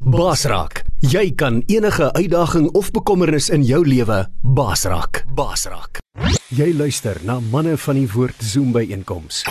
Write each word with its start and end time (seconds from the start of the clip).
Basraak, 0.00 0.80
jy 1.04 1.26
kan 1.36 1.58
enige 1.68 2.06
uitdaging 2.16 2.70
of 2.72 2.88
bekommernis 2.90 3.50
in 3.52 3.60
jou 3.68 3.82
lewe 3.84 4.22
basraak. 4.40 5.26
Basraak. 5.36 6.00
Jy 6.56 6.70
luister 6.72 7.20
na 7.28 7.36
manne 7.52 7.74
van 7.76 7.98
die 8.00 8.06
woord 8.08 8.40
Zoom 8.40 8.72
by 8.72 8.86
einkoms 8.96 9.42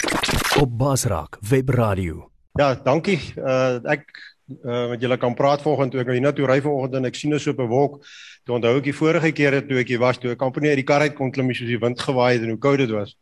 op 0.58 0.74
Basraak 0.74 1.38
Webradio. 1.46 2.32
Ja, 2.58 2.74
dankie. 2.74 3.20
Uh 3.38 3.78
ek 3.94 4.10
uh 4.66 4.90
met 4.90 5.06
julle 5.06 5.20
kan 5.22 5.38
praat 5.38 5.62
vanoggend 5.62 5.94
toe 5.94 6.02
ek 6.02 6.10
hier 6.16 6.26
na 6.26 6.34
toe 6.34 6.50
ry 6.50 6.58
vanoggend 6.66 6.98
en 6.98 7.06
ek 7.06 7.22
sien 7.22 7.30
nou 7.30 7.40
so 7.40 7.54
'n 7.54 7.70
wolk. 7.70 8.02
Toe 8.42 8.58
onthou 8.58 8.78
ek 8.82 8.90
die 8.90 8.98
vorige 8.98 9.32
kere 9.32 9.62
toe 9.62 9.78
ek 9.78 9.94
hier 9.94 10.02
was 10.02 10.18
toe 10.18 10.32
ek 10.34 10.42
amper 10.42 10.66
nie 10.66 10.74
uit 10.74 10.82
die 10.82 10.90
kar 10.90 11.06
uit 11.06 11.14
kon 11.14 11.30
klim 11.30 11.54
soos 11.54 11.70
die 11.70 11.78
wind 11.78 12.02
gewaai 12.02 12.34
het 12.34 12.42
en 12.42 12.58
hoe 12.58 12.58
koud 12.58 12.80
dit 12.82 12.90
was. 12.90 13.14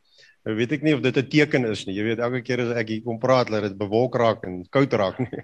Nou 0.47 0.53
weet 0.55 0.77
ek 0.77 0.83
nie 0.85 0.93
of 0.95 1.01
dit 1.03 1.17
'n 1.17 1.27
teken 1.27 1.65
is 1.67 1.83
nie. 1.85 1.95
Jy 1.97 2.03
weet 2.03 2.19
elke 2.23 2.39
keer 2.41 2.61
as 2.63 2.77
ek 2.79 2.87
hier 2.87 3.01
kom 3.03 3.17
praat, 3.19 3.49
laat 3.49 3.67
dit 3.67 3.77
bewolk 3.77 4.15
raak 4.15 4.45
en 4.47 4.63
koud 4.71 4.93
raak 4.93 5.19
nie. 5.19 5.27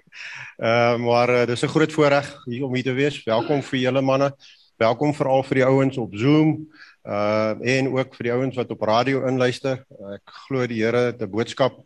uh, 0.64 0.96
maar 0.96 1.28
uh, 1.28 1.46
dis 1.46 1.62
'n 1.62 1.68
groot 1.68 1.92
voorreg 1.92 2.28
hier 2.46 2.64
om 2.64 2.74
hier 2.74 2.84
te 2.84 2.94
wees. 2.96 3.20
Welkom 3.24 3.60
vir 3.60 3.78
julle 3.80 4.00
manne. 4.00 4.32
Welkom 4.80 5.12
veral 5.12 5.42
vir 5.44 5.54
die 5.54 5.64
ouens 5.64 5.98
op 5.98 6.16
Zoom. 6.16 6.72
Uh 7.04 7.52
en 7.60 7.92
ook 7.92 8.14
vir 8.16 8.24
die 8.24 8.32
ouens 8.32 8.56
wat 8.56 8.70
op 8.70 8.80
radio 8.80 9.26
inluister. 9.28 9.84
Ek 10.14 10.24
glo 10.48 10.66
die 10.66 10.80
Here 10.80 11.12
het 11.12 11.20
'n 11.20 11.30
boodskap 11.30 11.84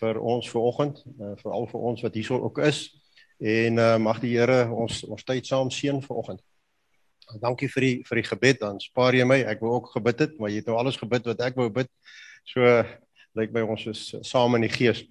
vir 0.00 0.16
ons 0.20 0.48
vanoggend, 0.48 1.04
uh, 1.20 1.36
veral 1.36 1.66
vir 1.66 1.80
ons 1.80 2.02
wat 2.02 2.14
hierso 2.14 2.40
ook 2.40 2.58
is. 2.58 2.96
En 3.38 3.76
uh 3.76 3.98
mag 3.98 4.20
die 4.20 4.32
Here 4.32 4.72
ons 4.72 5.04
ons 5.04 5.24
tyd 5.24 5.44
saam 5.46 5.68
seën 5.70 6.00
vanoggend. 6.00 6.40
Dankie 7.40 7.68
vir 7.68 7.82
die 7.82 8.02
vir 8.04 8.16
die 8.16 8.28
gebed. 8.32 8.60
Dan 8.60 8.80
spaar 8.80 9.12
jy 9.12 9.24
my. 9.24 9.44
Ek 9.44 9.60
wou 9.60 9.76
ook 9.76 9.92
gebid 9.92 10.18
het, 10.18 10.38
maar 10.38 10.48
jy 10.48 10.56
het 10.56 10.66
nou 10.66 10.78
alles 10.78 10.96
gebid 10.96 11.26
wat 11.26 11.40
ek 11.40 11.54
wou 11.54 11.68
bid. 11.68 11.90
So 12.46 12.62
lyk 13.36 13.52
by 13.52 13.64
ons 13.66 13.86
is 13.90 14.02
saam 14.24 14.56
in 14.56 14.66
die 14.66 14.72
gees. 14.72 15.02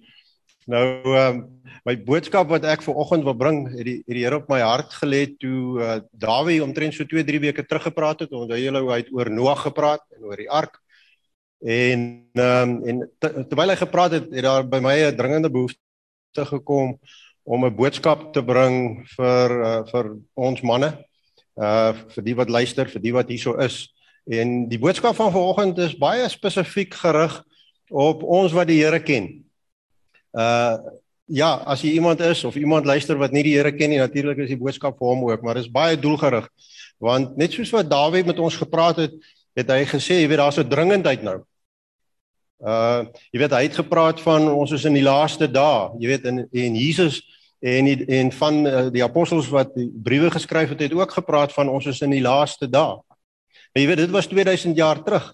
Nou 0.66 0.82
ehm 1.14 1.36
um, 1.36 1.42
my 1.86 1.94
boodskap 2.02 2.48
wat 2.50 2.64
ek 2.66 2.82
ver 2.82 2.96
oggend 2.98 3.22
wil 3.22 3.36
bring, 3.38 3.60
het 3.70 3.84
die 3.86 4.00
het 4.00 4.16
die 4.16 4.24
Here 4.24 4.40
op 4.40 4.48
my 4.50 4.58
hart 4.64 4.96
gelê 4.98 5.20
toe 5.38 5.78
uh, 5.78 5.98
Dawid 6.10 6.64
omtrent 6.64 6.96
so 6.96 7.06
2, 7.06 7.22
3 7.28 7.42
weke 7.44 7.62
terug 7.62 7.86
gepraat 7.86 8.24
het. 8.24 8.34
Onthou 8.34 8.58
julle 8.58 8.82
hoe 8.82 8.90
hy 8.90 8.98
het 9.04 9.12
oor 9.14 9.30
Noag 9.30 9.62
gepraat 9.68 10.02
en 10.16 10.26
oor 10.26 10.42
die 10.42 10.50
ark. 10.50 10.80
En 11.62 12.02
ehm 12.34 12.72
um, 12.72 12.74
en 12.90 13.04
te, 13.22 13.30
terwyl 13.46 13.74
hy 13.74 13.78
gepraat 13.84 14.18
het, 14.18 14.26
het 14.32 14.48
daar 14.48 14.66
by 14.66 14.82
my 14.82 14.96
'n 15.06 15.16
dringende 15.16 15.50
behoefte 15.50 16.48
gekom 16.50 16.98
om 17.44 17.64
'n 17.64 17.76
boodskap 17.76 18.32
te 18.32 18.42
bring 18.42 19.06
vir 19.14 19.50
uh, 19.62 19.82
vir 19.86 20.16
ons 20.34 20.62
manne. 20.62 20.96
Uh 21.54 21.94
vir 22.14 22.24
die 22.24 22.34
wat 22.34 22.50
luister, 22.50 22.90
vir 22.90 23.02
die 23.02 23.14
wat 23.14 23.30
hierso 23.30 23.54
is. 23.62 23.86
En 24.26 24.68
die 24.68 24.78
boodskap 24.78 25.14
van 25.14 25.30
vanoggend 25.30 25.78
is 25.78 25.98
baie 25.98 26.26
spesifiek 26.28 26.94
gerig 26.98 27.36
op 27.94 28.22
ons 28.22 28.54
wat 28.56 28.66
die 28.66 28.80
Here 28.82 29.00
ken. 29.02 29.30
Uh 30.34 30.76
ja, 31.26 31.56
as 31.66 31.80
jy 31.82 31.96
iemand 31.96 32.20
is 32.22 32.44
of 32.46 32.54
iemand 32.54 32.86
luister 32.86 33.18
wat 33.18 33.32
nie 33.34 33.42
die 33.42 33.56
Here 33.56 33.72
ken 33.74 33.90
nie, 33.90 33.98
natuurlik 33.98 34.44
is 34.44 34.52
die 34.52 34.58
boodskap 34.58 34.98
vir 34.98 35.08
hom 35.10 35.24
ook, 35.26 35.42
maar 35.42 35.58
dit 35.58 35.66
is 35.66 35.72
baie 35.72 35.98
doelgerig. 35.98 36.46
Want 37.02 37.34
net 37.36 37.54
soos 37.54 37.72
wat 37.74 37.90
Dawid 37.90 38.26
met 38.26 38.38
ons 38.38 38.58
gepraat 38.58 39.00
het, 39.02 39.16
het 39.58 39.70
hy 39.72 39.80
gesê, 39.90 40.20
jy 40.20 40.28
weet 40.30 40.38
daar's 40.38 40.58
'n 40.58 40.68
dringendheid 40.70 41.22
nou. 41.22 41.40
Uh 42.62 43.06
jy 43.30 43.38
weet 43.42 43.52
hy 43.52 43.62
het 43.62 43.78
gepraat 43.78 44.20
van 44.20 44.48
ons 44.48 44.72
is 44.72 44.84
in 44.84 44.94
die 44.94 45.06
laaste 45.06 45.50
dae, 45.50 45.90
jy 45.98 46.08
weet 46.08 46.24
en 46.24 46.48
en 46.50 46.74
Jesus 46.74 47.22
en 47.60 47.84
die, 47.84 48.04
en 48.06 48.32
van 48.32 48.66
uh, 48.66 48.86
die 48.92 49.04
apostels 49.04 49.48
wat 49.48 49.74
die 49.74 49.90
briewe 49.90 50.30
geskryf 50.30 50.68
het, 50.68 50.80
het 50.80 50.92
ook 50.92 51.10
gepraat 51.10 51.52
van 51.52 51.68
ons 51.68 51.86
is 51.86 52.00
in 52.00 52.10
die 52.10 52.22
laaste 52.22 52.68
dae. 52.68 53.00
Maar 53.76 53.84
jy 53.84 53.90
weet 53.90 54.06
dit 54.06 54.10
was 54.10 54.26
2000 54.26 54.76
jaar 54.76 55.02
terug. 55.04 55.24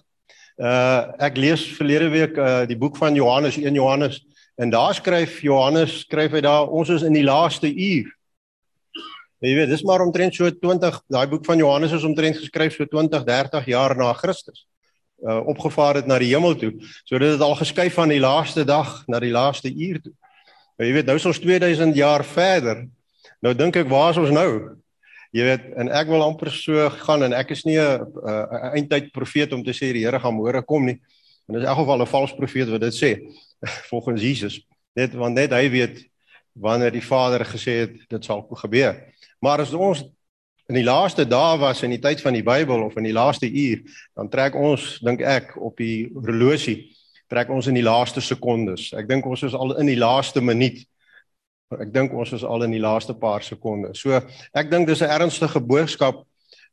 Uh 0.59 1.15
ek 1.23 1.37
lees 1.39 1.61
verlede 1.77 2.09
week 2.11 2.35
uh 2.35 2.65
die 2.67 2.75
boek 2.75 2.97
van 2.99 3.15
Johannes 3.15 3.55
1 3.55 3.71
Johannes 3.73 4.17
en 4.59 4.69
daar 4.69 4.91
skryf 4.97 5.37
Johannes 5.39 6.01
skryf 6.01 6.35
hy 6.35 6.41
daar 6.43 6.67
ons 6.67 6.91
is 6.91 7.05
in 7.07 7.15
die 7.15 7.23
laaste 7.23 7.71
uur. 7.71 8.09
Jy 9.39 9.53
weet 9.55 9.71
dis 9.71 9.85
maar 9.87 10.03
omtrent 10.03 10.35
so 10.35 10.51
20 10.51 10.99
daai 11.07 11.23
boek 11.31 11.47
van 11.47 11.63
Johannes 11.63 11.95
is 11.95 12.03
omtrent 12.03 12.35
geskryf 12.41 12.75
so 12.75 12.83
20 12.83 13.23
30 13.23 13.71
jaar 13.71 13.95
na 13.95 14.11
Christus. 14.11 14.65
Uh 15.23 15.39
opgevaar 15.47 16.01
het 16.01 16.11
na 16.11 16.19
die 16.19 16.33
hemel 16.35 16.59
toe. 16.59 16.73
So 17.07 17.15
dit 17.15 17.31
het 17.31 17.47
al 17.47 17.55
geskuif 17.63 17.95
van 17.95 18.11
die 18.11 18.19
laaste 18.19 18.67
dag 18.67 19.05
na 19.07 19.23
die 19.23 19.31
laaste 19.31 19.71
uur 19.71 20.03
toe. 20.03 20.15
Maar 20.75 20.91
jy 20.91 20.93
weet 20.99 21.07
nou 21.07 21.15
is 21.15 21.31
ons 21.31 21.39
2000 21.39 21.95
jaar 21.95 22.27
verder. 22.27 22.89
Nou 23.39 23.55
dink 23.55 23.79
ek 23.79 23.87
waar 23.87 24.11
is 24.11 24.19
ons 24.19 24.35
nou? 24.35 24.82
Jy 25.33 25.45
weet, 25.47 25.63
en 25.81 25.89
ek 25.89 26.11
wil 26.13 26.21
amper 26.21 26.51
so 26.53 26.89
gaan 27.07 27.25
en 27.25 27.33
ek 27.33 27.55
is 27.55 27.63
nie 27.65 27.79
'n 27.79 28.05
uh, 28.21 28.69
eindtyd 28.77 29.11
profeet 29.11 29.53
om 29.53 29.63
te 29.63 29.73
sê 29.73 29.89
die 29.93 30.05
Here 30.05 30.19
gaan 30.19 30.37
môre 30.37 30.61
kom 30.61 30.85
nie. 30.85 30.99
En 31.49 31.55
dis 31.55 31.63
in 31.63 31.67
elk 31.67 31.79
geval 31.79 32.01
'n 32.01 32.13
vals 32.13 32.35
profeet 32.37 32.69
wat 32.69 32.81
dit 32.81 32.93
sê 32.93 33.11
volgens 33.91 34.21
Jesus. 34.21 34.61
Net 34.95 35.13
want 35.13 35.35
net 35.35 35.51
hy 35.51 35.69
weet 35.69 36.05
wanneer 36.53 36.91
die 36.91 37.01
Vader 37.01 37.45
gesê 37.45 37.81
het 37.81 38.09
dit 38.09 38.25
sal 38.25 38.45
gebeur. 38.45 38.93
Maar 39.41 39.61
as 39.61 39.73
ons 39.73 40.03
in 40.69 40.75
die 40.75 40.85
laaste 40.85 41.25
dae 41.25 41.57
was 41.57 41.83
in 41.83 41.89
die 41.89 41.99
tyd 41.99 42.21
van 42.21 42.33
die 42.33 42.43
Bybel 42.45 42.83
of 42.83 42.95
in 42.95 43.03
die 43.03 43.13
laaste 43.13 43.49
uur, 43.49 43.81
dan 44.15 44.29
trek 44.29 44.55
ons 44.55 44.99
dink 45.01 45.21
ek 45.21 45.57
op 45.57 45.77
die 45.77 46.09
horlosie 46.13 46.93
trek 47.33 47.49
ons 47.49 47.67
in 47.67 47.77
die 47.77 47.85
laaste 47.85 48.21
sekondes. 48.21 48.91
Ek 48.93 49.07
dink 49.09 49.25
ons 49.25 49.43
is 49.47 49.55
al 49.57 49.73
in 49.81 49.89
die 49.89 49.99
laaste 49.99 50.41
minuut 50.43 50.83
Ek 51.71 51.93
dink 51.93 52.13
ons 52.13 52.33
is 52.35 52.43
al 52.43 52.65
in 52.67 52.75
die 52.75 52.81
laaste 52.81 53.15
paar 53.17 53.43
sekondes. 53.45 54.01
So 54.03 54.19
ek 54.53 54.69
dink 54.69 54.87
dis 54.87 55.01
'n 55.01 55.09
ernstige 55.09 55.59
boodskap. 55.59 56.25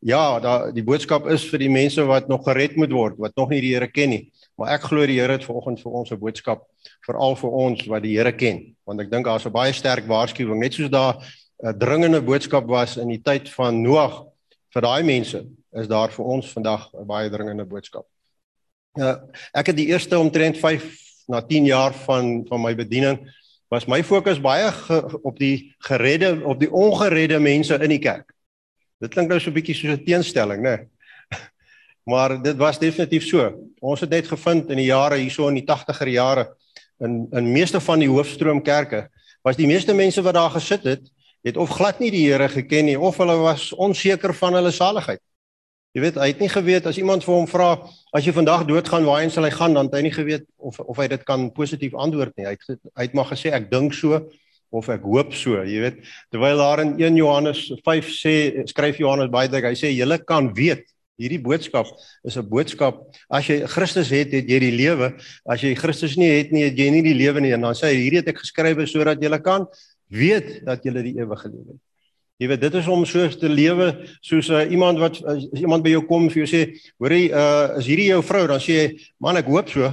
Ja, 0.02 0.40
da 0.40 0.70
die 0.72 0.82
boodskap 0.82 1.26
is 1.28 1.44
vir 1.44 1.58
die 1.58 1.68
mense 1.68 2.04
wat 2.04 2.28
nog 2.28 2.44
gered 2.44 2.76
moet 2.76 2.92
word, 2.92 3.18
wat 3.18 3.36
nog 3.36 3.50
nie 3.50 3.60
die 3.60 3.74
Here 3.74 3.86
ken 3.86 4.10
nie. 4.10 4.32
Maar 4.56 4.74
ek 4.74 4.88
glo 4.88 5.06
die 5.06 5.20
Here 5.20 5.32
het 5.32 5.44
vanoggend 5.44 5.80
vir 5.80 5.92
ons 5.92 6.10
'n 6.10 6.18
boodskap 6.18 6.62
veral 7.06 7.36
vir 7.36 7.50
ons 7.50 7.86
wat 7.86 8.02
die 8.02 8.16
Here 8.16 8.32
ken, 8.32 8.76
want 8.86 9.00
ek 9.00 9.10
dink 9.10 9.26
daar's 9.26 9.46
'n 9.46 9.52
baie 9.52 9.72
sterk 9.72 10.06
waarskuwing 10.06 10.58
net 10.58 10.72
soos 10.72 10.90
daar 10.90 11.16
'n 11.62 11.78
dringende 11.78 12.20
boodskap 12.20 12.66
was 12.66 12.96
in 12.96 13.08
die 13.08 13.22
tyd 13.22 13.48
van 13.48 13.82
Noag 13.82 14.24
vir 14.72 14.82
daai 14.82 15.02
mense, 15.02 15.46
is 15.74 15.86
daar 15.86 16.08
vir 16.08 16.24
ons 16.24 16.52
vandag 16.52 16.90
'n 16.94 17.06
baie 17.06 17.30
dringende 17.30 17.64
boodskap. 17.64 18.06
Ja, 18.96 19.20
ek 19.54 19.66
het 19.66 19.76
die 19.76 19.86
eerste 19.86 20.18
omtrent 20.18 20.58
5 20.58 20.82
na 21.28 21.40
10 21.40 21.66
jaar 21.66 21.92
van 21.92 22.44
van 22.48 22.60
my 22.60 22.74
bediening 22.74 23.18
was 23.70 23.86
my 23.86 24.02
fokus 24.02 24.40
baie 24.42 24.70
ge, 24.74 24.98
op 25.22 25.38
die 25.38 25.74
geredde 25.86 26.32
op 26.44 26.58
die 26.60 26.70
ongeredde 26.70 27.38
mense 27.38 27.78
in 27.78 27.92
die 27.94 28.02
kerk. 28.02 28.32
Dit 29.00 29.14
klink 29.14 29.30
nou 29.30 29.38
so 29.40 29.50
'n 29.50 29.54
bietjie 29.54 29.74
soos 29.74 29.94
'n 29.94 30.04
teenstelling, 30.04 30.62
né? 30.62 30.88
Maar 32.10 32.42
dit 32.42 32.56
was 32.56 32.78
definitief 32.78 33.24
so. 33.26 33.70
Ons 33.80 34.00
het 34.00 34.10
net 34.10 34.26
gevind 34.26 34.70
in 34.70 34.76
die 34.76 34.90
jare 34.90 35.16
hierso 35.16 35.48
in 35.48 35.54
die 35.54 35.66
80er 35.66 36.08
jare 36.08 36.56
in 36.98 37.28
in 37.32 37.52
meeste 37.52 37.80
van 37.80 37.98
die 37.98 38.08
hoofstroom 38.08 38.62
kerke 38.62 39.08
was 39.42 39.56
die 39.56 39.66
meeste 39.66 39.94
mense 39.94 40.22
wat 40.22 40.34
daar 40.34 40.50
gesit 40.50 40.84
het, 40.84 41.10
het 41.42 41.56
of 41.56 41.70
glad 41.70 41.98
nie 42.00 42.10
die 42.10 42.26
Here 42.28 42.48
geken 42.48 42.84
nie 42.84 42.98
of 42.98 43.16
hulle 43.16 43.36
was 43.36 43.72
onseker 43.72 44.34
van 44.34 44.54
hulle 44.54 44.70
saligheid. 44.70 45.20
Jy 45.90 46.04
weet, 46.04 46.18
hy 46.22 46.28
het 46.30 46.38
nie 46.38 46.50
geweet 46.52 46.84
as 46.86 46.98
iemand 47.00 47.24
vir 47.26 47.34
hom 47.34 47.48
vra 47.50 47.70
as 48.14 48.22
jy 48.22 48.30
vandag 48.34 48.62
doodgaan, 48.68 49.08
waarheen 49.08 49.32
sal 49.34 49.42
hy 49.42 49.50
gaan? 49.50 49.74
Dan 49.74 49.88
het 49.88 49.96
hy 49.98 50.04
nie 50.06 50.14
geweet 50.14 50.44
of 50.62 50.78
of 50.84 51.00
hy 51.02 51.08
dit 51.10 51.24
kan 51.26 51.48
positief 51.50 51.96
antwoord 51.98 52.36
nie. 52.38 52.46
Hy 52.46 52.54
het 52.54 52.78
hy 52.94 53.06
het 53.08 53.16
maar 53.18 53.26
gesê 53.32 53.50
ek 53.56 53.66
dink 53.72 53.96
so 53.98 54.20
of 54.70 54.86
ek 54.94 55.02
hoop 55.02 55.34
so, 55.34 55.58
jy 55.66 55.82
weet. 55.82 55.98
Terwyl 56.30 56.62
daar 56.62 56.84
in 56.84 56.94
1 56.94 57.18
Johannes 57.18 57.64
5 57.82 58.12
sê 58.14 58.34
skryf 58.70 59.02
Johannes 59.02 59.32
baie 59.34 59.50
dik, 59.50 59.66
hy 59.66 59.74
sê 59.74 59.90
julle 59.90 60.20
kan 60.22 60.52
weet 60.54 60.86
hierdie 61.20 61.42
boodskap 61.42 61.90
is 62.24 62.38
'n 62.38 62.46
boodskap 62.46 63.02
as 63.28 63.50
jy 63.50 63.66
Christus 63.66 64.14
het, 64.14 64.30
het 64.32 64.46
jy 64.48 64.58
die 64.62 64.76
lewe. 64.78 65.12
As 65.44 65.60
jy 65.60 65.74
Christus 65.74 66.16
nie 66.16 66.30
het 66.38 66.52
nie, 66.52 66.64
het 66.70 66.78
jy 66.78 66.90
nie 66.90 67.02
die 67.02 67.18
lewe 67.18 67.40
nie. 67.40 67.52
En 67.52 67.66
dan 67.66 67.74
sê 67.74 67.90
hy 67.90 67.98
hierdie 67.98 68.22
het 68.22 68.28
ek 68.28 68.46
geskrywe 68.46 68.86
sodat 68.86 69.20
julle 69.20 69.42
kan 69.42 69.66
weet 70.08 70.64
dat 70.64 70.82
julle 70.84 71.02
die 71.02 71.18
ewige 71.18 71.50
lewe 71.50 71.74
het. 71.74 71.89
Jy 72.40 72.48
weet 72.48 72.62
dit 72.62 72.76
is 72.80 72.86
om 72.88 73.02
so 73.04 73.26
te 73.36 73.48
lewe 73.52 73.90
soos 74.24 74.48
uh, 74.48 74.62
iemand 74.72 75.00
wat 75.02 75.18
as 75.28 75.44
iemand 75.60 75.84
by 75.84 75.92
jou 75.92 76.04
kom 76.08 76.24
en 76.24 76.32
vir 76.32 76.46
jou 76.46 76.48
sê, 76.48 76.62
"Hoerie, 76.98 77.28
uh 77.36 77.76
is 77.78 77.86
hierdie 77.86 78.08
jou 78.08 78.22
vrou?" 78.24 78.46
Dan 78.48 78.60
sê 78.60 78.72
jy, 78.78 78.86
"Man, 79.20 79.36
ek 79.36 79.46
hoop 79.46 79.68
so." 79.68 79.92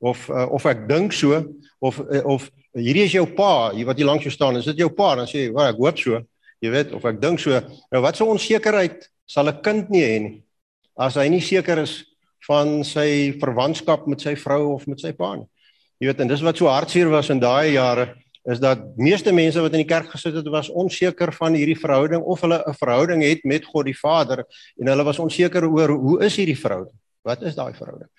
Of 0.00 0.28
uh, 0.30 0.46
of 0.52 0.64
ek 0.66 0.88
dink 0.88 1.12
so 1.12 1.44
of 1.80 2.00
uh, 2.00 2.24
of 2.24 2.50
hierdie 2.72 3.04
is 3.04 3.12
jou 3.12 3.26
pa, 3.26 3.72
hier 3.72 3.86
wat 3.86 3.96
hier 3.96 4.06
langs 4.06 4.24
jou 4.24 4.32
staan, 4.32 4.56
is 4.56 4.64
dit 4.64 4.78
jou 4.78 4.88
pa? 4.88 5.14
Dan 5.16 5.26
sê 5.26 5.44
jy, 5.44 5.52
"Wel, 5.52 5.68
ek 5.68 5.76
hoop 5.76 5.98
so." 5.98 6.22
Jy 6.62 6.70
weet, 6.72 6.92
of 6.96 7.04
ek 7.04 7.20
dink 7.20 7.38
so. 7.38 7.60
Nou 7.92 8.00
wat 8.00 8.16
so 8.16 8.26
onsekerheid 8.32 9.04
sal 9.28 9.48
'n 9.48 9.60
kind 9.62 9.90
nie 9.90 10.02
hê 10.02 10.20
nie 10.20 10.42
as 10.96 11.16
hy 11.16 11.28
nie 11.28 11.40
seker 11.44 11.82
is 11.82 12.04
van 12.46 12.80
sy 12.84 13.36
verwantskap 13.40 14.06
met 14.06 14.22
sy 14.22 14.34
vrou 14.34 14.76
of 14.76 14.86
met 14.86 15.00
sy 15.02 15.12
pa 15.12 15.34
nie. 15.36 15.46
Jy 16.00 16.10
weet, 16.10 16.20
en 16.20 16.28
dis 16.28 16.44
wat 16.44 16.56
so 16.56 16.68
hartseer 16.68 17.08
was 17.12 17.30
in 17.32 17.40
daai 17.40 17.74
jare 17.74 18.14
is 18.46 18.60
dat 18.62 18.78
meeste 18.96 19.32
mense 19.34 19.60
wat 19.60 19.74
in 19.74 19.82
die 19.82 19.90
kerk 19.90 20.10
gesit 20.12 20.34
het 20.38 20.48
was 20.48 20.68
onseker 20.70 21.32
van 21.34 21.54
hierdie 21.58 21.78
verhouding 21.78 22.22
of 22.22 22.40
hulle 22.40 22.62
'n 22.62 22.78
verhouding 22.78 23.22
het 23.22 23.44
met 23.44 23.64
God 23.64 23.86
die 23.86 23.98
Vader 23.98 24.44
en 24.78 24.86
hulle 24.86 25.04
was 25.04 25.18
onseker 25.18 25.66
oor 25.66 25.88
hoe 25.88 26.24
is 26.24 26.36
hierdie 26.36 26.58
verhouding? 26.58 26.94
Wat 27.22 27.42
is 27.42 27.54
daai 27.54 27.74
verhouding? 27.74 28.10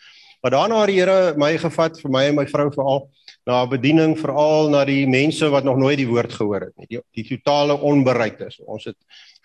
Maar 0.42 0.52
daarna 0.52 0.82
het 0.82 0.88
die 0.88 1.00
Here 1.00 1.34
my 1.38 1.58
gevat 1.58 2.00
vir 2.02 2.12
my 2.12 2.24
en 2.30 2.36
my 2.36 2.46
vrou 2.46 2.70
veral 2.72 3.10
na 3.48 3.66
bediening 3.66 4.18
veral 4.20 4.70
na 4.70 4.84
die 4.86 5.08
mense 5.08 5.50
wat 5.50 5.64
nog 5.64 5.78
nooit 5.78 5.98
die 5.98 6.08
woord 6.08 6.34
gehoor 6.34 6.68
het 6.68 6.76
nie. 6.78 6.88
Die, 6.88 7.02
die 7.12 7.26
totale 7.38 7.80
onbereiktes. 7.80 8.60
Ons 8.66 8.86
het 8.86 8.98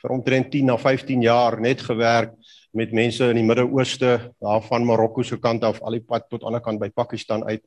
vir 0.03 0.11
omtrent 0.11 0.51
10 0.51 0.67
na 0.67 0.77
15 0.77 1.23
jaar 1.23 1.61
net 1.61 1.81
gewerk 1.81 2.35
met 2.73 2.93
mense 2.93 3.29
in 3.29 3.37
die 3.37 3.45
Midde-Ooste, 3.45 4.33
daar 4.41 4.63
van 4.65 4.87
Marokko 4.89 5.23
se 5.23 5.37
kant 5.39 5.65
af 5.65 5.81
al 5.83 5.99
die 5.99 6.05
pad 6.05 6.29
tot 6.29 6.41
aan 6.41 6.41
die 6.41 6.47
ander 6.53 6.65
kant 6.65 6.81
by 6.81 6.89
Pakistan 6.89 7.45
uit. 7.45 7.63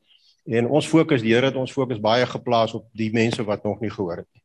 En 0.45 0.67
ons 0.69 0.87
fokus, 0.87 1.23
die 1.25 1.33
Here 1.33 1.49
het 1.49 1.57
ons 1.57 1.73
fokus 1.73 2.01
baie 2.01 2.25
geplaas 2.29 2.75
op 2.77 2.85
die 2.93 3.11
mense 3.13 3.43
wat 3.43 3.63
nog 3.65 3.81
nie 3.81 3.89
gehoor 3.89 4.21
het 4.21 4.29
nie. 4.33 4.41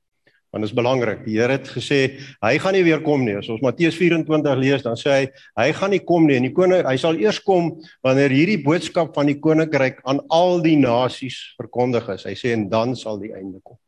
want 0.50 0.64
dit 0.64 0.72
is 0.72 0.76
belangrik. 0.76 1.20
Die 1.24 1.36
Here 1.38 1.54
het 1.54 1.68
gesê 1.70 1.98
hy 2.42 2.56
gaan 2.58 2.74
nie 2.74 2.82
weer 2.82 3.02
kom 3.06 3.22
nie. 3.22 3.36
As 3.38 3.48
ons 3.52 3.62
Matteus 3.62 3.94
24 3.94 4.56
lees, 4.58 4.82
dan 4.82 4.98
sê 4.98 5.12
hy 5.12 5.28
hy 5.60 5.68
gaan 5.78 5.94
nie 5.94 6.02
kom 6.02 6.26
nie 6.26 6.40
en 6.40 6.48
die 6.48 6.54
koning 6.54 6.82
hy 6.86 6.96
sal 6.98 7.18
eers 7.20 7.38
kom 7.46 7.76
wanneer 8.06 8.34
hierdie 8.34 8.58
boodskap 8.64 9.14
van 9.14 9.30
die 9.30 9.38
koninkryk 9.38 10.00
aan 10.10 10.18
al 10.34 10.58
die 10.64 10.74
nasies 10.80 11.38
verkondig 11.60 12.08
is. 12.16 12.26
Hy 12.26 12.34
sê 12.38 12.54
en 12.56 12.66
dan 12.72 12.96
sal 12.98 13.22
die 13.22 13.30
einde 13.30 13.62
kom. 13.62 13.78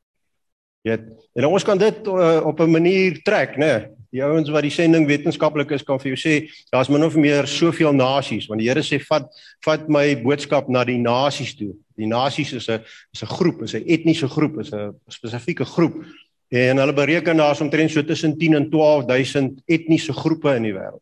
Ja, 0.86 0.98
en 0.98 1.46
ons 1.46 1.66
kan 1.66 1.78
dit 1.78 2.06
uh, 2.10 2.42
op 2.46 2.60
'n 2.60 2.70
manier 2.70 3.18
trek, 3.26 3.58
né? 3.58 3.90
Die 4.12 4.22
ouens 4.22 4.50
wat 4.52 4.62
die 4.62 4.70
sending 4.70 5.06
wetenskaplik 5.08 5.70
is 5.72 5.82
kan 5.82 5.98
vir 5.98 6.12
jou 6.12 6.20
sê 6.20 6.34
daar's 6.72 6.90
min 6.92 7.04
of 7.04 7.16
meer 7.16 7.46
soveel 7.48 7.94
nasies 7.96 8.48
want 8.50 8.60
die 8.60 8.68
Here 8.68 8.82
sê 8.84 9.00
vat 9.08 9.30
vat 9.64 9.88
my 9.88 10.14
boodskap 10.20 10.68
na 10.68 10.84
die 10.84 10.98
nasies 11.00 11.56
toe. 11.56 11.72
Die 11.96 12.06
nasies 12.06 12.52
is 12.52 12.68
'n 12.68 12.84
is 13.14 13.22
'n 13.22 13.26
groep, 13.26 13.62
is 13.62 13.74
'n 13.74 13.84
etniese 13.86 14.28
groep, 14.28 14.60
is 14.60 14.72
'n 14.72 14.92
spesifieke 15.08 15.64
groep 15.64 16.04
En 16.52 16.76
hulle 16.76 16.92
bereken 16.92 17.36
daar's 17.36 17.60
omtrent 17.60 17.90
so 17.90 18.04
tussen 18.04 18.38
10 18.38 18.54
en 18.54 18.70
12000 18.70 19.62
etniese 19.64 20.12
groepe 20.12 20.52
in 20.54 20.66
die 20.66 20.74
wêreld. 20.76 21.00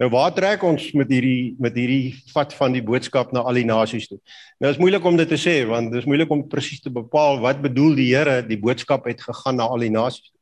Nou 0.00 0.08
waar 0.10 0.32
trek 0.32 0.62
ons 0.64 0.86
met 0.96 1.10
hierdie 1.12 1.52
met 1.60 1.76
hierdie 1.76 2.14
vat 2.32 2.54
van 2.56 2.72
die 2.72 2.80
boodskap 2.82 3.34
na 3.36 3.42
al 3.44 3.60
die 3.60 3.66
nasies 3.68 4.08
toe? 4.08 4.16
Nou 4.64 4.72
is 4.72 4.80
moeilik 4.80 5.04
om 5.04 5.18
dit 5.20 5.28
te 5.28 5.36
sê 5.36 5.58
want 5.68 5.92
dit 5.92 6.00
is 6.00 6.08
moeilik 6.08 6.32
om 6.32 6.46
presies 6.48 6.80
te 6.80 6.90
bepaal 6.90 7.42
wat 7.44 7.60
bedoel 7.60 8.00
die 8.00 8.08
Here 8.14 8.40
die 8.46 8.56
boodskap 8.56 9.04
het 9.12 9.20
gegaan 9.20 9.60
na 9.60 9.68
al 9.68 9.84
die 9.84 9.92
nasies 9.92 10.32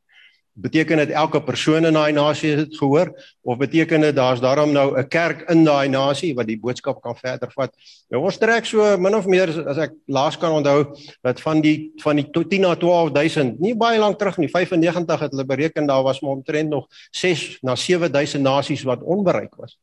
beteken 0.52 0.96
dit 0.96 1.10
elke 1.10 1.40
persoon 1.42 1.86
in 1.86 1.94
daai 1.94 2.12
nasie 2.12 2.50
het 2.56 2.76
gehoor 2.76 3.10
of 3.42 3.58
beteken 3.58 4.00
dit 4.00 4.16
daar's 4.16 4.40
daarom 4.40 4.72
nou 4.72 4.98
'n 4.98 5.08
kerk 5.08 5.48
in 5.50 5.64
daai 5.64 5.88
nasie 5.88 6.34
wat 6.34 6.46
die 6.46 6.58
boodskap 6.58 7.00
kan 7.02 7.16
verder 7.16 7.50
vat. 7.54 7.74
Nou 8.08 8.24
ons 8.24 8.38
trek 8.38 8.64
so 8.66 8.96
min 8.96 9.14
of 9.14 9.26
meer 9.26 9.68
as 9.68 9.78
ek 9.78 9.92
laas 10.06 10.38
kan 10.38 10.52
onthou 10.52 10.96
dat 11.22 11.40
van 11.40 11.60
die 11.60 11.92
van 12.02 12.16
die 12.16 12.30
10 12.30 12.60
na 12.60 12.74
12000 12.74 13.60
nie 13.60 13.74
baie 13.74 13.98
lank 13.98 14.18
terug 14.18 14.38
nie 14.38 14.48
95 14.48 15.20
het 15.20 15.30
hulle 15.30 15.44
bereken 15.44 15.86
daar 15.86 16.02
was 16.02 16.20
maar 16.20 16.32
omtrent 16.32 16.68
nog 16.68 16.86
6 17.10 17.58
na 17.62 17.76
7000 17.76 18.42
nasies 18.42 18.82
wat 18.82 19.02
onbereik 19.02 19.54
was. 19.54 19.78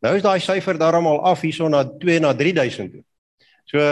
Nou 0.00 0.16
is 0.16 0.22
daai 0.22 0.40
syfer 0.40 0.78
daarom 0.78 1.06
al 1.06 1.20
af 1.24 1.40
hierson 1.40 1.70
na 1.70 1.84
2 1.84 2.20
na 2.20 2.34
3000 2.34 2.92
toe. 2.92 3.04
So 3.66 3.82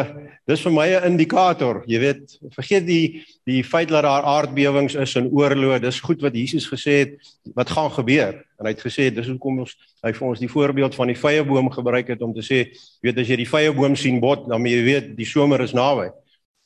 dis 0.47 0.63
vir 0.63 0.71
my 0.71 0.87
'n 0.87 1.07
indikator, 1.11 1.83
jy 1.87 1.99
weet, 1.99 2.39
vergeet 2.55 2.87
die 2.87 3.25
die 3.45 3.63
feit 3.65 3.89
dat 3.89 4.05
daar 4.07 4.23
aardbewings 4.23 4.95
is 4.95 5.17
en 5.17 5.27
oorloë, 5.35 5.81
dis 5.83 5.99
goed 6.01 6.23
wat 6.23 6.35
Jesus 6.35 6.69
gesê 6.71 6.93
het 7.03 7.19
wat 7.57 7.71
gaan 7.71 7.91
gebeur. 7.91 8.39
En 8.61 8.67
hy 8.67 8.71
het 8.71 8.85
gesê 8.85 9.11
dis 9.11 9.27
hoekom 9.27 9.59
ons 9.65 9.75
hy 10.05 10.13
vir 10.13 10.29
ons 10.29 10.39
die 10.39 10.49
voorbeeld 10.49 10.95
van 10.95 11.09
die 11.09 11.19
vyeboom 11.19 11.71
gebruik 11.71 12.09
het 12.09 12.23
om 12.23 12.33
te 12.33 12.41
sê, 12.41 12.71
weet 13.03 13.19
as 13.19 13.29
jy 13.29 13.37
die 13.37 13.51
vyeboom 13.51 13.97
sien 13.97 14.21
bot, 14.21 14.47
dan 14.49 14.65
jy 14.65 14.83
weet 14.85 15.17
die 15.17 15.27
somer 15.27 15.61
is 15.61 15.75
naby. 15.75 16.13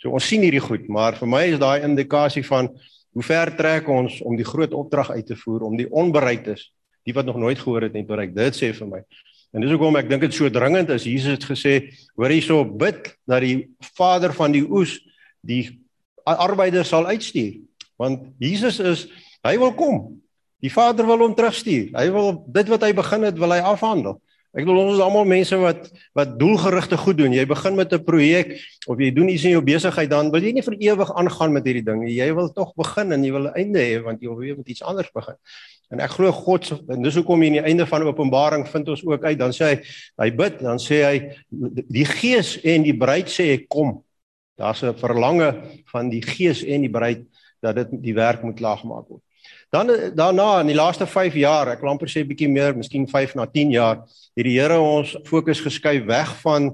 So 0.02 0.10
ons 0.10 0.28
sien 0.28 0.42
hierdie 0.42 0.60
goed, 0.60 0.86
maar 0.88 1.16
vir 1.16 1.28
my 1.28 1.44
is 1.48 1.58
daai 1.58 1.82
indikasie 1.82 2.44
van 2.44 2.68
hoe 3.14 3.22
ver 3.22 3.56
trek 3.56 3.88
ons 3.88 4.20
om 4.20 4.36
die 4.36 4.44
groot 4.44 4.74
opdrag 4.74 5.10
uit 5.16 5.26
te 5.26 5.36
voer 5.36 5.64
om 5.64 5.76
die 5.76 5.88
onbereiktes, 5.88 6.70
die 7.06 7.14
wat 7.16 7.24
nog 7.24 7.40
nooit 7.40 7.58
gehoor 7.58 7.88
het, 7.88 7.94
net 7.94 8.06
bereik. 8.06 8.36
Dit 8.36 8.54
sê 8.54 8.74
vir 8.76 8.86
my 8.86 9.00
En 9.52 9.64
dis 9.64 9.72
hoekom 9.72 9.96
ek 9.96 10.10
dink 10.10 10.26
dit 10.26 10.34
so 10.36 10.50
dringend 10.52 10.90
is. 10.92 11.06
Jesus 11.08 11.38
het 11.38 11.46
gesê, 11.48 11.74
hoor 12.18 12.32
hierso 12.32 12.64
bid 12.68 13.14
dat 13.28 13.44
die 13.44 13.70
Vader 13.96 14.34
van 14.36 14.52
die 14.52 14.64
oes 14.64 14.98
die 15.40 15.62
arbeiders 16.28 16.90
sal 16.92 17.08
uitstuur. 17.08 17.62
Want 17.98 18.28
Jesus 18.42 18.80
is 18.84 19.06
hy 19.46 19.56
wil 19.60 19.72
kom. 19.78 20.18
Die 20.60 20.72
Vader 20.72 21.06
wil 21.06 21.22
hom 21.22 21.36
terugstuur. 21.38 21.92
Hy 21.94 22.08
wil 22.12 22.42
dit 22.50 22.70
wat 22.72 22.84
hy 22.84 22.92
begin 22.98 23.28
het, 23.28 23.38
wil 23.38 23.54
hy 23.54 23.60
afhandel. 23.64 24.18
Ek 24.56 24.64
bedoel 24.64 24.78
ons 24.80 24.94
is 24.96 25.02
almal 25.04 25.26
mense 25.28 25.56
wat 25.60 25.90
wat 26.16 26.30
doelgerigte 26.40 26.96
goed 26.96 27.18
doen. 27.18 27.34
Jy 27.36 27.44
begin 27.46 27.74
met 27.76 27.92
'n 27.92 28.04
projek 28.04 28.56
of 28.88 28.98
jy 28.98 29.10
doen 29.12 29.28
iets 29.28 29.44
in 29.44 29.50
jou 29.50 29.62
besigheid 29.62 30.08
dan 30.08 30.30
wil 30.30 30.42
jy 30.42 30.52
nie 30.52 30.64
vir 30.64 30.76
ewig 30.80 31.10
aangaan 31.12 31.52
met 31.52 31.64
hierdie 31.64 31.84
ding 31.84 32.00
nie. 32.04 32.16
Jy 32.16 32.32
wil 32.34 32.48
tog 32.48 32.72
begin 32.74 33.12
en 33.12 33.24
jy 33.24 33.32
wil 33.32 33.48
'n 33.48 33.54
einde 33.54 33.78
hê 33.78 34.02
want 34.02 34.22
jy 34.22 34.28
wil 34.28 34.38
weer 34.38 34.56
met 34.56 34.68
iets 34.68 34.82
anders 34.82 35.10
begin. 35.12 35.36
En 35.90 36.00
ek 36.00 36.10
glo 36.10 36.32
God 36.32 36.72
en 36.88 37.02
dis 37.02 37.14
hoekom 37.14 37.40
hier 37.40 37.48
aan 37.48 37.64
die 37.64 37.68
einde 37.70 37.86
van 37.86 38.02
Openbaring 38.02 38.66
vind 38.68 38.88
ons 38.88 39.04
ook 39.04 39.24
uit 39.24 39.38
dan 39.38 39.52
sê 39.52 39.64
hy 39.64 39.76
hy 40.18 40.30
bid 40.30 40.60
dan 40.60 40.78
sê 40.78 41.04
hy 41.04 41.36
die 41.88 42.04
Gees 42.04 42.58
en 42.64 42.82
die 42.82 42.96
bruid 42.96 43.28
sê 43.28 43.52
ek 43.52 43.68
kom. 43.68 44.02
Daar's 44.56 44.82
'n 44.82 44.94
verlange 44.94 45.54
van 45.92 46.08
die 46.08 46.22
Gees 46.22 46.64
en 46.64 46.80
die 46.80 46.90
bruid 46.90 47.24
dat 47.60 47.74
dit 47.76 47.88
die 48.02 48.14
werk 48.14 48.42
moet 48.42 48.56
klaargemaak 48.56 49.08
word. 49.08 49.22
Dan 49.70 49.90
daarna 50.16 50.60
in 50.60 50.70
die 50.70 50.76
laaste 50.76 51.06
5 51.06 51.34
jaar, 51.36 51.68
ek 51.74 51.82
wil 51.84 51.90
amper 51.92 52.08
sê 52.08 52.22
bietjie 52.24 52.48
meer, 52.48 52.72
miskien 52.76 53.04
5 53.08 53.34
na 53.36 53.44
10 53.44 53.74
jaar, 53.74 53.98
het 54.32 54.46
die 54.46 54.56
Here 54.56 54.78
ons 54.80 55.12
fokus 55.28 55.60
geskuif 55.60 56.06
weg 56.08 56.32
van 56.40 56.70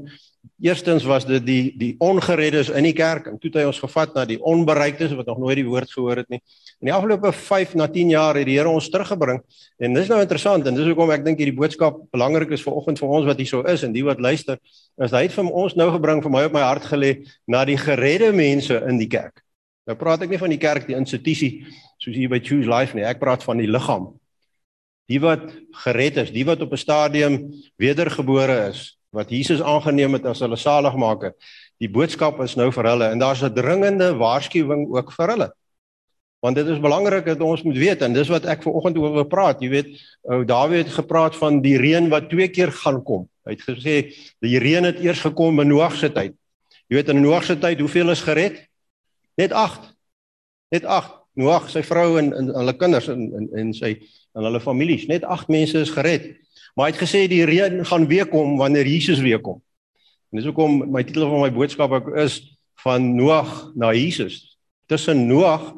eerstens 0.63 1.05
was 1.05 1.27
dit 1.27 1.43
die 1.45 1.73
die 1.79 1.91
ongereddes 1.99 2.71
in 2.71 2.87
die 2.87 2.95
kerk 2.97 3.27
en 3.27 3.39
toe 3.39 3.51
het 3.51 3.59
hy 3.61 3.65
ons 3.69 3.81
gevat 3.83 4.15
na 4.15 4.25
die 4.29 4.39
onbereiktes 4.39 5.13
wat 5.19 5.27
nog 5.27 5.41
nooit 5.43 5.59
die 5.59 5.67
woord 5.67 5.91
gehoor 5.91 6.23
het 6.23 6.31
nie. 6.33 6.41
In 6.81 6.91
die 6.91 6.95
afgelope 6.95 7.33
5 7.35 7.75
na 7.81 7.89
10 7.91 8.15
jaar 8.15 8.39
het 8.39 8.47
die 8.47 8.57
Here 8.59 8.71
ons 8.71 8.89
teruggebring 8.93 9.43
en 9.79 9.99
dis 9.99 10.11
nou 10.13 10.21
interessant 10.23 10.67
en 10.67 10.79
dis 10.79 10.89
hoekom 10.89 11.13
ek 11.17 11.25
dink 11.27 11.43
hierdie 11.43 11.57
boodskap 11.57 11.99
belangrik 12.15 12.55
is 12.55 12.65
vir 12.65 12.79
oggend 12.79 13.03
vir 13.03 13.17
ons 13.19 13.29
wat 13.29 13.41
hier 13.41 13.51
so 13.51 13.65
is 13.67 13.85
en 13.85 13.97
die 13.97 14.05
wat 14.07 14.23
luister, 14.23 14.61
is 15.03 15.13
hy 15.13 15.27
het 15.27 15.37
vir 15.37 15.51
ons 15.51 15.77
nou 15.77 15.91
gebring 15.97 16.23
vir 16.25 16.37
my 16.37 16.45
op 16.49 16.55
my 16.57 16.65
hart 16.65 16.87
gelê 16.93 17.17
na 17.51 17.65
die 17.69 17.81
geredde 17.81 18.33
mense 18.33 18.79
in 18.89 19.03
die 19.03 19.11
kerk. 19.11 19.44
Nou 19.85 19.97
praat 20.01 20.23
ek 20.25 20.33
nie 20.33 20.41
van 20.41 20.53
die 20.53 20.61
kerk 20.61 20.87
die 20.89 20.97
institusie 20.97 21.67
soos 22.01 22.17
hier 22.17 22.31
by 22.33 22.41
Choose 22.41 22.69
Life 22.71 22.97
nie. 22.97 23.05
Ek 23.05 23.21
praat 23.21 23.45
van 23.45 23.61
die 23.61 23.69
liggaam. 23.69 24.15
Die 25.13 25.21
wat 25.21 25.51
gered 25.85 26.23
is, 26.23 26.33
die 26.33 26.47
wat 26.49 26.63
op 26.65 26.73
'n 26.73 26.81
stadium 26.81 27.53
wedergebore 27.77 28.71
is, 28.71 28.97
wat 29.13 29.31
Jesus 29.31 29.61
aangeneem 29.61 30.17
het 30.17 30.25
as 30.27 30.41
hulle 30.41 30.57
saligmaker. 30.57 31.35
Die 31.81 31.89
boodskap 31.89 32.41
is 32.41 32.57
nou 32.57 32.71
vir 32.73 32.85
hulle 32.85 33.11
en 33.13 33.19
daar's 33.19 33.43
'n 33.43 33.55
dringende 33.55 34.17
waarskuwing 34.17 34.89
ook 34.89 35.13
vir 35.13 35.29
hulle. 35.29 35.53
Want 36.41 36.57
dit 36.57 36.67
is 36.67 36.81
belangrik 36.81 37.25
dat 37.25 37.41
ons 37.41 37.63
moet 37.63 37.77
weet 37.77 38.03
en 38.03 38.13
dis 38.13 38.29
wat 38.29 38.45
ek 38.45 38.63
ver 38.63 38.73
oggend 38.73 38.99
oor 38.99 39.13
wil 39.13 39.25
praat. 39.25 39.61
Jy 39.61 39.69
weet, 39.69 39.89
ou 40.29 40.45
Dawid 40.45 40.87
het 40.87 40.95
gepraat 40.95 41.37
van 41.37 41.61
die 41.61 41.77
reën 41.77 42.09
wat 42.09 42.31
twee 42.31 42.49
keer 42.49 42.73
gaan 42.73 43.03
kom. 43.03 43.29
Hy 43.45 43.53
het 43.53 43.61
gesê 43.61 44.13
die 44.41 44.59
reën 44.59 44.85
het 44.85 45.01
eers 45.01 45.21
gekom 45.21 45.61
in 45.61 45.69
Noag 45.69 45.97
se 45.97 46.09
tyd. 46.09 46.35
Jy 46.89 46.97
weet 46.97 47.09
in 47.09 47.21
Noag 47.21 47.45
se 47.45 47.57
tyd, 47.59 47.81
hoeveel 47.81 48.11
is 48.11 48.21
gered? 48.21 48.69
Net 49.35 49.53
8. 49.53 49.91
Net 50.75 50.85
8. 50.85 51.13
Noag, 51.35 51.67
sy 51.71 51.83
vrou 51.83 52.15
en, 52.21 52.31
en 52.39 52.51
hulle 52.55 52.77
kinders 52.79 53.09
en 53.11 53.25
en, 53.35 53.49
en 53.59 53.73
sy 53.75 53.97
en 54.35 54.47
hulle 54.47 54.61
families, 54.63 55.07
net 55.11 55.25
8 55.27 55.51
mense 55.51 55.79
is 55.79 55.93
gered. 55.95 56.29
Maar 56.75 56.89
hy 56.89 56.93
het 56.95 57.03
gesê 57.03 57.25
die 57.31 57.45
reën 57.47 57.81
gaan 57.87 58.07
weer 58.11 58.27
kom 58.31 58.57
wanneer 58.59 58.87
Jesus 58.87 59.23
weer 59.23 59.41
kom. 59.43 59.61
En 60.31 60.39
dis 60.39 60.47
hoekom 60.51 60.81
my 60.91 61.05
titel 61.07 61.29
van 61.31 61.43
my 61.43 61.51
boodskap 61.55 61.95
ook 61.95 62.13
is 62.23 62.41
van 62.83 63.13
Noag 63.15 63.51
na 63.79 63.93
Jesus. 63.95 64.59
Tussen 64.91 65.27
Noag 65.27 65.73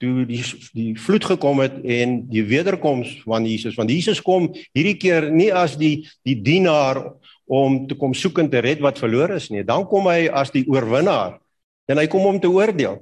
toe 0.00 0.26
die 0.28 0.42
die 0.76 0.90
vloed 1.00 1.24
gekom 1.24 1.62
het 1.64 1.78
en 1.80 2.18
die 2.28 2.44
wederkoms 2.44 3.14
van 3.24 3.48
Jesus, 3.48 3.76
want 3.80 3.92
Jesus 3.92 4.20
kom 4.24 4.50
hierdie 4.76 4.98
keer 5.00 5.30
nie 5.32 5.48
as 5.52 5.78
die 5.80 6.04
die 6.24 6.36
dienaar 6.44 7.00
om 7.48 7.84
te 7.88 7.96
kom 7.96 8.12
soek 8.16 8.42
en 8.42 8.50
te 8.52 8.60
red 8.60 8.80
wat 8.84 9.00
verlore 9.00 9.40
is 9.40 9.48
nie. 9.52 9.64
Dan 9.64 9.88
kom 9.88 10.08
hy 10.12 10.28
as 10.28 10.52
die 10.52 10.66
oorwinnaar 10.68 11.38
en 11.86 11.98
hy 11.98 12.06
kom 12.10 12.26
om 12.26 12.40
te 12.40 12.50
oordeel. 12.50 13.00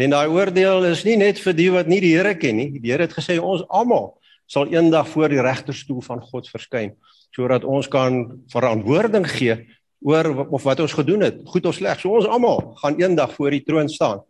En 0.00 0.14
daai 0.14 0.32
oordeel 0.32 0.86
is 0.88 1.04
nie 1.04 1.18
net 1.20 1.40
vir 1.42 1.56
die 1.56 1.68
wat 1.72 1.90
nie 1.90 2.00
die 2.00 2.14
Here 2.16 2.34
ken 2.38 2.56
nie. 2.56 2.70
Die 2.80 2.92
Here 2.92 3.04
het 3.04 3.16
gesê 3.16 3.36
ons 3.36 3.66
almal 3.68 4.14
sal 4.50 4.70
eendag 4.72 5.08
voor 5.12 5.30
die 5.30 5.42
regterstoel 5.42 6.00
van 6.02 6.22
God 6.24 6.48
verskyn 6.50 6.96
sodat 7.30 7.62
ons 7.62 7.86
kan 7.86 8.24
verantwoording 8.50 9.28
gee 9.30 9.54
oor 10.02 10.48
of 10.48 10.64
wat 10.66 10.80
ons 10.82 10.96
gedoen 10.96 11.22
het, 11.22 11.36
goed 11.46 11.68
of 11.68 11.76
sleg. 11.76 12.00
So 12.00 12.16
ons 12.16 12.26
almal 12.26 12.72
gaan 12.80 12.96
eendag 12.98 13.36
voor 13.36 13.54
die 13.54 13.62
troon 13.62 13.88
staan. 13.92 14.24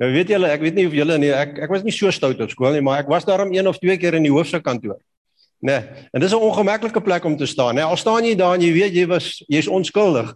Nou 0.00 0.10
weet 0.12 0.32
julle, 0.34 0.50
ek 0.50 0.64
weet 0.64 0.76
nie 0.76 0.84
of 0.88 0.96
julle 0.96 1.16
nie, 1.20 1.30
ek 1.32 1.62
ek 1.64 1.72
was 1.72 1.84
nie 1.86 1.94
so 1.94 2.10
stout 2.12 2.40
op 2.42 2.52
skool 2.52 2.74
nie, 2.74 2.82
maar 2.84 3.04
ek 3.04 3.10
was 3.12 3.24
daarom 3.28 3.52
een 3.54 3.68
of 3.70 3.78
twee 3.80 3.96
keer 4.00 4.18
in 4.18 4.26
die 4.26 4.34
hoofsekantoor. 4.34 4.98
Né? 5.62 5.78
Nee, 5.78 6.06
en 6.12 6.20
dis 6.20 6.32
'n 6.32 6.42
ongemaklike 6.42 7.00
plek 7.00 7.24
om 7.24 7.36
te 7.36 7.46
staan, 7.46 7.74
né? 7.74 7.80
Nee, 7.80 7.90
al 7.90 7.96
staan 7.96 8.24
jy 8.24 8.34
daar 8.34 8.54
en 8.54 8.60
jy 8.60 8.72
weet 8.72 8.94
jy 8.94 9.06
was 9.06 9.44
jy's 9.48 9.68
onskuldig. 9.68 10.34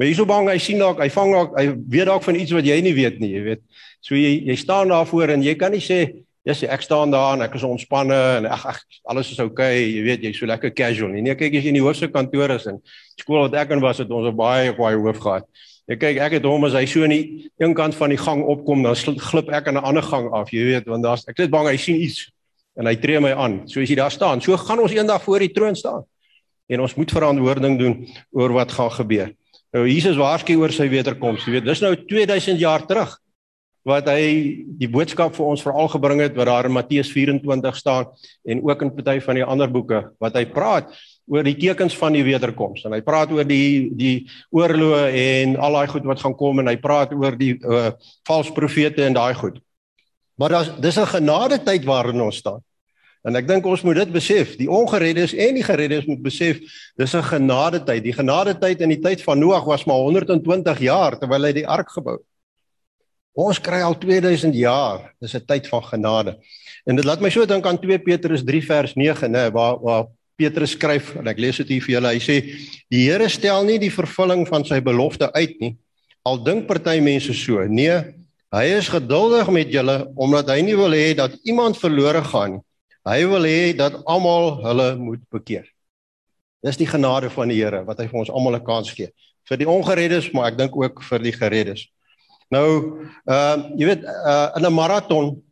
Maar 0.00 0.08
jy's 0.08 0.16
so 0.16 0.24
bang 0.24 0.46
hy 0.48 0.56
sien 0.56 0.78
dalk, 0.80 0.96
hy 1.04 1.10
vang 1.12 1.30
dalk, 1.34 1.56
hy 1.60 1.64
weet 1.92 2.08
dalk 2.08 2.22
van 2.24 2.36
iets 2.40 2.54
wat 2.56 2.64
jy 2.64 2.78
nie 2.80 2.94
weet 2.96 3.18
nie, 3.20 3.34
jy 3.34 3.40
weet. 3.44 3.60
So 4.00 4.16
jy 4.16 4.30
jy 4.48 4.54
staan 4.56 4.88
daar 4.88 5.04
voor 5.04 5.34
en 5.34 5.42
jy 5.44 5.52
kan 5.60 5.74
nie 5.76 5.82
sê 5.84 5.98
ja, 6.00 6.54
yes, 6.54 6.62
ek 6.64 6.86
staan 6.86 7.12
daar 7.12 7.34
en 7.36 7.44
ek 7.44 7.58
is 7.58 7.66
ontspanne 7.68 8.16
en 8.38 8.46
ag 8.48 8.62
ag 8.70 8.78
alles 9.12 9.28
is 9.34 9.42
oukei, 9.44 9.50
okay, 9.52 9.82
jy 9.92 10.04
weet, 10.06 10.22
jy's 10.24 10.38
so 10.40 10.48
lekker 10.48 10.72
casual. 10.72 11.12
Nee, 11.12 11.34
kyk 11.36 11.58
as 11.58 11.66
jy 11.66 11.74
in 11.74 11.76
die 11.76 11.84
hoofse 11.84 12.08
kantoor 12.08 12.54
is 12.56 12.64
en 12.72 12.80
skool 13.20 13.42
wat 13.42 13.58
ek 13.60 13.74
in 13.76 13.84
was 13.84 14.00
het 14.00 14.08
ons 14.08 14.30
'n 14.30 14.36
baie 14.38 14.72
baie 14.72 14.96
hoof 14.96 15.20
gehad. 15.20 15.44
Jy 15.84 15.98
kyk 16.00 16.20
ek 16.24 16.32
het 16.38 16.48
hom 16.48 16.64
as 16.64 16.72
hy 16.72 16.86
so 16.86 17.04
in 17.04 17.12
die 17.12 17.50
een 17.60 17.74
kant 17.74 17.94
van 17.94 18.08
die 18.08 18.16
gang 18.16 18.40
opkom, 18.40 18.82
dan 18.82 18.96
glip 18.96 19.52
ek 19.52 19.68
aan 19.68 19.76
'n 19.76 19.84
ander 19.84 20.02
gang 20.02 20.32
af, 20.32 20.48
jy 20.48 20.64
weet, 20.64 20.86
want 20.88 21.04
daar's 21.04 21.28
ek 21.28 21.44
is 21.44 21.52
bang 21.52 21.68
hy 21.68 21.76
sien 21.76 22.00
iets 22.00 22.30
en 22.74 22.86
hy 22.86 22.96
tree 22.96 23.20
my 23.20 23.32
aan. 23.36 23.68
So 23.68 23.82
as 23.82 23.90
jy 23.90 23.96
daar 23.96 24.10
staan, 24.10 24.40
so 24.40 24.56
gaan 24.56 24.80
ons 24.80 24.92
eendag 24.92 25.20
voor 25.22 25.40
die 25.40 25.52
troon 25.52 25.76
staan. 25.76 26.08
En 26.70 26.80
ons 26.80 26.94
moet 26.94 27.10
verantwoording 27.10 27.78
doen 27.78 28.08
oor 28.32 28.52
wat 28.52 28.72
gaan 28.72 28.90
gebeur. 28.90 29.34
Nou 29.76 29.86
Jesus 29.86 30.18
waarsku 30.18 30.56
oor 30.58 30.72
sy 30.74 30.88
wederkoms. 30.90 31.44
Jy 31.46 31.58
weet, 31.58 31.68
dis 31.68 31.82
nou 31.84 31.94
2000 31.94 32.58
jaar 32.58 32.86
terug 32.88 33.14
wat 33.88 34.10
hy 34.12 34.64
die 34.76 34.88
boodskap 34.92 35.32
vir 35.36 35.46
ons 35.48 35.62
veral 35.64 35.88
gebring 35.88 36.20
het 36.20 36.34
wat 36.36 36.50
daar 36.50 36.68
in 36.68 36.74
Matteus 36.74 37.08
24 37.14 37.78
staan 37.78 38.10
en 38.44 38.60
ook 38.66 38.82
in 38.84 38.92
party 38.92 39.16
van 39.24 39.38
die 39.38 39.46
ander 39.46 39.70
boeke 39.72 40.02
wat 40.20 40.36
hy 40.36 40.44
praat 40.52 40.90
oor 41.30 41.46
die 41.46 41.56
tekens 41.56 41.96
van 41.96 42.12
die 42.12 42.24
wederkoms 42.26 42.84
en 42.84 42.92
hy 42.92 43.00
praat 43.06 43.32
oor 43.32 43.46
die 43.48 43.88
die 43.96 44.26
oorloë 44.52 45.06
en 45.22 45.56
al 45.56 45.78
daai 45.78 45.92
goed 45.94 46.08
wat 46.10 46.20
gaan 46.20 46.36
kom 46.36 46.60
en 46.60 46.68
hy 46.68 46.76
praat 46.82 47.14
oor 47.16 47.38
die 47.40 47.54
uh, 47.62 47.92
valse 48.28 48.52
profete 48.52 49.06
en 49.06 49.16
daai 49.16 49.32
goed. 49.38 49.56
Maar 50.36 50.56
daar's 50.56 50.72
dis 50.80 50.98
'n 50.98 51.14
genade 51.16 51.62
tyd 51.64 51.84
waarin 51.84 52.20
ons 52.20 52.36
staan. 52.36 52.60
En 53.28 53.36
ek 53.36 53.48
dink 53.48 53.66
ons 53.68 53.82
moet 53.84 53.98
dit 54.00 54.12
besef. 54.12 54.54
Die 54.56 54.68
ongereddes 54.70 55.34
en 55.36 55.58
die 55.58 55.64
gereddes 55.64 56.06
moet 56.08 56.22
besef 56.24 56.60
dis 56.96 57.14
'n 57.14 57.22
genade 57.22 57.84
tyd. 57.84 58.02
Die 58.04 58.16
genade 58.16 58.54
tyd 58.58 58.80
in 58.80 58.88
die 58.88 59.00
tyd 59.00 59.22
van 59.22 59.38
Noag 59.38 59.64
was 59.64 59.84
maar 59.84 60.00
120 60.00 60.78
jaar 60.80 61.18
terwyl 61.18 61.44
hy 61.44 61.52
die 61.52 61.68
ark 61.68 61.90
gebou 61.90 62.16
het. 62.16 62.26
Ons 63.36 63.60
kry 63.60 63.80
al 63.82 63.98
2000 63.98 64.54
jaar. 64.54 65.12
Dis 65.20 65.34
'n 65.34 65.44
tyd 65.46 65.68
van 65.68 65.82
genade. 65.82 66.38
En 66.86 66.96
dit 66.96 67.04
laat 67.04 67.20
my 67.20 67.30
so 67.30 67.44
dink 67.46 67.66
aan 67.66 67.78
2 67.78 67.98
Petrus 67.98 68.42
3 68.42 68.62
vers 68.64 68.94
9, 68.94 69.28
nê, 69.30 69.50
waar 69.52 69.78
waar 69.80 70.06
Petrus 70.36 70.70
skryf 70.70 71.16
en 71.16 71.28
ek 71.28 71.38
lees 71.38 71.56
dit 71.56 71.68
hier 71.68 71.82
vir 71.84 71.94
julle. 71.94 72.14
Hy 72.14 72.20
sê 72.20 72.36
die 72.90 73.04
Here 73.04 73.28
stel 73.28 73.64
nie 73.64 73.78
die 73.78 73.92
vervulling 73.92 74.46
van 74.48 74.64
sy 74.64 74.80
belofte 74.80 75.32
uit 75.32 75.60
nie. 75.60 75.76
Al 76.24 76.42
dink 76.44 76.66
party 76.66 77.00
mense 77.00 77.34
so. 77.34 77.60
Nee, 77.68 78.00
hy 78.52 78.64
is 78.78 78.88
geduldig 78.88 79.50
met 79.50 79.70
julle 79.72 80.10
omdat 80.16 80.48
hy 80.48 80.60
nie 80.62 80.76
wil 80.76 80.90
hê 80.96 81.14
dat 81.14 81.36
iemand 81.44 81.78
verlore 81.78 82.24
gaan 82.24 82.56
nie. 82.56 82.64
Hy 83.08 83.20
wil 83.26 83.46
hê 83.48 83.76
dat 83.76 84.02
almal 84.04 84.60
hulle 84.64 84.96
moet 84.96 85.22
bekeer. 85.32 85.66
Dis 86.60 86.76
die 86.76 86.88
genade 86.88 87.30
van 87.30 87.48
die 87.48 87.60
Here 87.62 87.84
wat 87.84 87.98
hy 87.98 88.08
vir 88.08 88.20
ons 88.20 88.30
almal 88.30 88.56
'n 88.56 88.64
kans 88.64 88.90
gee. 88.92 89.08
Vir 89.48 89.56
die 89.56 89.68
ongereddes, 89.68 90.32
maar 90.32 90.52
ek 90.52 90.58
dink 90.58 90.76
ook 90.76 91.02
vir 91.02 91.18
die 91.18 91.32
gereddes. 91.32 91.88
Nou, 92.50 93.00
ehm 93.24 93.60
uh, 93.60 93.70
jy 93.78 93.86
weet 93.86 94.04
uh, 94.04 94.50
in 94.56 94.66
'n 94.66 94.74
maraton 94.74 95.42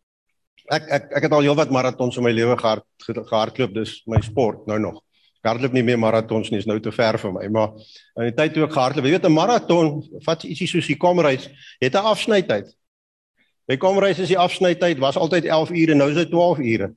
ek 0.68 0.88
ek 0.88 1.04
ek 1.18 1.26
het 1.26 1.32
al 1.32 1.44
heelwat 1.46 1.72
maratons 1.72 2.16
in 2.18 2.24
my 2.26 2.32
lewe 2.32 2.56
gehard 2.58 2.84
gehardloop, 3.04 3.74
dis 3.74 4.02
my 4.06 4.20
sport 4.24 4.66
nou 4.68 4.78
nog. 4.78 5.00
Ek 5.40 5.52
hardloop 5.52 5.72
nie 5.72 5.84
meer 5.86 5.98
maratons 6.00 6.50
nie, 6.50 6.58
is 6.58 6.66
nou 6.66 6.78
te 6.82 6.92
ver 6.92 7.18
vir 7.18 7.32
my, 7.32 7.46
maar 7.48 7.76
in 8.18 8.28
die 8.28 8.36
tyd 8.36 8.54
toe 8.54 8.66
ek 8.66 8.74
gehardloop, 8.74 9.06
jy 9.06 9.14
weet 9.16 9.28
'n 9.28 9.32
maraton 9.32 10.02
vat 10.26 10.44
ietsie 10.44 10.68
soos 10.68 10.86
die 10.86 10.98
komreis, 10.98 11.48
het 11.80 11.94
'n 11.94 12.10
afsnytyd. 12.12 12.74
By 13.68 13.76
komreis 13.76 14.18
is 14.18 14.28
die 14.28 14.38
afsnytyd 14.38 14.98
was 14.98 15.16
altyd 15.16 15.44
11 15.44 15.70
ure, 15.70 15.94
nou 15.94 16.08
is 16.10 16.16
dit 16.16 16.30
12 16.30 16.58
ure. 16.58 16.94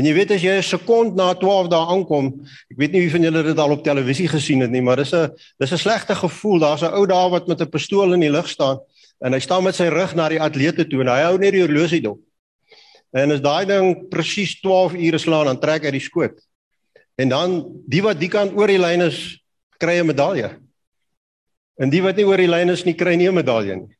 En 0.00 0.06
jy 0.08 0.14
weet 0.16 0.30
as 0.32 0.40
jy 0.40 0.54
'n 0.56 0.64
sekond 0.64 1.12
na 1.14 1.34
12 1.36 1.68
dae 1.68 1.84
aankom, 1.92 2.32
ek 2.72 2.76
weet 2.80 2.92
nie 2.92 3.02
wie 3.04 3.12
van 3.12 3.22
julle 3.22 3.42
dit 3.44 3.58
al 3.58 3.72
op 3.74 3.82
televisie 3.84 4.28
gesien 4.28 4.62
het 4.64 4.70
nie, 4.70 4.80
maar 4.80 4.96
dis 4.96 5.12
'n 5.12 5.28
dis 5.60 5.72
'n 5.72 5.76
slegte 5.76 6.14
gevoel. 6.14 6.58
Daar's 6.58 6.82
'n 6.82 6.94
ou 6.96 7.06
daar 7.06 7.28
wat 7.28 7.48
met 7.48 7.60
'n 7.60 7.68
pistool 7.68 8.14
in 8.14 8.20
die 8.20 8.30
lug 8.30 8.48
staan 8.48 8.80
en 9.20 9.32
hy 9.32 9.40
staan 9.40 9.62
met 9.62 9.74
sy 9.74 9.88
rug 9.88 10.14
na 10.14 10.28
die 10.28 10.40
atlete 10.40 10.88
toe 10.88 11.00
en 11.00 11.08
hy 11.08 11.20
hou 11.22 11.38
net 11.38 11.52
die 11.52 11.60
horlosie 11.60 12.00
dop. 12.00 12.18
En 13.12 13.30
as 13.30 13.40
daai 13.40 13.66
ding 13.66 14.08
presies 14.08 14.60
12 14.60 14.94
ure 14.94 15.18
slaan, 15.18 15.46
dan 15.46 15.60
trek 15.60 15.84
hy 15.84 15.90
die 15.90 16.00
skoot. 16.00 16.40
En 17.18 17.28
dan 17.28 17.66
die 17.86 18.02
wat 18.02 18.18
die 18.18 18.28
kant 18.28 18.56
oor 18.56 18.68
die 18.68 18.78
lyn 18.78 19.02
is, 19.02 19.42
kry 19.78 20.00
'n 20.00 20.06
medalje. 20.06 20.56
En 21.78 21.90
die 21.90 22.02
wat 22.02 22.16
nie 22.16 22.24
oor 22.24 22.38
die 22.38 22.48
lyn 22.48 22.70
is 22.70 22.84
nie, 22.84 22.94
kry 22.94 23.16
nie 23.16 23.28
'n 23.28 23.34
medalje 23.34 23.76
nie. 23.76 23.96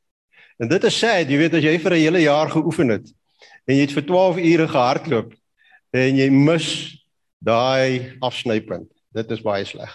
En 0.59 0.69
dit 0.69 0.85
is 0.85 0.99
sad, 0.99 1.29
jy 1.29 1.37
weet 1.37 1.55
as 1.55 1.63
jy 1.63 1.79
vir 1.79 1.93
'n 1.93 2.01
hele 2.01 2.21
jaar 2.21 2.49
geoefen 2.49 2.89
het 2.89 3.07
en 3.67 3.77
jy 3.77 3.81
het 3.81 3.93
vir 3.93 4.07
12 4.07 4.37
ure 4.39 4.69
gehardloop 4.69 5.35
en 5.91 6.17
jy 6.17 6.29
mis 6.31 6.67
daai 7.43 8.17
afsnypunt. 8.23 8.89
Dit 9.15 9.31
is 9.35 9.43
baie 9.43 9.65
sleg. 9.67 9.91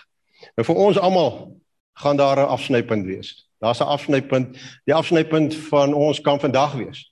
Nou 0.57 0.65
vir 0.67 0.81
ons 0.87 0.99
almal 0.99 1.55
gaan 2.01 2.17
daar 2.17 2.39
'n 2.39 2.51
afsnypunt 2.51 3.05
wees. 3.05 3.47
Daar's 3.61 3.79
'n 3.79 3.87
afsnypunt. 3.87 4.57
Die 4.85 4.93
afsnypunt 4.93 5.55
van 5.55 5.93
ons 5.93 6.21
kan 6.21 6.39
vandag 6.39 6.75
wees. 6.75 7.11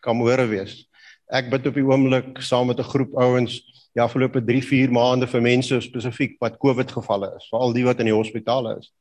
Kan 0.00 0.16
môre 0.16 0.48
wees. 0.48 0.86
Ek 1.30 1.50
bid 1.50 1.66
op 1.66 1.74
die 1.74 1.84
oomblik 1.84 2.40
saam 2.42 2.66
met 2.66 2.78
'n 2.78 2.90
groep 2.90 3.14
ouens 3.14 3.62
die 3.94 4.02
afgelope 4.02 4.40
3-4 4.44 4.90
maande 4.90 5.26
vir 5.26 5.40
mense 5.40 5.80
spesifiek 5.80 6.36
wat 6.40 6.58
COVID 6.58 6.92
gevalle 6.92 7.32
is, 7.36 7.48
veral 7.48 7.72
die 7.72 7.84
wat 7.84 7.98
in 7.98 8.06
die 8.06 8.14
hospitale 8.14 8.78
is. 8.78 8.92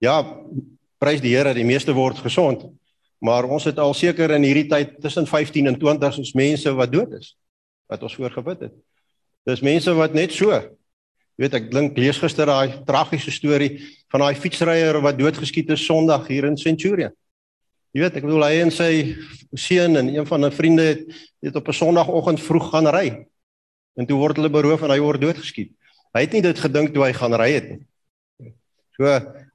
Ja, 0.00 0.36
prys 0.98 1.20
die 1.20 1.36
Here, 1.36 1.54
die 1.54 1.64
meeste 1.64 1.92
word 1.92 2.18
gesond. 2.18 2.64
Maar 3.20 3.44
ons 3.44 3.64
het 3.64 3.78
al 3.78 3.94
seker 3.94 4.30
in 4.30 4.42
hierdie 4.42 4.68
tyd 4.68 5.00
tussen 5.00 5.26
15 5.26 5.66
en 5.66 5.78
20 5.78 6.18
ons 6.18 6.32
mense 6.32 6.74
wat 6.74 6.92
dood 6.92 7.12
is 7.12 7.36
wat 7.90 8.02
ons 8.02 8.16
voorgebid 8.16 8.68
het. 8.68 8.74
Dis 9.44 9.60
mense 9.60 9.92
wat 9.94 10.14
net 10.16 10.32
so. 10.32 10.50
Jy 11.34 11.44
weet 11.44 11.56
ek 11.58 11.70
dink 11.72 11.98
lees 11.98 12.18
gister 12.22 12.46
daai 12.46 12.80
tragiese 12.86 13.32
storie 13.34 13.72
van 14.12 14.22
daai 14.22 14.38
fietsryer 14.38 15.00
wat 15.02 15.18
doodgeskiet 15.18 15.72
is 15.74 15.84
Sondag 15.84 16.28
hier 16.30 16.46
in 16.46 16.56
Centurion. 16.56 17.12
Jy 17.94 18.02
weet 18.02 18.16
ek 18.18 18.26
bedoel 18.26 18.46
hy 18.46 18.54
en 18.62 18.72
sy 18.74 18.90
seun 19.58 19.98
en 19.98 20.08
een 20.10 20.26
van 20.26 20.44
'n 20.46 20.54
vriende 20.54 20.82
het 20.82 21.02
net 21.42 21.56
op 21.56 21.68
'n 21.68 21.72
Sondagoggend 21.72 22.40
vroeg 22.40 22.70
gaan 22.70 22.88
ry. 22.88 23.26
En 23.96 24.06
toe 24.06 24.18
word 24.18 24.36
hulle 24.36 24.50
beroof 24.50 24.82
en 24.82 24.90
hy 24.90 24.98
word 24.98 25.20
doodgeskiet. 25.20 25.72
Hy 26.14 26.20
het 26.20 26.32
nie 26.32 26.42
dit 26.42 26.58
gedink 26.58 26.94
toe 26.94 27.04
hy 27.04 27.12
gaan 27.12 27.34
ry 27.34 27.50
het 27.52 27.68
nie. 27.70 27.86
So 28.96 29.04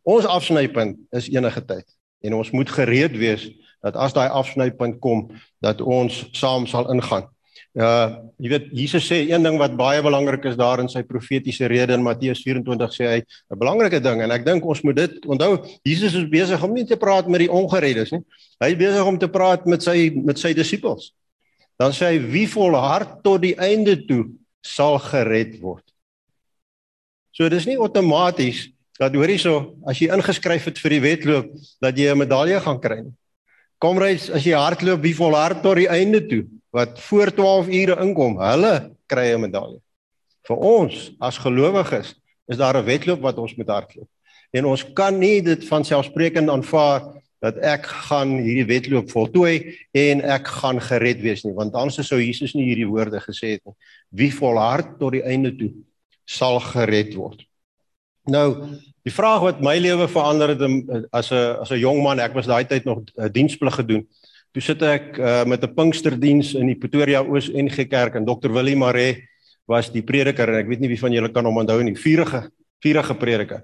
ons 0.04 0.26
afsnypunt 0.26 0.98
is 1.12 1.30
enige 1.30 1.62
tyd 1.66 1.88
en 2.22 2.34
ons 2.34 2.52
moet 2.52 2.70
gereed 2.70 3.16
wees 3.16 3.50
dat 3.82 3.96
as 3.96 4.14
daai 4.14 4.28
afsnypunt 4.28 5.00
kom 5.00 5.30
dat 5.64 5.82
ons 5.82 6.28
saam 6.32 6.68
sal 6.68 6.92
ingaan. 6.92 7.28
Ja, 7.78 8.18
jy 8.42 8.50
weet 8.50 8.70
Jesus 8.74 9.06
sê 9.06 9.20
een 9.30 9.44
ding 9.46 9.60
wat 9.62 9.76
baie 9.78 10.02
belangrik 10.02 10.48
is 10.50 10.56
daar 10.58 10.82
in 10.82 10.88
sy 10.90 11.04
profetiese 11.06 11.68
rede 11.70 11.94
in 11.94 12.02
Matteus 12.02 12.42
24 12.42 12.96
sê 12.96 13.06
hy 13.06 13.20
'n 13.22 13.60
belangrike 13.62 14.02
ding 14.02 14.24
en 14.24 14.32
ek 14.32 14.46
dink 14.46 14.66
ons 14.66 14.82
moet 14.82 14.96
dit 14.96 15.26
onthou 15.30 15.62
Jesus 15.86 16.16
is 16.16 16.26
besig 16.26 16.64
om 16.64 16.74
nie 16.74 16.86
te 16.86 16.98
praat 16.98 17.30
met 17.30 17.46
die 17.46 17.52
ongereddes 17.52 18.12
nie. 18.12 18.26
Hy 18.60 18.70
is 18.74 18.78
besig 18.78 19.06
om 19.06 19.20
te 19.20 19.30
praat 19.30 19.68
met 19.68 19.84
sy 19.84 20.10
met 20.10 20.40
sy 20.40 20.54
disippels. 20.54 21.14
Dan 21.78 21.92
sê 21.92 22.10
hy 22.10 22.20
wie 22.20 22.48
volhard 22.48 23.22
tot 23.24 23.42
die 23.42 23.56
einde 23.56 23.96
toe 24.08 24.26
sal 24.66 24.98
gered 24.98 25.62
word. 25.62 25.86
So 27.32 27.48
dis 27.50 27.68
nie 27.68 27.78
outomaties 27.78 28.74
dat 29.00 29.14
hoor 29.14 29.28
hierso 29.28 29.76
as 29.86 30.00
jy 30.00 30.10
ingeskryf 30.10 30.66
het 30.66 30.80
vir 30.80 30.90
die 30.90 31.06
wedloop 31.06 31.54
dat 31.80 31.96
jy 31.96 32.10
'n 32.10 32.18
medalje 32.18 32.60
gaan 32.60 32.82
kry 32.82 33.02
nie. 33.04 33.14
Kom 33.80 34.00
reis 34.00 34.30
as 34.30 34.44
jy 34.44 34.58
hardloop 34.58 35.02
wie 35.04 35.14
volhard 35.14 35.62
tot 35.62 35.78
die 35.78 35.88
einde 35.88 36.28
toe 36.28 36.48
wat 36.70 37.00
voor 37.02 37.32
12 37.34 37.68
ure 37.68 37.96
inkom, 38.04 38.40
hulle 38.40 38.96
kry 39.08 39.34
'n 39.34 39.42
medalje. 39.42 39.80
Vir 40.48 40.58
ons 40.58 41.12
as 41.20 41.38
gelowiges 41.38 42.16
is 42.48 42.58
daar 42.58 42.78
'n 42.78 42.86
wedloop 42.86 43.22
wat 43.22 43.38
ons 43.38 43.56
moet 43.56 43.68
hardloop. 43.68 44.10
En 44.52 44.66
ons 44.66 44.94
kan 44.94 45.18
nie 45.18 45.42
dit 45.42 45.68
van 45.68 45.86
selfsprekend 45.86 46.50
aanvaar 46.50 47.22
dat 47.40 47.58
ek 47.58 47.86
gaan 47.86 48.38
hierdie 48.44 48.68
wedloop 48.68 49.12
voltooi 49.12 49.78
en 49.96 50.22
ek 50.22 50.48
gaan 50.60 50.82
gered 50.82 51.22
wees 51.22 51.44
nie, 51.44 51.54
want 51.54 51.74
anders 51.74 52.08
sou 52.08 52.20
Jesus 52.20 52.54
nie 52.54 52.66
hierdie 52.68 52.88
woorde 52.88 53.22
gesê 53.24 53.56
het 53.56 53.64
nie. 53.66 53.76
Wie 54.10 54.34
volhard 54.34 54.98
tot 55.00 55.16
die 55.16 55.24
einde 55.24 55.56
toe 55.56 55.72
sal 56.26 56.60
gered 56.60 57.16
word. 57.16 57.46
Nou, 58.30 58.78
die 59.08 59.14
vraag 59.14 59.42
wat 59.42 59.62
my 59.64 59.78
lewe 59.80 60.08
verander 60.12 60.54
het 60.54 60.62
as 61.12 61.32
'n 61.32 61.58
as 61.62 61.72
'n 61.72 61.80
jong 61.80 62.04
man, 62.04 62.20
ek 62.20 62.34
was 62.34 62.46
daai 62.46 62.66
tyd 62.66 62.86
nog 62.86 63.02
uh, 63.16 63.30
diensplig 63.32 63.76
gedoen. 63.76 64.08
Toe 64.52 64.62
sit 64.62 64.82
ek 64.82 65.18
uh, 65.20 65.44
met 65.46 65.64
'n 65.64 65.74
Pinksterdiens 65.76 66.56
in 66.58 66.68
die 66.68 66.78
Pretoria 66.78 67.22
Oos 67.22 67.50
NG 67.50 67.88
Kerk 67.88 68.16
en 68.16 68.26
Dr 68.26 68.50
Willie 68.50 68.76
Mare 68.76 69.28
was 69.68 69.92
die 69.94 70.02
prediker 70.02 70.50
en 70.50 70.64
ek 70.64 70.68
weet 70.68 70.80
nie 70.82 70.90
wie 70.90 71.00
van 71.00 71.14
julle 71.14 71.30
kan 71.30 71.46
hom 71.46 71.58
onthou 71.62 71.84
nie. 71.84 71.96
Vurige 71.96 72.50
vurige 72.82 73.16
prediker. 73.16 73.64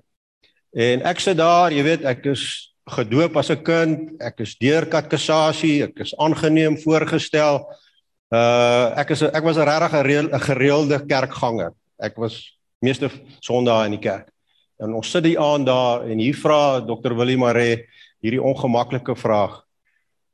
En 0.76 1.02
ek 1.08 1.20
sit 1.24 1.38
daar, 1.38 1.72
jy 1.72 1.84
weet, 1.84 2.04
ek 2.04 2.26
is 2.34 2.76
gedoop 2.86 3.38
as 3.38 3.50
'n 3.50 3.64
kind, 3.64 4.22
ek 4.22 4.42
is 4.42 4.58
deur 4.60 4.86
katekisasie, 4.86 5.84
ek 5.84 6.00
is 6.00 6.14
aangeneem 6.18 6.78
voorgestel. 6.78 7.66
Uh 8.30 8.94
ek 8.98 9.12
is 9.12 9.24
ek 9.24 9.44
was 9.44 9.58
'n 9.58 9.66
regtig 9.66 9.94
'n 10.30 10.40
gereelde 10.40 11.00
kerkganger. 11.08 11.74
Ek 12.00 12.18
was 12.18 12.58
meeste 12.82 13.10
Sondae 13.40 13.86
in 13.86 13.98
die 13.98 14.04
kerk. 14.10 14.30
En 14.80 14.94
ons 14.94 15.10
sit 15.10 15.24
die 15.24 15.40
aand 15.40 15.66
daar 15.66 16.04
en 16.04 16.20
hier 16.20 16.36
vra 16.36 16.82
Dr 16.82 17.16
Willie 17.16 17.38
Mare 17.38 17.88
hierdie 18.22 18.42
ongemaklike 18.42 19.16
vraag. 19.16 19.65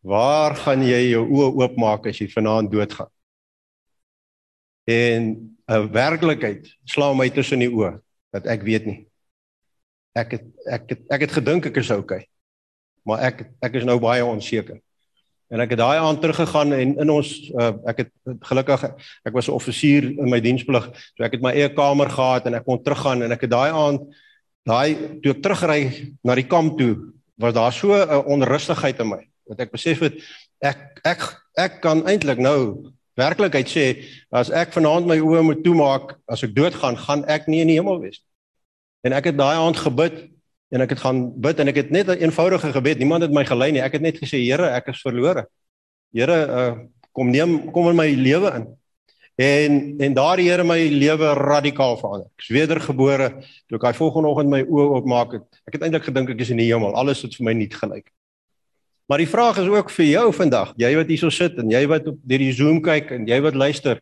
Waar 0.02 0.56
gaan 0.58 0.82
jy 0.82 1.12
jou 1.12 1.26
oë 1.30 1.50
oopmaak 1.62 2.08
as 2.10 2.18
jy 2.18 2.26
vanaand 2.32 2.72
doodgaan? 2.74 3.10
En 4.90 5.22
'n 5.70 5.92
werklikheid 5.94 6.66
slaan 6.86 7.18
my 7.18 7.30
tussen 7.30 7.60
die 7.60 7.70
oë 7.70 8.02
dat 8.34 8.46
ek 8.46 8.64
weet 8.64 8.86
nie. 8.86 9.08
Ek 10.18 10.32
het 10.32 10.46
ek 10.66 10.90
het 10.90 11.02
ek 11.10 11.22
het 11.22 11.32
gedink 11.32 11.66
ek 11.66 11.78
is 11.78 11.92
okay. 11.92 12.26
Maar 13.06 13.20
ek 13.20 13.52
ek 13.62 13.76
is 13.76 13.86
nou 13.86 14.00
baie 14.00 14.26
onseker. 14.26 14.82
En 15.52 15.60
ek 15.60 15.70
het 15.70 15.80
daai 15.80 16.00
aand 16.00 16.22
teruggegaan 16.22 16.74
en 16.74 16.98
in 16.98 17.10
ons 17.10 17.52
uh, 17.54 17.74
ek 17.86 17.98
het 17.98 18.12
gelukkig 18.42 18.84
ek 19.24 19.34
was 19.34 19.48
'n 19.48 19.54
offisier 19.54 20.04
in 20.04 20.30
my 20.30 20.40
diensplig, 20.40 20.90
so 21.16 21.24
ek 21.24 21.34
het 21.34 21.42
my 21.42 21.54
eie 21.54 21.70
kamer 21.70 22.10
gehad 22.10 22.46
en 22.46 22.54
ek 22.56 22.66
kon 22.66 22.84
teruggaan 22.84 23.22
en 23.22 23.32
ek 23.32 23.42
het 23.42 23.52
daai 23.52 23.70
aand 23.70 24.02
daai 24.66 25.20
toe 25.22 25.32
ek 25.32 25.42
terugry 25.42 26.14
na 26.24 26.36
die 26.36 26.48
kamp 26.48 26.78
toe, 26.78 27.14
was 27.38 27.54
daar 27.54 27.74
so 27.74 27.94
'n 27.94 28.26
onrustigheid 28.26 29.00
in 29.00 29.10
my 29.10 29.31
wat 29.50 29.60
ek 29.60 29.72
besef 29.72 30.00
het 30.06 30.20
ek 30.62 31.02
ek 31.04 31.22
ek 31.58 31.80
kan 31.82 32.04
eintlik 32.08 32.40
nou 32.40 32.92
werklikheid 33.20 33.70
sê 33.70 33.86
as 34.32 34.52
ek 34.54 34.74
vanaand 34.76 35.10
my 35.10 35.18
oë 35.20 35.44
moet 35.46 35.64
toemaak 35.66 36.16
as 36.32 36.44
ek 36.46 36.54
doodgaan 36.56 36.98
gaan 37.00 37.26
ek 37.30 37.50
nie 37.52 37.62
in 37.64 37.72
die 37.72 37.80
hemel 37.80 38.00
wees. 38.02 38.22
En 39.06 39.16
ek 39.18 39.32
het 39.32 39.38
daai 39.38 39.58
aand 39.58 39.80
gebid 39.82 40.28
en 40.72 40.86
ek 40.86 40.96
het 40.96 41.02
gaan 41.04 41.24
bid 41.44 41.60
en 41.60 41.72
ek 41.72 41.82
het 41.82 41.92
net 41.92 42.08
'n 42.08 42.22
eenvoudige 42.22 42.72
gebed 42.72 43.00
niemand 43.00 43.24
het 43.24 43.34
my 43.34 43.44
gelei 43.46 43.72
nie. 43.72 43.82
Ek 43.82 43.94
het 43.94 44.02
net 44.02 44.22
gesê 44.22 44.40
Here 44.40 44.70
ek 44.72 44.88
is 44.88 45.02
verlore. 45.02 45.46
Here 46.14 46.38
uh, 46.48 46.76
kom 47.12 47.32
neem 47.32 47.72
kom 47.72 47.90
in 47.90 47.96
my 47.96 48.08
lewe 48.08 48.56
in. 48.56 48.66
En 49.36 49.98
en 50.00 50.14
daardie 50.14 50.50
Here 50.50 50.64
my 50.64 50.80
lewe 50.80 51.34
radikaal 51.34 51.98
verander. 51.98 52.30
Ek 52.38 52.44
is 52.48 52.56
wedergebore 52.56 53.44
toe 53.68 53.76
ek 53.76 53.82
daai 53.82 53.94
volgende 53.94 54.30
oggend 54.30 54.50
my 54.50 54.62
oë 54.64 54.88
oopmaak 54.96 55.32
het. 55.34 55.48
Ek 55.68 55.74
het 55.74 55.82
eintlik 55.84 56.08
gedink 56.08 56.30
ek 56.30 56.40
is 56.40 56.50
in 56.50 56.58
die 56.58 56.72
hemel. 56.72 56.96
Alles 56.96 57.22
het 57.22 57.36
vir 57.36 57.46
my 57.46 57.54
nuut 57.54 57.74
gelyk 57.74 58.08
Maar 59.10 59.24
die 59.24 59.30
vraag 59.30 59.58
is 59.60 59.68
ook 59.68 59.90
vir 59.92 60.06
jou 60.06 60.28
vandag, 60.34 60.74
jy 60.80 60.92
wat 60.96 61.10
hierso 61.12 61.30
sit 61.34 61.58
en 61.60 61.72
jy 61.72 61.82
wat 61.90 62.08
op 62.12 62.20
hierdie 62.30 62.54
Zoom 62.56 62.80
kyk 62.84 63.12
en 63.18 63.28
jy 63.28 63.40
wat 63.44 63.58
luister, 63.60 64.00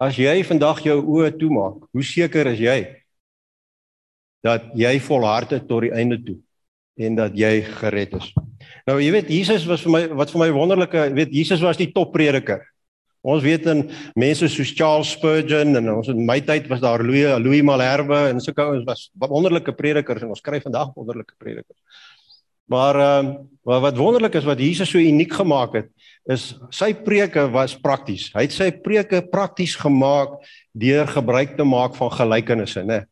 as 0.00 0.18
jy 0.18 0.36
vandag 0.46 0.80
jou 0.86 0.98
oë 1.02 1.34
toemaak, 1.40 1.82
hoe 1.92 2.04
seker 2.06 2.52
is 2.54 2.62
jy 2.62 2.78
dat 4.46 4.68
jy 4.78 4.94
volhard 5.02 5.50
het 5.56 5.66
tot 5.66 5.82
die 5.88 5.92
einde 5.92 6.20
toe 6.22 6.38
en 7.02 7.18
dat 7.18 7.34
jy 7.36 7.60
gered 7.80 8.14
is? 8.18 8.30
Nou 8.88 8.98
jy 9.02 9.10
weet 9.12 9.30
Jesus 9.32 9.66
was 9.68 9.82
vir 9.84 9.94
my 9.94 10.02
wat 10.20 10.32
vir 10.32 10.42
my 10.46 10.50
wonderlike, 10.54 11.06
weet 11.18 11.34
Jesus 11.34 11.62
was 11.64 11.80
die 11.80 11.90
topprediker. 11.92 12.62
Ons 13.26 13.42
weet 13.42 13.66
in 13.68 13.82
mense 14.16 14.46
soos 14.48 14.70
Charles 14.78 15.10
Spurgeon 15.16 15.74
en 15.76 15.90
ons 15.96 16.08
in 16.08 16.22
my 16.26 16.38
tyd 16.46 16.68
was 16.70 16.80
daar 16.80 17.02
Louis 17.02 17.26
Louis 17.42 17.64
Malherbe 17.66 18.20
en 18.30 18.40
sulke 18.40 18.62
ouens 18.62 18.86
was 18.86 19.08
wonderlike 19.18 19.74
predikers 19.76 20.22
en 20.22 20.32
ons 20.32 20.44
kry 20.44 20.62
vandag 20.62 20.94
wonderlike 20.94 21.34
predikers. 21.42 22.06
Maar 22.68 23.00
ehm 23.04 23.30
uh, 23.68 23.80
wat 23.82 23.96
wonderlik 24.00 24.34
is 24.38 24.46
wat 24.48 24.60
Jesus 24.60 24.88
so 24.88 24.98
uniek 24.98 25.32
gemaak 25.36 25.74
het, 25.76 25.88
is 26.28 26.54
sy 26.72 26.92
preke 26.94 27.46
was 27.52 27.74
prakties. 27.80 28.30
Hy 28.32 28.46
het 28.46 28.54
sy 28.54 28.68
preke 28.84 29.20
prakties 29.28 29.74
gemaak 29.76 30.38
deur 30.72 31.08
gebruik 31.08 31.56
te 31.56 31.64
maak 31.68 31.96
van 31.96 32.12
gelykenisse, 32.12 32.84
né? 32.84 33.02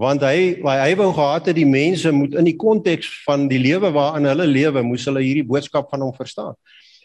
Want 0.00 0.24
hy 0.26 0.58
hy 0.64 0.92
wou 0.98 1.10
gehad 1.14 1.48
het 1.48 1.56
die 1.56 1.68
mense 1.68 2.10
moet 2.12 2.34
in 2.40 2.48
die 2.48 2.56
konteks 2.58 3.08
van 3.24 3.46
die 3.48 3.60
lewe 3.62 3.92
waarin 3.94 4.28
hulle 4.28 4.48
lewe, 4.48 4.82
moes 4.82 5.06
hulle 5.08 5.22
hierdie 5.22 5.46
boodskap 5.46 5.88
van 5.92 6.04
hom 6.04 6.12
verstaan. 6.16 6.56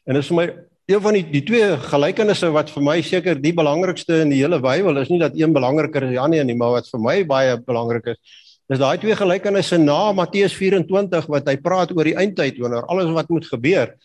En 0.07 0.17
dit 0.17 0.23
is 0.23 0.31
vir 0.31 0.39
my 0.39 0.47
een 0.89 1.03
van 1.05 1.19
die 1.19 1.25
die 1.29 1.43
twee 1.45 1.67
gelykenisse 1.91 2.49
wat 2.55 2.71
vir 2.73 2.83
my 2.83 2.97
seker 3.05 3.37
die 3.37 3.53
belangrikste 3.53 4.23
in 4.23 4.31
die 4.33 4.41
hele 4.41 4.57
Bybel 4.63 4.97
is 5.03 5.11
nie 5.11 5.21
dat 5.21 5.37
een 5.37 5.53
belangriker 5.53 6.07
is 6.07 6.09
as 6.09 6.15
die 6.15 6.23
ander 6.23 6.47
nie, 6.47 6.57
maar 6.57 6.79
wat 6.79 6.89
vir 6.89 7.03
my 7.03 7.17
baie 7.29 7.59
belangrik 7.61 8.15
is, 8.15 8.39
is 8.69 8.77
daai 8.81 8.99
twee 9.01 9.15
gelykenisse 9.17 9.79
na 9.81 10.11
Matteus 10.13 10.53
24 10.53 11.25
wat 11.33 11.49
hy 11.49 11.57
praat 11.57 11.91
oor 11.95 12.05
die 12.05 12.17
eindtyd 12.17 12.59
wanneer 12.61 12.85
alles 12.85 13.09
wat 13.15 13.29
moet 13.33 13.47
gebeur. 13.49 13.95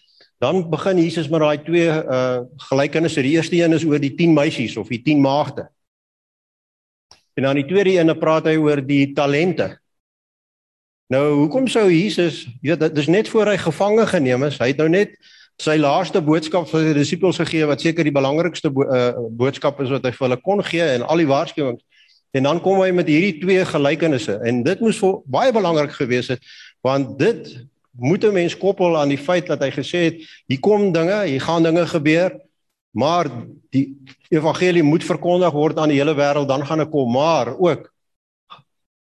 Dan 0.40 0.64
begin 0.70 0.98
Jesus 0.98 1.28
met 1.28 1.44
daai 1.44 1.60
twee 1.64 1.88
uh 1.88 2.42
gelykenisse. 2.70 3.22
Die 3.22 3.36
eerste 3.36 3.56
een 3.60 3.76
is 3.76 3.84
oor 3.84 4.00
die 4.00 4.14
10 4.16 4.32
meisies 4.34 4.76
of 4.80 4.88
die 4.88 5.02
10 5.04 5.20
maagde. 5.20 5.68
En 7.34 7.42
dan 7.42 7.60
die 7.60 7.66
tweede 7.68 7.98
een 7.98 8.18
praat 8.18 8.48
hy 8.48 8.56
oor 8.56 8.80
die 8.80 9.12
talente. 9.12 9.74
Nou, 11.12 11.24
hoekom 11.44 11.66
sou 11.68 11.84
Jesus, 11.92 12.44
jy 12.62 12.72
weet, 12.72 12.80
dit 12.88 12.98
is 12.98 13.10
net 13.12 13.28
voor 13.28 13.52
hy 13.52 13.58
gevange 13.60 14.06
geneem 14.08 14.46
is. 14.48 14.56
Hy 14.58 14.70
het 14.72 14.80
nou 14.80 14.88
net 14.88 15.12
sy 15.60 15.76
laaste 15.78 16.22
boodskap 16.24 16.66
vir 16.70 16.88
sy 16.88 16.94
disippels 16.96 17.38
gegee 17.42 17.66
wat 17.68 17.84
seker 17.84 18.06
die 18.06 18.14
belangrikste 18.14 18.72
bo 18.74 18.86
uh, 18.88 19.12
boodskap 19.30 19.78
is 19.84 19.92
wat 19.92 20.06
hy 20.08 20.14
vir 20.14 20.26
hulle 20.26 20.40
kon 20.42 20.62
gee 20.66 20.86
en 20.96 21.04
al 21.04 21.20
die 21.20 21.28
waarskuwings. 21.30 21.84
En 22.34 22.42
dan 22.42 22.60
kom 22.60 22.80
hy 22.82 22.90
met 22.90 23.06
hierdie 23.10 23.38
twee 23.42 23.64
gelykenisse 23.68 24.40
en 24.42 24.62
dit 24.66 24.80
moes 24.82 24.98
vir 24.98 25.20
baie 25.30 25.54
belangrik 25.54 25.94
gewees 25.94 26.32
het 26.34 26.42
want 26.84 27.14
dit 27.18 27.52
moet 27.94 28.24
'n 28.24 28.34
mens 28.34 28.56
koppel 28.58 28.96
aan 28.98 29.08
die 29.08 29.18
feit 29.18 29.46
dat 29.46 29.62
hy 29.62 29.70
gesê 29.70 30.00
het 30.10 30.16
hier 30.46 30.60
kom 30.60 30.92
dinge, 30.92 31.24
hier 31.24 31.40
gaan 31.40 31.62
dinge 31.62 31.86
gebeur, 31.86 32.34
maar 32.90 33.30
die 33.70 33.96
evangelie 34.28 34.82
moet 34.82 35.04
verkondig 35.04 35.52
word 35.52 35.78
aan 35.78 35.88
die 35.88 35.98
hele 35.98 36.14
wêreld, 36.14 36.48
dan 36.48 36.66
gaan 36.66 36.80
ek 36.80 36.90
kom, 36.90 37.12
maar 37.12 37.54
ook 37.58 37.94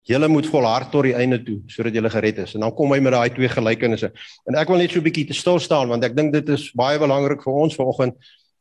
Julle 0.04 0.28
moet 0.28 0.48
volhard 0.52 0.90
tot 0.92 1.06
die 1.08 1.16
einde 1.16 1.38
toe 1.44 1.62
sodat 1.72 1.96
julle 1.96 2.10
gered 2.12 2.42
is. 2.44 2.54
En 2.58 2.66
dan 2.66 2.74
kom 2.76 2.92
hy 2.92 3.00
met 3.00 3.14
daai 3.16 3.30
twee 3.32 3.48
gelykenisse. 3.48 4.10
En 4.50 4.58
ek 4.60 4.68
wil 4.68 4.82
net 4.82 4.92
so 4.92 5.00
'n 5.00 5.04
bietjie 5.04 5.28
te 5.28 5.34
stil 5.34 5.60
staan 5.60 5.88
want 5.88 6.04
ek 6.04 6.16
dink 6.16 6.34
dit 6.34 6.50
is 6.50 6.72
baie 6.76 7.00
belangrik 7.00 7.42
vir 7.42 7.54
ons 7.54 7.76
vanoggend 7.76 8.14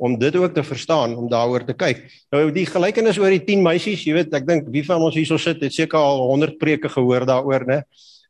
om 0.02 0.16
dit 0.18 0.36
ook 0.36 0.54
te 0.54 0.64
verstaan, 0.66 1.14
om 1.14 1.28
daaroor 1.30 1.62
te 1.66 1.76
kyk. 1.78 2.02
Nou 2.34 2.48
die 2.54 2.66
gelykenis 2.66 3.20
oor 3.22 3.30
die 3.30 3.44
10 3.46 3.62
meisies, 3.62 4.02
jy 4.02 4.16
weet, 4.16 4.34
ek 4.34 4.48
dink 4.48 4.66
wie 4.74 4.82
van 4.86 5.04
ons 5.06 5.14
hierso 5.14 5.38
sit 5.38 5.62
het 5.62 5.74
seker 5.74 6.00
al 6.00 6.24
100 6.32 6.58
preke 6.58 6.90
gehoor 6.90 7.26
daaroor, 7.28 7.66
né? 7.68 7.82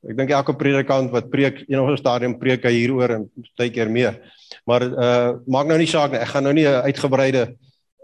Ek 0.03 0.19
dink 0.19 0.35
elke 0.35 0.53
predikant 0.59 1.13
wat 1.15 1.31
preek, 1.31 1.63
een 1.69 1.79
of 1.79 1.87
ander 1.87 2.01
stadium 2.01 2.37
preek 2.41 2.67
hy 2.67 2.75
hieroor 2.75 3.17
en 3.17 3.29
baie 3.57 3.71
keer 3.73 3.89
meer. 3.89 4.19
Maar 4.69 4.89
uh 4.91 5.29
maak 5.47 5.71
nou 5.71 5.79
nie 5.79 5.89
saak 5.89 6.13
nie. 6.13 6.21
Ek 6.21 6.35
gaan 6.35 6.45
nou 6.45 6.53
nie 6.53 6.67
'n 6.67 6.91
uitgebreide 6.91 7.45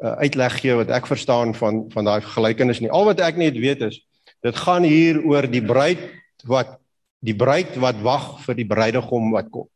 uh, 0.03 0.15
uitleg 0.23 0.61
gee 0.63 0.75
wat 0.79 0.91
ek 0.95 1.11
verstaan 1.11 1.55
van 1.55 1.89
van 1.91 2.05
daai 2.05 2.23
gelykenis 2.23 2.81
nie. 2.81 2.91
Al 2.91 3.05
wat 3.05 3.21
ek 3.21 3.37
net 3.37 3.59
weet 3.59 3.83
is 3.83 3.99
Dit 4.45 4.55
gaan 4.57 4.87
hier 4.87 5.19
oor 5.27 5.49
die 5.51 5.62
bruid 5.64 5.99
wat 6.47 6.77
die 7.19 7.35
bruid 7.35 7.75
wat 7.83 7.99
wag 8.07 8.37
vir 8.45 8.55
die 8.61 8.66
bruidegom 8.69 9.33
wat 9.35 9.49
kom. 9.51 9.66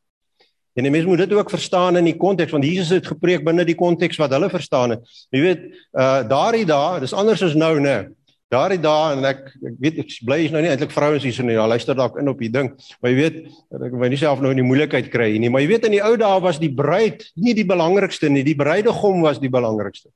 En 0.72 0.86
die 0.86 0.92
mens 0.92 1.06
moet 1.06 1.24
dit 1.24 1.32
ook 1.36 1.50
verstaan 1.52 1.98
in 2.00 2.08
die 2.08 2.16
konteks 2.16 2.52
want 2.54 2.64
Jesus 2.64 2.94
het 2.94 3.06
gepreek 3.06 3.44
binne 3.44 3.64
die 3.68 3.76
konteks 3.76 4.16
wat 4.20 4.32
hulle 4.32 4.48
verstaan 4.52 4.96
het. 4.96 5.14
Jy 5.34 5.44
weet, 5.44 5.68
uh 5.92 6.22
daardie 6.28 6.66
dae, 6.68 7.00
dis 7.02 7.12
anders 7.12 7.42
as 7.44 7.56
nou, 7.58 7.74
né? 7.80 8.06
Daardie 8.52 8.80
dae 8.80 9.16
en 9.16 9.28
ek 9.28 9.44
ek 9.52 9.76
weet 9.84 10.00
ek 10.04 10.16
bly 10.28 10.40
is 10.46 10.54
nou 10.54 10.62
nie 10.64 10.72
eintlik 10.72 10.94
vrouens 10.94 11.24
hier 11.24 11.36
so 11.36 11.44
nie. 11.44 11.58
Ja, 11.58 11.66
luister 11.68 11.96
dalk 11.96 12.16
in 12.20 12.32
op 12.32 12.40
die 12.40 12.50
ding. 12.52 12.72
Maar 13.00 13.12
jy 13.12 13.18
weet, 13.20 13.38
ek 13.78 13.98
wil 14.00 14.12
nie 14.12 14.20
self 14.20 14.40
nou 14.40 14.54
in 14.54 14.62
die 14.62 14.66
moeilikheid 14.66 15.12
kry 15.12 15.30
nie, 15.36 15.52
maar 15.52 15.64
jy 15.64 15.74
weet 15.74 15.86
in 15.88 15.96
die 15.98 16.04
ou 16.04 16.16
dae 16.20 16.40
was 16.44 16.60
die 16.62 16.72
bruid 16.72 17.28
nie 17.36 17.56
die 17.58 17.68
belangrikste 17.68 18.32
nie, 18.32 18.44
die 18.46 18.56
bruidegom 18.56 19.20
was 19.24 19.40
die 19.40 19.52
belangrikste. 19.52 20.08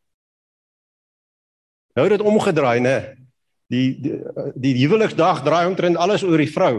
Nou 1.97 2.05
het 2.09 2.19
dit 2.19 2.29
omgedraai, 2.29 2.81
né? 2.85 2.99
die 3.73 3.97
die, 3.99 4.19
die 4.55 4.75
huweliksdag 4.79 5.43
draai 5.47 5.67
omtrent 5.67 5.99
alles 5.99 6.25
oor 6.27 6.41
die 6.41 6.51
vrou. 6.51 6.75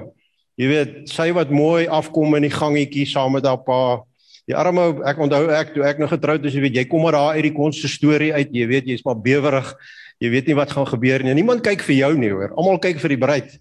Jy 0.58 0.68
weet, 0.72 0.94
sy 1.14 1.30
wat 1.38 1.52
mooi 1.54 1.86
afkom 1.86 2.34
in 2.40 2.48
die 2.48 2.54
gangetjie 2.54 3.06
saam 3.06 3.36
met 3.38 3.46
haar 3.46 3.62
pa. 3.62 4.02
Die 4.50 4.56
arme 4.58 4.90
ek 5.06 5.20
onthou 5.22 5.44
ek 5.54 5.76
toe 5.76 5.84
ek 5.86 6.00
nog 6.02 6.10
getroud 6.16 6.46
is, 6.48 6.56
jy 6.56 6.64
weet, 6.66 6.80
jy 6.80 6.86
kom 6.90 7.04
maar 7.06 7.18
daar 7.18 7.38
uit 7.38 7.46
die 7.50 7.54
konse 7.54 7.90
storie 7.92 8.32
uit, 8.34 8.50
jy 8.56 8.66
weet, 8.70 8.90
jy's 8.90 9.06
maar 9.06 9.20
bewerig. 9.22 9.70
Jy 10.24 10.32
weet 10.34 10.50
nie 10.50 10.58
wat 10.58 10.74
gaan 10.74 10.88
gebeur 10.90 11.22
nie. 11.22 11.36
Niemand 11.38 11.62
kyk 11.66 11.84
vir 11.86 12.00
jou 12.00 12.12
nie, 12.18 12.32
hoor. 12.34 12.56
Almal 12.58 12.80
kyk 12.82 12.98
vir 13.04 13.14
die 13.14 13.20
bruid. 13.22 13.52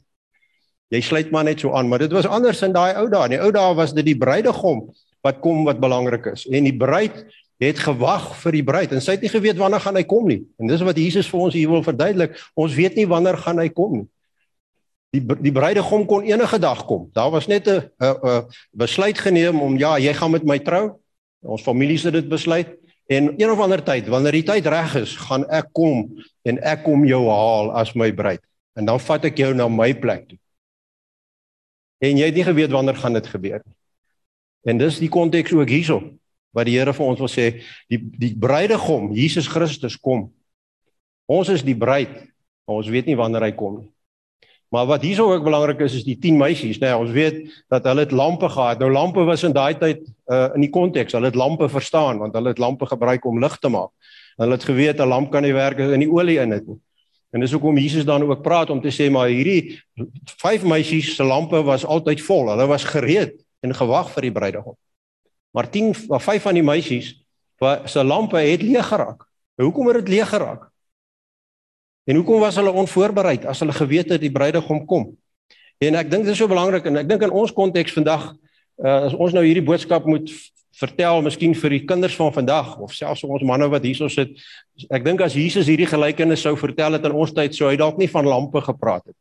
Jy 0.95 1.01
sluit 1.03 1.33
maar 1.35 1.45
net 1.45 1.61
so 1.61 1.75
aan, 1.77 1.91
maar 1.91 2.01
dit 2.01 2.13
was 2.15 2.29
anders 2.31 2.63
in 2.65 2.73
daai 2.73 2.95
ou 3.03 3.09
dae. 3.13 3.27
In 3.29 3.35
die 3.35 3.43
ou 3.43 3.51
dae 3.53 3.75
was 3.77 3.93
dit 3.93 4.07
die 4.07 4.17
bruidegom 4.17 4.87
wat 5.27 5.43
kom 5.43 5.67
wat 5.67 5.83
belangrik 5.83 6.31
is 6.31 6.47
en 6.47 6.69
die 6.69 6.77
bruid 6.77 7.25
het 7.59 7.81
gewag 7.83 8.29
vir 8.43 8.55
die 8.55 8.65
bruid 8.65 8.93
en 8.95 9.03
sy 9.03 9.17
het 9.17 9.25
nie 9.25 9.33
geweet 9.33 9.59
wanneer 9.59 9.83
gaan 9.83 9.99
hy 9.99 10.05
kom 10.07 10.29
nie. 10.29 10.43
En 10.61 10.71
dis 10.71 10.85
wat 10.87 10.99
Jesus 11.01 11.29
vir 11.29 11.41
ons 11.49 11.57
hier 11.57 11.73
wil 11.73 11.83
verduidelik. 11.85 12.37
Ons 12.55 12.77
weet 12.77 12.97
nie 13.01 13.09
wanneer 13.11 13.39
gaan 13.41 13.59
hy 13.61 13.69
kom 13.75 14.03
nie. 14.03 14.07
Die 15.15 15.23
die 15.23 15.53
bruidegom 15.53 16.07
kon 16.07 16.27
enige 16.27 16.59
dag 16.59 16.85
kom. 16.87 17.09
Daar 17.13 17.31
was 17.31 17.47
net 17.47 17.69
'n 17.69 17.91
besluit 18.73 19.19
geneem 19.19 19.61
om 19.61 19.79
ja, 19.79 19.99
jy 19.99 20.13
gaan 20.13 20.31
met 20.31 20.45
my 20.45 20.59
trou. 20.59 20.99
Ons 21.43 21.63
familie 21.63 21.99
het 21.99 22.13
dit 22.13 22.29
besluit 22.29 22.69
en 23.07 23.35
een 23.37 23.51
of 23.51 23.59
ander 23.59 23.83
tyd, 23.83 24.09
wanneer 24.09 24.33
die 24.33 24.43
tyd 24.43 24.67
reg 24.67 24.95
is, 24.95 25.17
gaan 25.17 25.45
ek 25.47 25.69
kom 25.73 26.19
en 26.43 26.59
ek 26.59 26.83
kom 26.83 27.05
jou 27.07 27.29
haal 27.31 27.71
as 27.71 27.95
my 27.95 28.13
bruid. 28.13 28.43
En 28.75 28.85
dan 28.85 29.01
vat 29.01 29.25
ek 29.25 29.39
jou 29.39 29.55
na 29.55 29.69
my 29.69 29.95
plek 29.95 30.29
toe. 30.29 30.39
En 32.03 32.19
jy 32.19 32.29
het 32.29 32.35
nie 32.35 32.45
geweet 32.45 32.71
wanneer 32.71 32.99
gaan 32.99 33.13
dit 33.13 33.27
gebeur 33.27 33.63
nie. 33.65 33.75
En 34.67 34.79
dis 34.79 34.99
die 34.99 35.09
konteks 35.09 35.55
ook 35.55 35.71
hierso 35.71 36.03
wat 36.57 36.67
die 36.67 36.79
Here 36.79 36.95
vir 36.97 37.05
ons 37.05 37.21
wil 37.21 37.29
sê, 37.29 37.61
die 37.93 38.01
die 38.17 38.33
bruidegom, 38.33 39.11
Jesus 39.13 39.49
Christus 39.53 39.99
kom. 40.01 40.31
Ons 41.29 41.51
is 41.53 41.65
die 41.67 41.77
bruid, 41.77 42.15
maar 42.65 42.81
ons 42.81 42.89
weet 42.89 43.11
nie 43.11 43.19
wanneer 43.19 43.45
hy 43.45 43.53
kom 43.53 43.83
nie. 43.83 43.91
Maar 44.69 44.87
wat 44.87 45.03
hierso 45.03 45.33
ook 45.33 45.45
belangrik 45.45 45.81
is 45.81 45.95
is 45.95 46.05
die 46.05 46.19
10 46.19 46.37
meisies, 46.37 46.79
né? 46.79 46.89
Nee, 46.91 46.97
ons 46.97 47.11
weet 47.11 47.65
dat 47.69 47.85
hulle 47.85 48.01
het 48.01 48.11
lampe 48.11 48.49
gehad. 48.49 48.79
Nou 48.79 48.91
lampe 48.93 49.25
was 49.25 49.45
in 49.47 49.55
daai 49.55 49.79
tyd 49.79 50.03
uh 50.27 50.49
in 50.55 50.67
die 50.67 50.71
konteks, 50.71 51.15
hulle 51.15 51.31
het 51.31 51.39
lampe 51.39 51.69
verstaan 51.69 52.19
want 52.19 52.35
hulle 52.35 52.49
het 52.49 52.59
lampe 52.59 52.87
gebruik 52.87 53.25
om 53.25 53.39
lig 53.41 53.57
te 53.63 53.69
maak. 53.69 53.91
Hulle 54.37 54.59
het 54.59 54.65
geweet 54.65 55.01
'n 55.01 55.09
lamp 55.09 55.31
kan 55.31 55.43
nie 55.43 55.55
werk 55.55 55.81
as 55.81 55.93
in 55.93 56.01
die 56.01 56.11
olie 56.11 56.39
in 56.41 56.51
dit 56.51 56.67
nie. 56.67 56.81
En 57.31 57.41
dis 57.41 57.53
hoekom 57.53 57.79
Jesus 57.79 58.05
dan 58.05 58.23
ook 58.23 58.43
praat 58.43 58.71
om 58.71 58.81
te 58.81 58.91
sê 58.91 59.11
maar 59.11 59.29
hierdie 59.29 59.79
vyf 60.43 60.65
meisies 60.65 61.15
se 61.17 61.25
lampe 61.25 61.63
was 61.63 61.85
altyd 61.85 62.21
vol. 62.21 62.49
Hulle 62.49 62.67
was 62.67 62.85
gereed 62.85 63.45
en 63.61 63.75
gewag 63.75 64.11
vir 64.11 64.23
die 64.23 64.33
bruidegom. 64.33 64.77
Maar 65.51 65.71
10 65.71 65.95
of 66.09 66.23
5 66.23 66.43
van 66.43 66.55
die 66.55 66.63
meisies 66.63 67.15
wat 67.59 67.91
se 67.91 68.05
lampe 68.05 68.37
het 68.37 68.63
leeg 68.63 68.87
geraak. 68.87 69.25
Hoekom 69.57 69.87
het 69.87 70.05
dit 70.05 70.09
leeg 70.09 70.29
geraak? 70.29 70.69
En 72.07 72.19
hoekom 72.21 72.43
was 72.43 72.57
hulle 72.59 72.73
onvoorbereid 72.73 73.47
as 73.51 73.61
hulle 73.63 73.75
geweet 73.75 74.13
het 74.15 74.23
die 74.23 74.33
bruidegom 74.33 74.85
kom? 74.87 75.11
En 75.83 75.99
ek 75.99 76.11
dink 76.11 76.25
dit 76.25 76.33
is 76.33 76.39
so 76.41 76.49
belangrik 76.51 76.87
en 76.87 77.03
ek 77.03 77.09
dink 77.11 77.25
in 77.27 77.35
ons 77.35 77.53
konteks 77.53 77.97
vandag 77.97 78.31
uh, 78.31 79.09
as 79.09 79.17
ons 79.17 79.35
nou 79.37 79.43
hierdie 79.45 79.65
boodskap 79.65 80.07
moet 80.09 80.31
vertel 80.77 81.23
miskien 81.25 81.55
vir 81.57 81.77
die 81.77 81.85
kinders 81.89 82.17
van 82.17 82.33
vandag 82.33 82.75
of 82.85 82.95
selfs 82.97 83.25
ons 83.25 83.45
manne 83.49 83.69
wat 83.73 83.85
hierso 83.85 84.09
sit 84.13 84.35
ek 84.93 85.05
dink 85.05 85.23
as 85.25 85.37
Jesus 85.37 85.69
hierdie 85.71 85.89
gelykenis 85.89 86.45
sou 86.45 86.53
vertel 86.61 86.99
het 86.99 87.07
in 87.09 87.17
ons 87.17 87.33
tyd 87.33 87.57
sou 87.57 87.71
hy 87.71 87.79
dalk 87.81 87.97
nie 88.01 88.11
van 88.13 88.29
lampe 88.29 88.61
gepraat 88.65 89.07
het 89.09 89.17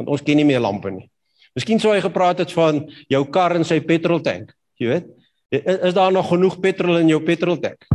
want 0.00 0.08
ons 0.16 0.24
ken 0.24 0.40
nie 0.40 0.48
meer 0.48 0.64
lampe 0.64 0.88
nie 0.88 1.04
miskien 1.52 1.82
sou 1.82 1.92
hy 1.92 2.00
gepraat 2.04 2.40
het 2.40 2.54
van 2.56 2.80
jou 3.12 3.20
kar 3.28 3.58
en 3.58 3.68
sy 3.68 3.82
petroltank 3.84 4.56
jy 4.80 4.94
weet 4.94 5.12
Is 5.62 5.94
daar 5.94 6.12
nog 6.12 6.28
genoeg 6.28 6.60
petrol 6.60 6.98
in 6.98 7.08
jou 7.08 7.22
petroltank? 7.22 7.86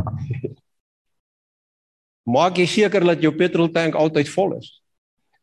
Maak 2.28 2.58
jy 2.60 2.66
seker 2.66 3.04
dat 3.04 3.22
jou 3.22 3.32
petroltank 3.32 3.94
altyd 3.94 4.28
vol 4.28 4.56
is. 4.58 4.80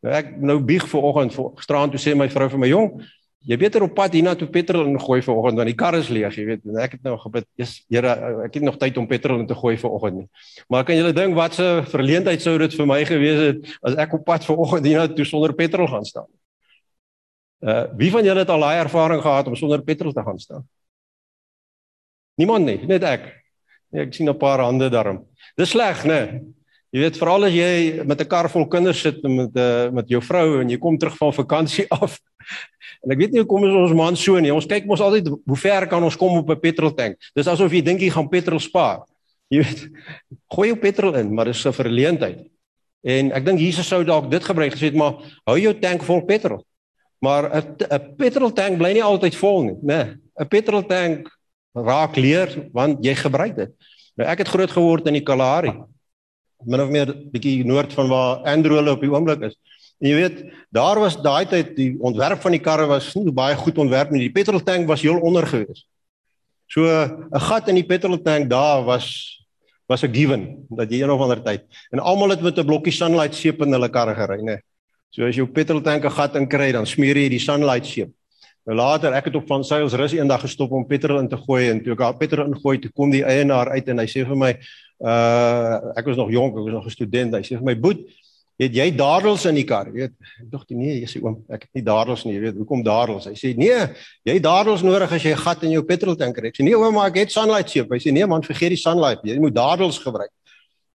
Nou 0.05 0.13
ek 0.13 0.35
nou 0.37 0.59
bieg 0.63 0.85
vanoggend 0.87 1.33
gisteraan 1.57 1.91
toe 1.91 2.01
sê 2.01 2.13
my 2.15 2.27
vrou 2.29 2.47
vir 2.53 2.61
my 2.61 2.69
jong, 2.69 2.99
jy 3.47 3.57
beter 3.59 3.83
op 3.85 3.95
pad 3.95 4.13
hiernatoe 4.13 4.49
petrol 4.51 4.89
ingooi 4.91 5.21
vanoggend 5.25 5.59
want 5.61 5.71
die 5.71 5.77
kar 5.77 5.95
is 5.97 6.09
leeg, 6.13 6.35
jy 6.37 6.45
weet. 6.51 6.65
En 6.67 6.79
ek 6.83 6.97
het 6.97 7.03
nou 7.03 7.15
gebid, 7.17 7.45
"Jesus, 7.57 7.85
Here, 7.89 8.43
ek 8.45 8.53
het 8.53 8.63
nog 8.63 8.77
tyd 8.77 8.97
om 8.97 9.07
petrol 9.07 9.39
in 9.39 9.47
te 9.47 9.55
gooi 9.55 9.77
vanoggend 9.77 10.15
nie." 10.17 10.29
Maar 10.69 10.83
kan 10.83 10.95
julle 10.95 11.13
dink 11.13 11.35
wat 11.35 11.59
'n 11.59 11.85
verleentheid 11.85 12.41
sou 12.41 12.57
dit 12.57 12.73
vir 12.73 12.85
my 12.85 13.05
gewees 13.05 13.39
het 13.39 13.77
as 13.83 13.95
ek 13.95 14.13
op 14.13 14.25
pad 14.25 14.45
vanoggend 14.45 14.85
hiernatoe 14.85 15.25
sonder 15.25 15.53
petrol 15.53 15.87
gaan 15.87 16.05
staan? 16.05 16.27
Uh 17.61 17.87
wie 17.97 18.11
van 18.11 18.23
julle 18.23 18.39
het 18.39 18.49
al 18.49 18.59
daai 18.59 18.79
ervaring 18.83 19.21
gehad 19.21 19.47
om 19.47 19.55
sonder 19.55 19.81
petrol 19.81 20.13
te 20.13 20.23
gaan 20.23 20.39
staan? 20.39 20.67
Niemand 22.37 22.65
nie, 22.65 22.85
net 22.85 23.03
ek. 23.03 23.43
Nee, 23.91 24.03
ek 24.03 24.13
sien 24.13 24.29
'n 24.29 24.37
paar 24.37 24.59
hande 24.59 24.89
daarom. 24.89 25.25
Dis 25.55 25.69
sleg, 25.69 26.03
né? 26.05 26.31
Nee. 26.31 26.56
Jy 26.97 27.03
weet 27.03 27.17
veral 27.21 27.45
as 27.45 27.53
jy 27.53 28.01
met 28.09 28.21
'n 28.21 28.25
kar 28.25 28.47
vol 28.49 28.65
kinders 28.65 29.01
sit 29.05 29.21
en 29.21 29.35
met 29.35 29.53
'n 29.53 29.59
uh, 29.59 29.89
met 29.93 30.07
jou 30.09 30.21
vrou 30.21 30.61
en 30.61 30.69
jy 30.69 30.77
kom 30.81 30.97
terug 30.97 31.15
van 31.17 31.33
vakansie 31.33 31.85
af. 32.01 32.17
En 33.05 33.11
ek 33.11 33.19
weet 33.19 33.31
nie 33.31 33.41
hoe 33.43 33.45
kom 33.45 33.63
ons 33.63 33.93
man 33.93 34.15
so 34.15 34.39
nie. 34.39 34.53
Ons 34.53 34.65
kyk 34.65 34.85
mos 34.85 35.01
altyd 35.01 35.27
hoe 35.29 35.57
ver 35.57 35.85
kan 35.87 36.03
ons 36.03 36.17
kom 36.17 36.37
op 36.37 36.49
'n 36.49 36.59
petroltank. 36.59 37.17
Dis 37.35 37.47
asof 37.47 37.71
jy 37.71 37.83
dink 37.83 38.01
jy 38.01 38.09
gaan 38.09 38.29
petrol 38.29 38.59
spaar. 38.59 39.05
Jy 39.49 39.61
weet, 39.61 39.89
gooi 40.55 40.67
jou 40.69 40.79
petrol 40.79 41.13
in, 41.15 41.33
maar 41.33 41.45
dis 41.45 41.65
'n 41.65 41.71
verleentheid. 41.71 42.49
En 43.05 43.31
ek 43.31 43.45
dink 43.45 43.59
Jesus 43.59 43.87
sou 43.87 44.03
dalk 44.03 44.31
dit 44.31 44.43
gebruik 44.43 44.73
gesê 44.73 44.89
het, 44.89 44.97
maar 44.97 45.21
hou 45.45 45.57
jou 45.59 45.73
tank 45.79 46.01
vol 46.01 46.25
petrol. 46.25 46.65
Maar 47.21 47.61
'n 47.61 47.75
'n 47.93 48.15
petroltank 48.17 48.77
bly 48.77 48.93
nie 48.93 49.03
altyd 49.03 49.35
vol 49.35 49.63
nie, 49.63 49.77
né? 49.83 50.01
Nee, 50.01 50.15
'n 50.41 50.47
petroltank 50.47 51.29
raak 51.75 52.15
leer 52.17 52.69
want 52.73 53.05
jy 53.05 53.13
gebruik 53.13 53.55
dit. 53.55 53.69
Nou 54.17 54.27
ek 54.29 54.39
het 54.39 54.47
groot 54.49 54.71
geword 54.71 55.07
in 55.07 55.13
die 55.13 55.23
Kalahari. 55.23 55.77
Min 56.65 56.81
of 56.81 56.89
meer 56.89 57.13
bietjie 57.31 57.65
noord 57.65 57.93
van 57.93 58.07
waar 58.09 58.37
Androle 58.49 58.91
op 58.91 59.01
die 59.01 59.11
oomblik 59.11 59.41
is. 59.41 59.55
En 60.01 60.09
jy 60.09 60.15
weet, 60.15 60.41
daar 60.73 60.99
was 60.99 61.17
daai 61.21 61.45
tyd 61.49 61.75
die 61.77 61.95
ontwerp 61.99 62.41
van 62.41 62.53
die 62.53 62.61
karre 62.61 62.85
was 62.89 63.13
nie 63.15 63.33
baie 63.33 63.55
goed 63.57 63.77
ontwerp 63.77 64.11
nie. 64.11 64.27
Die 64.27 64.33
petroltank 64.33 64.87
was 64.87 65.01
heel 65.01 65.19
onder 65.19 65.47
gewees. 65.47 65.85
So 66.67 66.83
'n 66.83 67.39
gat 67.39 67.67
in 67.69 67.75
die 67.75 67.85
petroltank 67.85 68.49
daar 68.49 68.83
was 68.83 69.37
was 69.87 70.03
'n 70.03 70.13
given 70.13 70.65
dat 70.69 70.91
jy 70.91 71.01
een 71.01 71.11
of 71.11 71.21
ander 71.21 71.41
tyd. 71.41 71.63
En 71.91 71.99
almal 71.99 72.29
het 72.29 72.41
met 72.41 72.57
'n 72.57 72.65
blokkie 72.65 72.91
sunlight 72.91 73.35
seep 73.35 73.61
in 73.61 73.71
hulle 73.71 73.89
karre 73.89 74.15
gery, 74.15 74.41
né? 74.41 74.57
So 75.09 75.25
as 75.25 75.35
jou 75.35 75.47
petroltank 75.47 76.03
'n 76.03 76.11
gat 76.11 76.35
in 76.35 76.47
kry, 76.47 76.71
dan 76.71 76.85
smeer 76.85 77.15
jy 77.15 77.29
die 77.29 77.39
sunlight 77.39 77.85
seep. 77.85 78.11
Later, 78.67 79.13
ek 79.15 79.29
het 79.29 79.35
op 79.39 79.45
van 79.47 79.63
Sales 79.63 79.93
Rus 79.95 80.11
eendag 80.11 80.41
gestop 80.43 80.73
om 80.75 80.83
petrol 80.85 81.21
in 81.21 81.29
te 81.31 81.37
gooi 81.39 81.69
en 81.71 81.79
toe 81.83 81.93
ek 81.93 82.01
al 82.03 82.15
petrol 82.19 82.49
ingooi, 82.49 82.75
toe 82.83 82.91
kom 82.91 83.13
die 83.13 83.23
eienaar 83.23 83.71
uit 83.71 83.87
en 83.87 84.01
hy 84.03 84.07
sê 84.11 84.25
vir 84.27 84.35
my, 84.35 84.49
uh 85.07 85.93
ek 85.95 86.09
was 86.09 86.19
nog 86.19 86.33
jonk, 86.35 86.57
ek 86.57 86.65
was 86.65 86.75
nog 86.75 86.87
'n 86.87 86.91
student. 86.91 87.35
Hy 87.35 87.41
sê 87.47 87.55
vir 87.55 87.63
my, 87.63 87.75
"Boet, 87.75 88.03
het 88.59 88.73
jy 88.73 88.91
dadels 88.91 89.45
in 89.45 89.55
die 89.55 89.63
kar?" 89.63 89.87
Weet, 89.91 90.11
ek 90.41 90.51
dink 90.51 90.69
nee, 90.71 90.99
jy 90.99 91.07
sê 91.07 91.23
oom, 91.23 91.45
ek 91.49 91.61
het 91.61 91.69
nie 91.75 91.83
dadels 91.83 92.25
nie, 92.25 92.33
jy 92.33 92.41
weet, 92.41 92.55
hoekom 92.57 92.83
dadels? 92.83 93.25
Hy 93.25 93.35
sê, 93.35 93.55
"Nee, 93.55 93.87
jy 94.25 94.33
het 94.33 94.43
dadels 94.43 94.83
nodig 94.83 95.11
as 95.13 95.23
jy 95.23 95.33
gat 95.33 95.63
in 95.63 95.71
jou 95.71 95.83
petroltank 95.83 96.35
kry." 96.35 96.47
Ek 96.47 96.55
sê, 96.57 96.63
"Nee 96.63 96.75
oom, 96.75 96.93
maar 96.93 97.07
ek 97.07 97.15
het 97.15 97.31
sunlight 97.31 97.69
seep." 97.69 97.89
Hy 97.89 97.99
sê, 97.99 98.11
"Nee 98.11 98.27
man, 98.27 98.43
vergeet 98.43 98.69
die 98.69 98.75
sunlight. 98.75 99.23
Jy 99.23 99.39
moet 99.39 99.55
dadels 99.55 99.97
gebruik." 99.97 100.31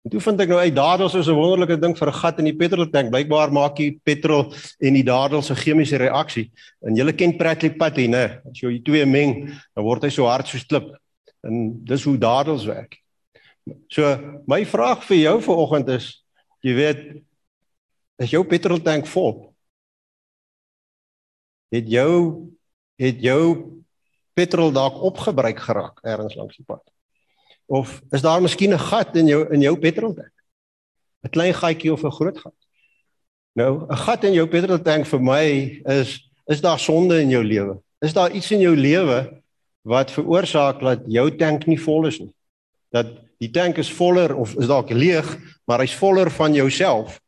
En 0.03 0.11
toe 0.11 0.21
vind 0.21 0.41
ek 0.43 0.51
nou 0.51 0.59
uit 0.59 0.75
dadels 0.75 1.15
is 1.15 1.29
'n 1.31 1.39
wonderlike 1.39 1.79
ding 1.79 1.95
vir 1.99 2.09
'n 2.09 2.21
gat 2.23 2.39
in 2.39 2.45
die 2.45 2.57
petroltank. 2.57 3.11
Blykbaar 3.11 3.53
maak 3.53 3.79
jy 3.79 3.99
petrol 4.03 4.53
en 4.81 4.95
die 4.95 5.05
dadels 5.05 5.51
'n 5.51 5.63
chemiese 5.63 5.97
reaksie. 5.97 6.51
En 6.83 6.97
jy 6.97 7.13
ken 7.13 7.37
Pratley 7.37 7.71
Patty, 7.71 8.07
né? 8.09 8.41
As 8.51 8.61
jy 8.61 8.71
die 8.71 8.83
twee 8.83 9.07
meng, 9.07 9.47
dan 9.75 9.85
word 9.85 10.03
hy 10.03 10.11
so 10.11 10.27
hard 10.27 10.47
soos 10.47 10.67
klip. 10.67 10.99
En 11.45 11.85
dis 11.85 12.05
hoe 12.05 12.19
dadels 12.19 12.65
werk. 12.65 12.99
So, 13.89 14.03
my 14.47 14.65
vraag 14.65 15.05
vir 15.05 15.17
jou 15.17 15.41
vanoggend 15.41 15.89
is, 15.89 16.25
jy 16.63 16.75
weet, 16.75 17.23
is 18.19 18.31
jou 18.31 18.45
petroltank 18.45 19.07
vol? 19.07 19.55
Het 21.71 21.89
jou 21.89 22.51
het 22.99 23.21
jou 23.23 23.83
petrol 24.35 24.73
dalk 24.73 25.01
opgebruik 25.03 25.59
geraak 25.59 26.01
ergens 26.05 26.35
langs 26.35 26.57
die 26.57 26.65
pad? 26.65 26.92
Of 27.73 28.03
is 28.11 28.21
daar 28.21 28.43
miskien 28.43 28.73
'n 28.73 28.79
gat 28.79 29.17
in 29.17 29.27
jou 29.27 29.47
in 29.55 29.61
jou 29.61 29.77
petroltank? 29.79 30.35
'n 31.25 31.31
Klein 31.31 31.55
gatjie 31.55 31.93
of 31.93 32.05
'n 32.05 32.11
groot 32.11 32.39
gat? 32.39 32.59
Nou, 33.53 33.87
'n 33.89 33.97
gat 33.97 34.25
in 34.25 34.33
jou 34.33 34.47
petroltank 34.47 35.07
vir 35.07 35.21
my 35.21 35.45
is 35.85 36.31
is 36.47 36.61
daar 36.61 36.79
sonde 36.79 37.21
in 37.21 37.31
jou 37.31 37.45
lewe? 37.45 37.81
Is 38.01 38.13
daar 38.13 38.31
iets 38.31 38.51
in 38.51 38.61
jou 38.61 38.77
lewe 38.77 39.43
wat 39.83 40.11
veroorsaak 40.11 40.81
dat 40.81 41.01
jou 41.07 41.37
tank 41.37 41.67
nie 41.67 41.81
vol 41.81 42.07
is 42.07 42.19
nie? 42.19 42.35
Dat 42.91 43.07
die 43.39 43.51
tank 43.51 43.79
is 43.79 43.93
voller 43.93 44.37
of 44.37 44.55
is 44.55 44.67
dalk 44.67 44.91
leeg, 44.91 45.39
maar 45.65 45.79
hy's 45.81 45.95
voller 45.95 46.31
van 46.31 46.55
jouself. 46.55 47.21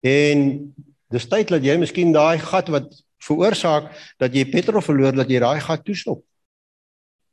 En 0.00 0.74
dis 1.08 1.26
tyd 1.28 1.48
dat 1.48 1.64
jy 1.64 1.76
miskien 1.76 2.12
daai 2.12 2.38
gat 2.38 2.68
wat 2.68 3.02
veroorsaak 3.18 4.14
dat 4.18 4.34
jy 4.34 4.44
petrol 4.44 4.80
verloor 4.80 5.12
dat 5.12 5.28
jy 5.28 5.40
daai 5.40 5.60
gat 5.60 5.84
toestop. 5.84 6.24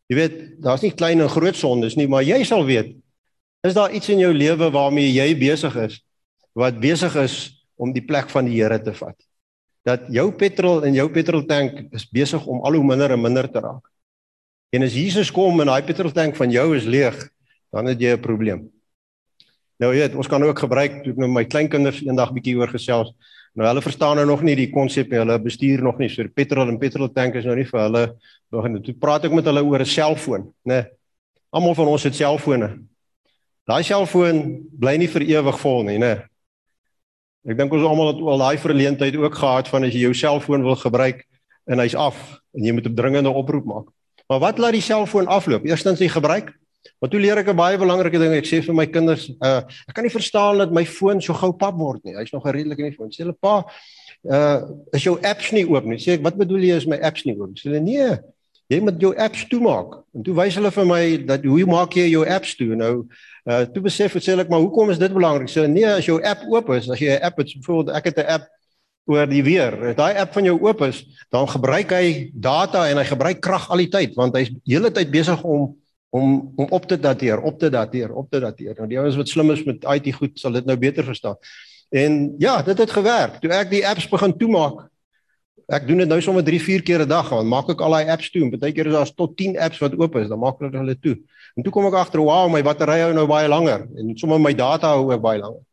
Jy 0.07 0.15
weet, 0.15 0.35
daar's 0.63 0.83
nie 0.85 0.93
klein 0.95 1.21
en 1.23 1.31
groot 1.31 1.55
sondes 1.55 1.97
nie, 1.99 2.07
maar 2.07 2.23
jy 2.23 2.39
sal 2.47 2.63
weet. 2.67 2.95
Is 3.67 3.75
daar 3.75 3.91
iets 3.91 4.09
in 4.13 4.21
jou 4.21 4.31
lewe 4.33 4.69
waarmee 4.71 5.11
jy 5.11 5.33
besig 5.39 5.75
is 5.83 6.01
wat 6.57 6.79
besig 6.81 7.13
is 7.21 7.35
om 7.77 7.91
die 7.93 8.01
plek 8.01 8.31
van 8.33 8.47
die 8.47 8.55
Here 8.57 8.79
te 8.81 8.93
vat? 8.95 9.17
Dat 9.85 10.07
jou 10.11 10.31
petrol 10.35 10.81
in 10.87 10.95
jou 10.97 11.05
petroltank 11.11 11.91
is 11.95 12.07
besig 12.09 12.43
om 12.47 12.63
al 12.65 12.79
hoe 12.79 12.87
minder 12.87 13.13
en 13.13 13.21
minder 13.21 13.47
te 13.51 13.61
raak. 13.63 13.83
En 14.73 14.83
as 14.83 14.95
Jesus 14.97 15.31
kom 15.31 15.61
en 15.61 15.69
daai 15.69 15.83
petroltank 15.87 16.35
van 16.35 16.51
jou 16.51 16.65
is 16.75 16.87
leeg, 16.87 17.19
dan 17.71 17.87
het 17.87 18.01
jy 18.01 18.15
'n 18.15 18.21
probleem. 18.21 18.67
Nou 19.77 19.91
weet, 19.93 20.15
ons 20.15 20.27
kan 20.27 20.43
ook 20.43 20.59
gebruik 20.59 21.03
toe 21.03 21.13
ek 21.13 21.17
met 21.17 21.29
my 21.29 21.45
kleinkinders 21.45 22.01
eendag 22.01 22.33
bietjie 22.33 22.57
oor 22.57 22.67
gesels. 22.67 23.13
Nou 23.57 23.65
hulle 23.65 23.81
verstaan 23.81 24.19
nou 24.19 24.25
nog 24.29 24.43
nie 24.45 24.55
die 24.55 24.69
konsep 24.69 25.09
nie. 25.09 25.17
Hulle 25.17 25.39
bestuur 25.41 25.81
nog 25.81 25.97
nie. 25.97 26.09
So 26.13 26.21
die 26.21 26.33
petrol 26.33 26.69
en 26.69 26.77
petrol 26.77 27.09
tank 27.09 27.35
is 27.39 27.45
nou 27.45 27.55
nie 27.57 27.65
vir 27.65 27.79
hulle 27.87 28.03
nog 28.53 28.65
en 28.65 28.77
toe 28.85 28.93
praat 28.93 29.25
ek 29.25 29.33
met 29.33 29.49
hulle 29.49 29.63
oor 29.65 29.81
'n 29.81 29.85
selfoon, 29.85 30.53
né? 30.63 30.83
Nee, 30.83 30.85
Almal 31.49 31.75
van 31.75 31.87
ons 31.87 32.03
het 32.03 32.15
selfone. 32.15 32.67
Daai 33.67 33.83
selfoon 33.83 34.41
bly 34.79 34.97
nie 34.99 35.07
vir 35.07 35.23
ewig 35.23 35.59
vol 35.61 35.85
nie, 35.87 35.97
né? 35.97 36.15
Nee. 36.15 37.53
Ek 37.53 37.55
dink 37.55 37.71
ons 37.71 37.85
almal 37.87 38.11
het 38.11 38.19
al 38.19 38.41
daai 38.41 38.57
verleentheid 38.59 39.15
ook 39.15 39.35
gehad 39.39 39.69
van 39.71 39.87
as 39.87 39.93
jy 39.95 40.01
jou 40.03 40.13
selfoon 40.13 40.65
wil 40.65 40.75
gebruik 40.75 41.21
en 41.71 41.79
hy's 41.79 41.95
af 41.95 42.17
en 42.51 42.65
jy 42.65 42.73
moet 42.75 42.87
'n 42.87 42.95
dringende 42.95 43.31
oproep 43.31 43.65
maak. 43.65 43.87
Maar 44.27 44.39
wat 44.39 44.57
laat 44.59 44.75
die 44.75 44.81
selfoon 44.81 45.27
afloop? 45.27 45.63
Eerstens 45.65 45.99
jy 45.99 46.09
gebruik 46.09 46.51
Maar 46.99 47.09
toe 47.09 47.19
leer 47.19 47.37
ek 47.37 47.49
'n 47.49 47.55
baie 47.55 47.77
belangrike 47.77 48.19
ding. 48.19 48.33
Ek 48.33 48.45
sê 48.45 48.61
vir 48.63 48.73
my 48.73 48.85
kinders, 48.85 49.29
uh 49.41 49.61
ek 49.87 49.93
kan 49.93 50.03
nie 50.03 50.13
verstaan 50.13 50.57
dat 50.57 50.71
my 50.71 50.85
foon 50.85 51.21
so 51.21 51.33
gou 51.33 51.51
pap 51.53 51.75
word 51.75 52.03
nie. 52.03 52.15
Hy's 52.15 52.33
nog 52.33 52.45
'n 52.45 52.53
redelike 52.53 52.81
nie 52.81 52.95
foon. 52.95 53.09
Sê 53.09 53.23
hulle 53.23 53.37
pa, 53.39 53.65
uh 54.29 54.61
is 54.93 55.03
jou 55.03 55.17
apps 55.21 55.51
nie 55.51 55.65
oop 55.65 55.85
nie. 55.85 55.97
Sê 55.97 56.13
ek, 56.17 56.23
wat 56.23 56.37
bedoel 56.37 56.63
jy 56.63 56.75
is 56.75 56.87
my 56.87 56.99
apps 57.01 57.25
nie 57.25 57.35
oop? 57.37 57.55
Sê 57.55 57.69
hulle 57.69 57.81
nee, 57.81 58.17
jy 58.69 58.79
moet 58.81 58.99
jou 58.99 59.13
apps 59.15 59.45
toemaak. 59.47 60.03
En 60.13 60.23
toe 60.23 60.33
wys 60.35 60.55
hulle 60.55 60.71
vir 60.71 60.85
my 60.85 61.03
dat 61.25 61.43
hoe 61.43 61.65
maak 61.65 61.93
jy 61.95 62.09
jou 62.11 62.25
apps 62.25 62.55
toe? 62.55 62.75
Nou 62.75 63.07
uh 63.45 63.63
toe 63.65 63.81
besef 63.81 64.15
ek 64.15 64.23
sê 64.23 64.37
ek, 64.39 64.49
maar 64.49 64.59
hoekom 64.59 64.89
is 64.91 64.99
dit 64.99 65.13
belangrik? 65.13 65.49
Sê 65.49 65.67
nee, 65.69 65.85
as 65.85 66.05
jou 66.05 66.21
app 66.23 66.43
oop 66.49 66.69
is, 66.75 66.89
as 66.89 66.99
jy 66.99 67.15
'n 67.15 67.23
app 67.23 67.37
het, 67.37 67.53
byvoorbeeld 67.55 67.95
ek 67.95 68.05
het 68.05 68.17
'n 68.19 68.27
app 68.27 68.47
oor 69.07 69.27
die 69.29 69.43
weer. 69.43 69.95
Daai 69.95 70.19
app 70.19 70.35
van 70.35 70.47
jou 70.49 70.57
oop 70.59 70.83
is, 70.87 71.01
dan 71.31 71.47
gebruik 71.47 71.93
hy 71.95 72.31
data 72.33 72.87
en 72.91 72.99
hy 72.99 73.05
gebruik 73.07 73.39
krag 73.43 73.69
al 73.71 73.83
die 73.83 73.91
tyd 73.91 74.17
want 74.19 74.35
hy's 74.35 74.51
hele 74.67 74.91
tyd 74.91 75.11
besig 75.13 75.43
om 75.47 75.71
om 76.09 76.53
om 76.55 76.67
op 76.69 76.85
te 76.85 76.99
dateer, 76.99 77.41
op 77.41 77.59
te 77.59 77.69
dateer, 77.69 78.13
op 78.13 78.29
te 78.31 78.39
dateer. 78.39 78.75
Nou 78.77 78.87
die 78.87 78.99
ouens 78.99 79.15
wat 79.15 79.29
slim 79.29 79.51
is 79.51 79.63
met 79.63 79.83
IT 79.83 80.13
goed 80.15 80.39
sal 80.39 80.51
dit 80.51 80.65
nou 80.65 80.77
beter 80.77 81.03
verstaan. 81.03 81.35
En 81.89 82.35
ja, 82.37 82.61
dit 82.61 82.77
het 82.77 82.91
gewerk. 82.91 83.39
Toe 83.41 83.51
ek 83.55 83.71
die 83.71 83.83
apps 83.87 84.07
begin 84.11 84.35
toemaak. 84.37 84.87
Ek 85.67 85.87
doen 85.87 85.99
dit 85.99 86.07
nou 86.07 86.19
sommer 86.23 86.43
3, 86.47 86.59
4 86.63 86.83
keer 86.83 87.01
'n 87.03 87.07
dag, 87.07 87.29
dan 87.29 87.47
maak 87.47 87.69
ek 87.69 87.81
al 87.81 87.91
daai 87.91 88.11
apps 88.11 88.29
toe. 88.31 88.49
Partykeer 88.49 88.87
is 88.87 88.93
daar 88.93 89.13
tot 89.15 89.37
10 89.37 89.57
apps 89.59 89.79
wat 89.79 89.99
oop 89.99 90.15
is, 90.15 90.27
dan 90.27 90.39
maak 90.39 90.61
ek 90.61 90.73
hulle 90.73 90.95
toe. 90.95 91.17
En 91.55 91.63
toe 91.63 91.71
kom 91.71 91.85
ek 91.85 91.93
agter, 91.93 92.19
wow, 92.19 92.47
my 92.51 92.61
battery 92.63 93.01
hou 93.01 93.13
nou 93.13 93.27
baie 93.27 93.47
langer 93.47 93.87
en 93.97 94.17
sommer 94.17 94.39
my 94.39 94.53
data 94.53 94.93
hou 94.95 95.11
ook 95.11 95.21
baie 95.21 95.39
langer. 95.39 95.63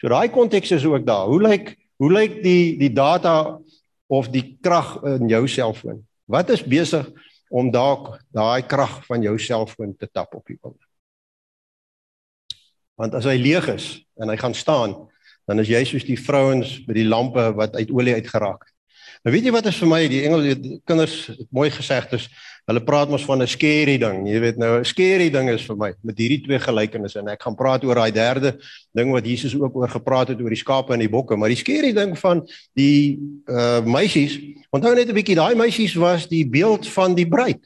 So 0.00 0.08
daai 0.08 0.28
konteks 0.28 0.70
is 0.70 0.84
ook 0.84 1.06
daar. 1.06 1.26
Hoe 1.26 1.40
lyk 1.42 1.76
hoe 1.98 2.12
lyk 2.12 2.42
die 2.42 2.78
die 2.78 2.92
data 2.92 3.58
of 4.06 4.28
die 4.28 4.58
krag 4.60 4.98
in 5.04 5.28
jou 5.28 5.46
selfoon? 5.48 6.04
Wat 6.26 6.50
is 6.50 6.62
besig 6.62 7.08
om 7.50 7.70
dalk 7.72 8.16
daai 8.34 8.66
krag 8.66 9.00
van 9.06 9.22
jou 9.24 9.36
selfoon 9.40 9.96
te 9.96 10.08
tap 10.12 10.34
op 10.34 10.46
die 10.46 10.58
oomblik. 10.60 10.88
Want 12.98 13.14
as 13.14 13.28
hy 13.30 13.36
leeg 13.38 13.68
is 13.72 13.92
en 14.18 14.28
hy 14.32 14.36
gaan 14.40 14.54
staan, 14.54 14.96
dan 15.48 15.62
is 15.62 15.70
jy 15.70 15.80
soos 15.86 16.04
die 16.04 16.18
vrouens 16.20 16.74
met 16.86 16.98
die 16.98 17.06
lampe 17.08 17.46
wat 17.56 17.76
uit 17.78 17.92
olie 17.94 18.16
uitgeraak 18.18 18.66
het. 18.66 18.74
Nou 19.24 19.34
weet 19.34 19.48
jy 19.48 19.52
wat 19.54 19.66
is 19.70 19.78
vir 19.80 19.90
my 19.90 20.00
die 20.10 20.20
engel 20.26 20.44
die 20.44 20.76
kinders 20.86 21.16
mooi 21.54 21.70
gesegdes 21.74 22.28
Hulle 22.68 22.82
praat 22.84 23.08
mos 23.08 23.24
van 23.24 23.40
'n 23.40 23.48
scary 23.48 23.96
ding. 23.96 24.26
Jy 24.28 24.40
weet 24.40 24.58
nou, 24.60 24.78
'n 24.78 24.84
scary 24.84 25.30
ding 25.30 25.48
is 25.48 25.64
vir 25.64 25.76
my 25.76 25.94
met 26.04 26.18
hierdie 26.18 26.42
twee 26.44 26.58
gelykenisse 26.58 27.18
en 27.18 27.28
ek 27.28 27.42
gaan 27.42 27.56
praat 27.56 27.84
oor 27.84 27.94
daai 27.94 28.12
derde 28.12 28.58
ding 28.92 29.10
wat 29.10 29.24
Jesus 29.24 29.54
ook 29.54 29.74
oor 29.74 29.88
gepraat 29.88 30.28
het 30.28 30.40
oor 30.40 30.50
die 30.50 30.64
skape 30.64 30.92
en 30.92 31.00
die 31.00 31.08
bokke, 31.08 31.36
maar 31.36 31.48
die 31.48 31.56
scary 31.56 31.92
ding 31.92 32.18
van 32.18 32.46
die 32.74 33.18
uh 33.48 33.80
meisies, 33.80 34.38
onthou 34.70 34.94
net 34.94 35.08
'n 35.08 35.14
bietjie, 35.14 35.34
daai 35.34 35.54
meisies 35.54 35.94
was 35.94 36.28
die 36.28 36.44
beeld 36.44 36.86
van 36.88 37.14
die 37.14 37.26
bruid. 37.26 37.64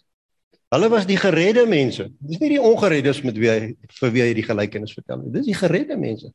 Hulle 0.70 0.88
was 0.88 1.04
die 1.04 1.18
geredde 1.18 1.66
mense. 1.66 2.08
Dis 2.18 2.38
nie 2.38 2.54
die 2.54 2.62
ongereddes 2.62 3.22
met 3.22 3.36
wie 3.36 3.50
hy 3.50 3.74
vir 4.00 4.10
wie 4.10 4.22
hy 4.22 4.32
die 4.34 4.46
gelykenis 4.46 4.94
vertel 4.94 5.18
nie. 5.18 5.32
Dis 5.32 5.46
die 5.46 5.58
geredde 5.58 5.96
mense. 5.96 6.32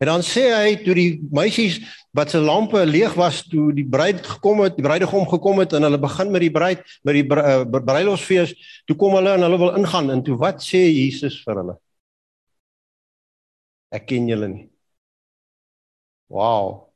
En 0.00 0.08
dan 0.08 0.22
sê 0.24 0.46
hy 0.48 0.76
toe 0.80 0.94
die 0.96 1.10
meisies 1.28 1.76
wat 2.16 2.32
se 2.32 2.40
lampe 2.40 2.80
leeg 2.88 3.12
was 3.20 3.42
toe 3.44 3.68
die 3.76 3.84
bruid 3.84 4.24
gekom 4.24 4.62
het, 4.64 4.78
die 4.78 4.84
bruidegom 4.86 5.26
gekom 5.28 5.60
het 5.60 5.74
en 5.76 5.84
hulle 5.84 6.00
begin 6.00 6.30
met 6.32 6.40
die 6.40 6.52
bruid 6.54 6.80
met 7.04 7.18
die 7.18 7.24
uh, 7.28 7.66
bruilofsfees, 7.68 8.54
toe 8.88 8.96
kom 8.96 9.18
hulle 9.18 9.34
en 9.36 9.44
hulle 9.44 9.58
wil 9.60 9.76
ingaan 9.76 10.08
en 10.14 10.22
toe 10.24 10.38
wat 10.40 10.64
sê 10.64 10.80
Jesus 10.88 11.36
vir 11.44 11.60
hulle? 11.60 11.76
Ek 13.92 14.06
ken 14.08 14.30
julle 14.30 14.48
nie. 14.48 14.66
Wow. 16.32 16.88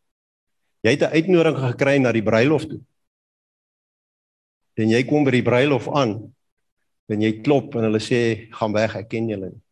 Jy 0.87 0.97
het 0.97 1.05
'n 1.05 1.17
uitnodiging 1.21 1.69
gekry 1.75 1.99
na 1.99 2.13
die 2.13 2.25
bruilof 2.25 2.65
toe. 2.71 2.81
En 4.81 4.89
jy 4.89 5.05
kom 5.05 5.25
by 5.25 5.31
die 5.31 5.45
bruilof 5.45 5.93
aan 5.93 6.33
en 7.13 7.21
jy 7.21 7.43
klop 7.45 7.77
en 7.77 7.85
hulle 7.85 8.01
sê 8.01 8.49
gaan 8.49 8.73
weg, 8.73 8.97
ek 8.97 9.09
ken 9.13 9.29
julle 9.29 9.53
nie. 9.53 9.63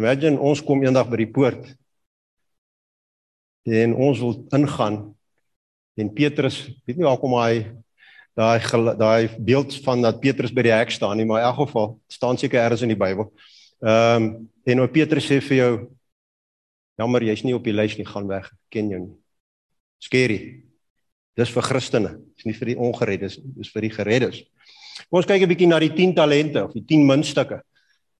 Imagine 0.00 0.40
ons 0.40 0.62
kom 0.64 0.80
eendag 0.80 1.10
by 1.12 1.18
die 1.20 1.28
poort 1.28 1.66
en 3.68 3.92
ons 3.92 4.20
wil 4.22 4.38
ingaan 4.56 4.96
en 6.00 6.10
Petrus, 6.16 6.62
weet 6.88 6.96
nie 6.96 7.04
waar 7.04 7.18
kom 7.20 7.34
hy 7.36 7.66
daai 8.38 8.96
daai 8.96 9.28
beeld 9.36 9.76
van 9.84 10.06
dat 10.06 10.22
Petrus 10.22 10.54
by 10.56 10.64
die 10.64 10.72
hek 10.72 10.94
staan 10.94 11.20
nie, 11.20 11.26
maar 11.28 11.42
in 11.42 11.50
elk 11.50 11.58
geval 11.66 11.92
staan 12.08 12.40
seker 12.40 12.62
ergens 12.62 12.86
in 12.86 12.94
die 12.94 13.00
Bybel. 13.00 13.28
Ehm 13.84 14.24
um, 14.24 14.30
en 14.70 14.76
nou 14.76 14.88
Petrus 14.92 15.26
sê 15.28 15.40
vir 15.44 15.56
jou 15.56 15.72
jammer 17.00 17.24
jy's 17.26 17.44
nie 17.44 17.56
op 17.56 17.64
die 17.64 17.74
lys 17.74 17.96
nie, 17.98 18.08
gaan 18.08 18.28
weg, 18.28 18.48
ken 18.72 18.90
jou 18.92 19.00
nie. 19.02 19.14
Scary. 20.00 20.40
Dis 21.36 21.52
vir 21.52 21.64
Christene, 21.64 22.18
dis 22.36 22.46
nie 22.48 22.56
vir 22.56 22.72
die 22.72 22.80
ongereddes, 22.88 23.40
dis 23.56 23.72
vir 23.72 23.88
die 23.88 23.92
gereddes. 23.92 24.44
Kom 25.08 25.20
ons 25.20 25.28
kyk 25.28 25.42
'n 25.42 25.52
bietjie 25.52 25.68
na 25.68 25.80
die 25.80 25.92
10 25.92 26.14
talente 26.14 26.64
of 26.64 26.72
die 26.72 26.84
10 26.88 27.04
muntstukke. 27.04 27.60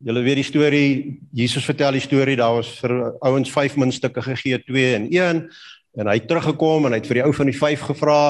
Julle 0.00 0.22
weet 0.24 0.38
die 0.40 0.46
storie, 0.48 0.92
Jesus 1.36 1.66
vertel 1.68 1.98
die 1.98 2.00
storie, 2.00 2.36
daar 2.40 2.54
was 2.56 2.70
vir 2.80 2.94
ouens 3.20 3.50
5 3.52 3.74
muntstukke 3.76 4.22
gegee, 4.24 4.56
2 4.64 4.94
en 4.96 5.08
1 5.12 5.40
en 6.00 6.08
hy 6.08 6.14
het 6.16 6.28
teruggekom 6.30 6.86
en 6.86 6.94
hy 6.94 7.00
het 7.02 7.08
vir 7.10 7.18
die 7.18 7.24
ou 7.26 7.32
van 7.36 7.50
die 7.50 7.56
5 7.58 7.82
gevra, 7.90 8.20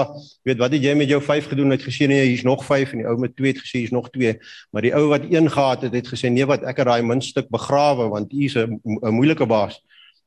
weet 0.48 0.59
wat 0.59 0.72
het 0.74 0.83
jy 0.83 0.94
met 0.98 1.12
jou 1.12 1.20
5 1.22 1.50
gedoen? 1.52 1.70
Hy 1.70 1.76
het 1.76 1.85
gesê 1.87 2.09
nee, 2.11 2.24
hier's 2.26 2.42
nog 2.48 2.64
5 2.66 2.96
en 2.96 3.02
die 3.04 3.06
ou 3.06 3.14
met 3.22 3.37
2 3.38 3.52
het 3.52 3.61
gesê 3.62 3.85
hier's 3.85 3.94
nog 3.94 4.09
2, 4.11 4.33
maar 4.74 4.83
die 4.83 4.90
ou 4.98 5.04
wat 5.12 5.28
1 5.28 5.46
gehad 5.54 5.85
het, 5.87 5.94
het 5.94 6.11
gesê 6.11 6.33
nee, 6.35 6.48
wat 6.48 6.64
ek 6.66 6.83
het 6.83 6.90
daai 6.90 7.06
muntstuk 7.06 7.46
begrawe 7.54 8.09
want 8.16 8.35
u 8.35 8.42
is 8.48 8.56
'n 8.59 8.80
moeilike 9.14 9.46
baas 9.46 9.78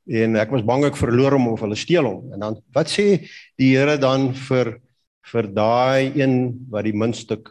en 0.08 0.38
ek 0.40 0.52
was 0.52 0.64
bang 0.64 0.86
ek 0.86 0.96
verloor 0.96 1.36
hom 1.36 1.48
of 1.48 1.60
hulle 1.60 1.76
steel 1.76 2.08
hom. 2.08 2.32
En 2.32 2.40
dan 2.40 2.56
wat 2.72 2.88
sê 2.88 3.28
die 3.60 3.76
Here 3.76 3.98
dan 3.98 4.32
vir 4.34 4.78
vir 5.32 5.48
daai 5.48 6.12
een 6.16 6.68
wat 6.70 6.84
die 6.84 6.96
muntstuk 6.96 7.50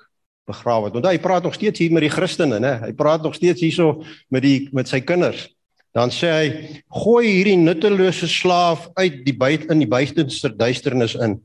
begrawe 0.48 0.88
het. 0.88 0.96
Want 0.96 1.06
hy 1.06 1.18
praat 1.22 1.46
nog 1.46 1.54
steeds 1.54 1.78
hier 1.78 1.92
met 1.92 2.04
die 2.06 2.12
Christene, 2.12 2.58
né? 2.62 2.74
Hy 2.82 2.92
praat 2.98 3.22
nog 3.22 3.34
steeds 3.34 3.62
hierso 3.62 4.02
met 4.32 4.42
die 4.42 4.68
met 4.72 4.90
sy 4.90 5.00
kinders. 5.00 5.48
Dan 5.92 6.10
sê 6.10 6.30
hy: 6.32 6.46
"Gooi 6.88 7.26
hierdie 7.28 7.56
nuttelose 7.56 8.28
slaaf 8.28 8.88
uit 8.94 9.24
die 9.26 9.36
buite 9.36 9.70
in 9.72 9.78
die 9.78 9.88
buitenste 9.90 10.50
duisternis 10.56 11.14
in. 11.14 11.40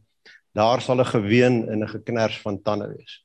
Daar 0.55 0.81
sal 0.81 1.01
'n 1.01 1.05
geween 1.05 1.69
en 1.69 1.83
'n 1.83 1.87
geknars 1.87 2.37
van 2.41 2.61
tande 2.61 2.87
wees." 2.95 3.23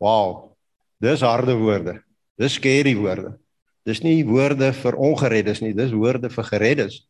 Wow. 0.00 0.52
Dis 0.98 1.20
harde 1.20 1.54
woorde. 1.54 2.02
Dis 2.38 2.54
skerry 2.54 2.94
woorde. 2.96 3.38
Dis 3.84 4.02
nie 4.02 4.24
woorde 4.24 4.72
vir 4.72 4.94
ongereddes 4.94 5.60
nie, 5.60 5.74
dis 5.74 5.90
woorde 5.90 6.30
vir 6.30 6.44
gereddes. 6.44 7.00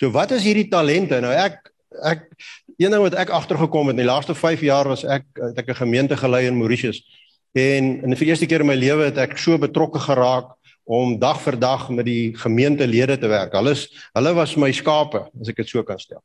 So 0.00 0.10
wat 0.10 0.30
is 0.30 0.44
hierdie 0.46 0.70
talente? 0.70 1.20
Nou 1.20 1.32
ek 1.32 1.73
ek 2.02 2.26
een 2.76 2.90
ding 2.90 3.02
wat 3.02 3.14
ek 3.14 3.30
agtergekom 3.30 3.88
het 3.88 3.96
in 3.96 4.02
die 4.02 4.10
laaste 4.10 4.34
5 4.34 4.60
jaar 4.60 4.88
was 4.88 5.04
ek 5.04 5.24
het 5.34 5.58
ek 5.58 5.68
'n 5.68 5.82
gemeente 5.84 6.16
gelei 6.16 6.46
in 6.46 6.58
Mauritius. 6.58 7.02
En 7.52 8.02
in 8.02 8.10
die 8.10 8.26
eerste 8.26 8.46
keer 8.46 8.60
in 8.60 8.66
my 8.66 8.74
lewe 8.74 9.04
het 9.04 9.18
ek 9.18 9.38
so 9.38 9.58
betrokke 9.58 9.98
geraak 9.98 10.54
om 10.84 11.18
dag 11.18 11.40
vir 11.40 11.58
dag 11.58 11.88
met 11.90 12.04
die 12.04 12.34
gemeentelede 12.36 13.18
te 13.18 13.28
werk. 13.28 13.52
Hulle 13.52 13.70
is 13.70 13.88
hulle 14.12 14.34
was 14.34 14.56
my 14.56 14.72
skape, 14.72 15.28
as 15.40 15.48
ek 15.48 15.56
dit 15.56 15.68
so 15.68 15.82
kan 15.82 15.98
stel. 15.98 16.22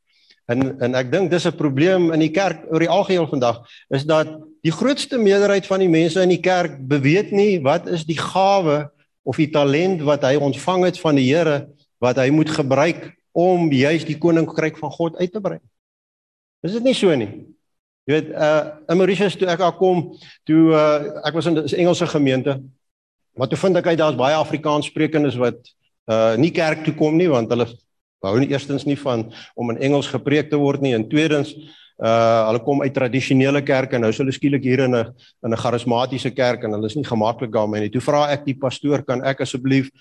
En 0.50 0.74
en 0.82 0.96
ek 0.96 1.12
dink 1.12 1.32
dis 1.32 1.46
'n 1.46 1.56
probleem 1.56 2.12
in 2.12 2.20
die 2.20 2.34
kerk 2.34 2.66
oor 2.72 2.80
die 2.80 2.90
algeheel 2.90 3.28
vandag 3.28 3.62
is 3.90 4.04
dat 4.04 4.28
die 4.62 4.72
grootste 4.72 5.18
meerderheid 5.18 5.66
van 5.66 5.80
die 5.80 5.90
mense 5.90 6.22
in 6.22 6.30
die 6.30 6.42
kerk 6.42 6.76
beweet 6.88 7.32
nie 7.32 7.62
wat 7.62 7.88
is 7.88 8.06
die 8.06 8.18
gawe 8.18 8.90
of 9.24 9.38
die 9.38 9.50
talent 9.50 10.02
wat 10.02 10.24
hy 10.24 10.36
ontvang 10.36 10.86
het 10.86 11.00
van 11.00 11.16
die 11.16 11.30
Here 11.30 11.68
wat 12.00 12.18
hy 12.18 12.30
moet 12.30 12.50
gebruik 12.50 13.14
om 13.40 13.72
juis 13.72 14.06
die 14.08 14.18
koninkryk 14.20 14.78
van 14.82 14.92
God 14.92 15.18
uit 15.20 15.32
te 15.32 15.42
brei. 15.44 15.60
Is 16.66 16.76
dit 16.76 16.84
nie 16.84 16.96
so 16.98 17.16
nie? 17.16 17.30
Jy 18.10 18.16
weet, 18.16 18.30
uh 18.34 18.62
in 18.90 18.98
Mauritius 19.00 19.38
toe 19.38 19.48
ek 19.52 19.62
daar 19.62 19.76
kom, 19.78 20.08
toe 20.50 20.74
uh 20.74 21.26
ek 21.28 21.36
was 21.38 21.48
in 21.48 21.58
'n 21.58 21.76
Engelse 21.84 22.08
gemeente. 22.08 22.60
Maar 23.38 23.48
toe 23.48 23.58
vind 23.58 23.78
ek 23.78 23.88
uit 23.88 24.00
daar's 24.00 24.18
baie 24.18 24.36
Afrikaans 24.36 24.90
sprekendes 24.90 25.38
wat 25.38 25.60
uh 26.10 26.36
nie 26.36 26.52
kerk 26.52 26.84
toe 26.84 26.96
kom 26.96 27.16
nie 27.16 27.30
want 27.30 27.50
hulle 27.50 27.68
hou 28.26 28.40
nie 28.40 28.50
eerstens 28.52 28.86
nie 28.86 28.98
van 28.98 29.30
om 29.56 29.70
in 29.70 29.78
Engels 29.78 30.08
gepreek 30.08 30.50
te 30.50 30.58
word 30.58 30.82
nie 30.82 30.94
en 30.94 31.08
tweedens 31.08 31.54
uh 32.00 32.48
hulle 32.50 32.64
kom 32.64 32.82
uit 32.82 32.94
tradisionele 32.96 33.62
kerke 33.62 33.96
en 33.96 34.02
nou 34.02 34.10
is 34.10 34.18
hulle 34.18 34.32
skielik 34.32 34.64
hier 34.64 34.86
in 34.88 34.96
'n 34.96 35.06
in 35.46 35.54
'n 35.54 35.62
charismatiese 35.64 36.32
kerk 36.32 36.64
en 36.64 36.72
hulle 36.72 36.88
is 36.88 36.96
nie 36.96 37.04
gemaklik 37.04 37.52
daarmee 37.52 37.82
nie. 37.82 37.90
Toe 37.90 38.02
vra 38.02 38.32
ek 38.32 38.46
die 38.46 38.56
pastoor, 38.56 39.04
kan 39.04 39.24
ek 39.24 39.42
asseblief 39.42 39.92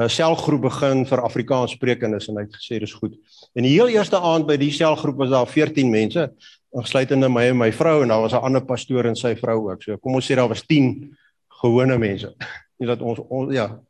'n 0.00 0.08
selgroep 0.08 0.60
begin 0.60 1.04
vir 1.06 1.20
Afrikaans 1.20 1.72
sprekendes 1.72 2.28
en 2.28 2.36
hy 2.36 2.46
het 2.46 2.56
gesê 2.56 2.78
dis 2.80 2.92
goed. 2.92 3.14
En 3.54 3.62
die 3.62 3.74
heel 3.74 3.88
eerste 3.92 4.16
aand 4.16 4.46
by 4.46 4.56
die 4.56 4.72
selgroep 4.72 5.16
was 5.16 5.30
daar 5.30 5.46
14 5.46 5.90
mense, 5.90 6.30
insluitende 6.72 7.28
my 7.28 7.48
en 7.50 7.58
my 7.58 7.72
vrou 7.72 8.02
en 8.02 8.08
daar 8.08 8.20
was 8.20 8.32
'n 8.32 8.44
ander 8.44 8.64
pastoor 8.64 9.06
en 9.06 9.16
sy 9.16 9.34
vrou 9.36 9.70
ook. 9.70 9.82
So 9.82 9.98
kom 9.98 10.14
ons 10.14 10.30
sê 10.30 10.34
daar 10.34 10.48
was 10.48 10.66
10 10.66 11.16
gewone 11.48 11.98
mense. 11.98 12.34
Nie 12.78 12.86
dat 12.86 13.00
ons, 13.00 13.18
ons 13.28 13.52
ja, 13.52 13.80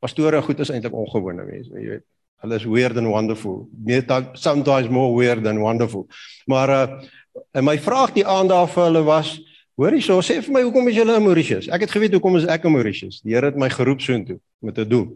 pastore 0.00 0.42
goed 0.42 0.60
is 0.60 0.70
eintlik 0.70 0.94
ongewone 0.94 1.44
mense, 1.44 1.70
jy 1.72 1.88
weet. 1.88 2.04
Hulle 2.42 2.54
is 2.54 2.64
weird 2.64 2.96
and 2.96 3.06
wonderful. 3.06 3.68
Meer 3.84 4.04
sometimes 4.34 4.88
more 4.88 5.16
weird 5.16 5.42
than 5.44 5.58
wonderful. 5.58 6.06
Maar 6.46 6.68
uh 6.70 7.00
en 7.54 7.64
my 7.64 7.78
vraag 7.78 8.12
die 8.12 8.26
aand 8.26 8.50
daar 8.50 8.66
vir 8.66 8.84
hulle 8.84 9.02
was 9.02 9.38
Hoorie, 9.78 10.00
so 10.02 10.18
sê 10.26 10.40
vir 10.42 10.52
my 10.52 10.62
hoekom 10.66 10.88
is 10.90 10.96
julle 10.96 11.14
in 11.14 11.22
Mauritius? 11.22 11.68
Ek 11.70 11.84
het 11.84 11.92
geweet 11.94 12.12
hoekom 12.16 12.34
is 12.36 12.48
ek 12.50 12.64
in 12.66 12.72
Mauritius. 12.74 13.20
Die 13.22 13.36
Here 13.36 13.46
het 13.46 13.56
my 13.56 13.68
geroep 13.70 14.00
soontoe 14.02 14.40
met 14.58 14.78
'n 14.78 14.88
doel. 14.88 15.06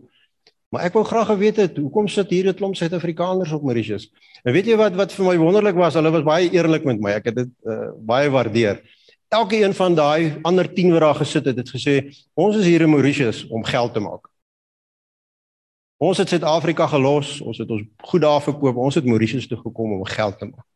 Maar 0.73 0.87
ek 0.89 0.95
wou 0.97 1.03
graag 1.05 1.29
geweet 1.29 1.59
het 1.61 1.77
hoekom 1.77 2.09
sit 2.09 2.31
hier 2.33 2.49
'n 2.49 2.57
klomp 2.57 2.77
Suid-Afrikaners 2.77 3.53
op 3.53 3.63
Mauritius. 3.63 4.09
En 4.43 4.53
weet 4.53 4.67
jy 4.67 4.77
wat 4.77 4.95
wat 4.97 5.13
vir 5.13 5.25
my 5.27 5.37
wonderlik 5.37 5.77
was, 5.77 5.95
hulle 5.95 6.11
was 6.11 6.25
baie 6.25 6.49
eerlik 6.49 6.85
met 6.85 7.01
my. 7.01 7.11
Ek 7.11 7.25
het 7.25 7.35
dit 7.35 7.51
uh, 7.65 7.93
baie 8.01 8.31
waardeer. 8.31 8.81
Elke 9.29 9.57
een 9.61 9.75
van 9.75 9.95
daai 9.95 10.39
ander 10.43 10.75
10 10.75 10.93
wat 10.93 11.01
daar 11.01 11.15
gesit 11.15 11.45
het, 11.45 11.57
het 11.57 11.69
gesê 11.69 12.15
ons 12.35 12.57
is 12.57 12.65
hier 12.65 12.81
in 12.81 12.91
Mauritius 12.91 13.47
om 13.49 13.65
geld 13.65 13.93
te 13.93 14.01
maak. 14.01 14.29
Ons 15.99 16.19
het 16.19 16.29
Suid-Afrika 16.29 16.87
gelos, 16.87 17.41
ons 17.41 17.59
het 17.59 17.71
ons 17.71 17.83
goed 18.03 18.21
daar 18.21 18.41
verkoop, 18.43 18.77
ons 18.77 18.95
het 18.95 19.05
Mauritius 19.05 19.47
toe 19.47 19.59
gekom 19.61 19.93
om 19.93 20.05
geld 20.05 20.39
te 20.39 20.49
maak. 20.49 20.67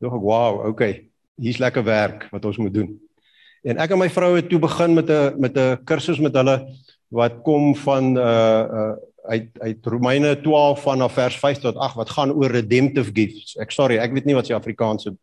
Dink 0.00 0.12
ek, 0.12 0.24
wow, 0.24 0.66
okay, 0.66 1.10
hier's 1.36 1.60
lekker 1.60 1.84
werk 1.84 2.28
wat 2.32 2.44
ons 2.44 2.56
moet 2.56 2.74
doen. 2.74 2.96
En 3.62 3.76
ek 3.76 3.92
en 3.92 4.00
my 4.00 4.08
vrou 4.08 4.36
het 4.36 4.48
toe 4.48 4.58
begin 4.58 4.94
met 4.94 5.10
'n 5.10 5.36
met 5.36 5.56
'n 5.56 5.84
kursus 5.84 6.18
met 6.18 6.32
hulle 6.32 6.64
wat 7.08 7.42
kom 7.42 7.76
van 7.76 8.16
uh 8.16 8.64
uh 8.80 8.96
uit 9.22 9.48
uit 9.58 9.86
Romeine 9.86 10.40
12 10.40 10.82
vanaf 10.82 11.12
vers 11.12 11.38
5 11.38 11.58
tot 11.58 11.76
8 11.76 11.94
wat 11.94 12.10
gaan 12.10 12.32
oor 12.32 12.50
redemptive 12.50 13.10
gifts. 13.12 13.56
Ek 13.56 13.70
sorry, 13.70 13.98
ek 13.98 14.12
weet 14.12 14.28
nie 14.28 14.36
wat 14.36 14.46
se 14.46 14.54
Afrikaanse 14.54 15.14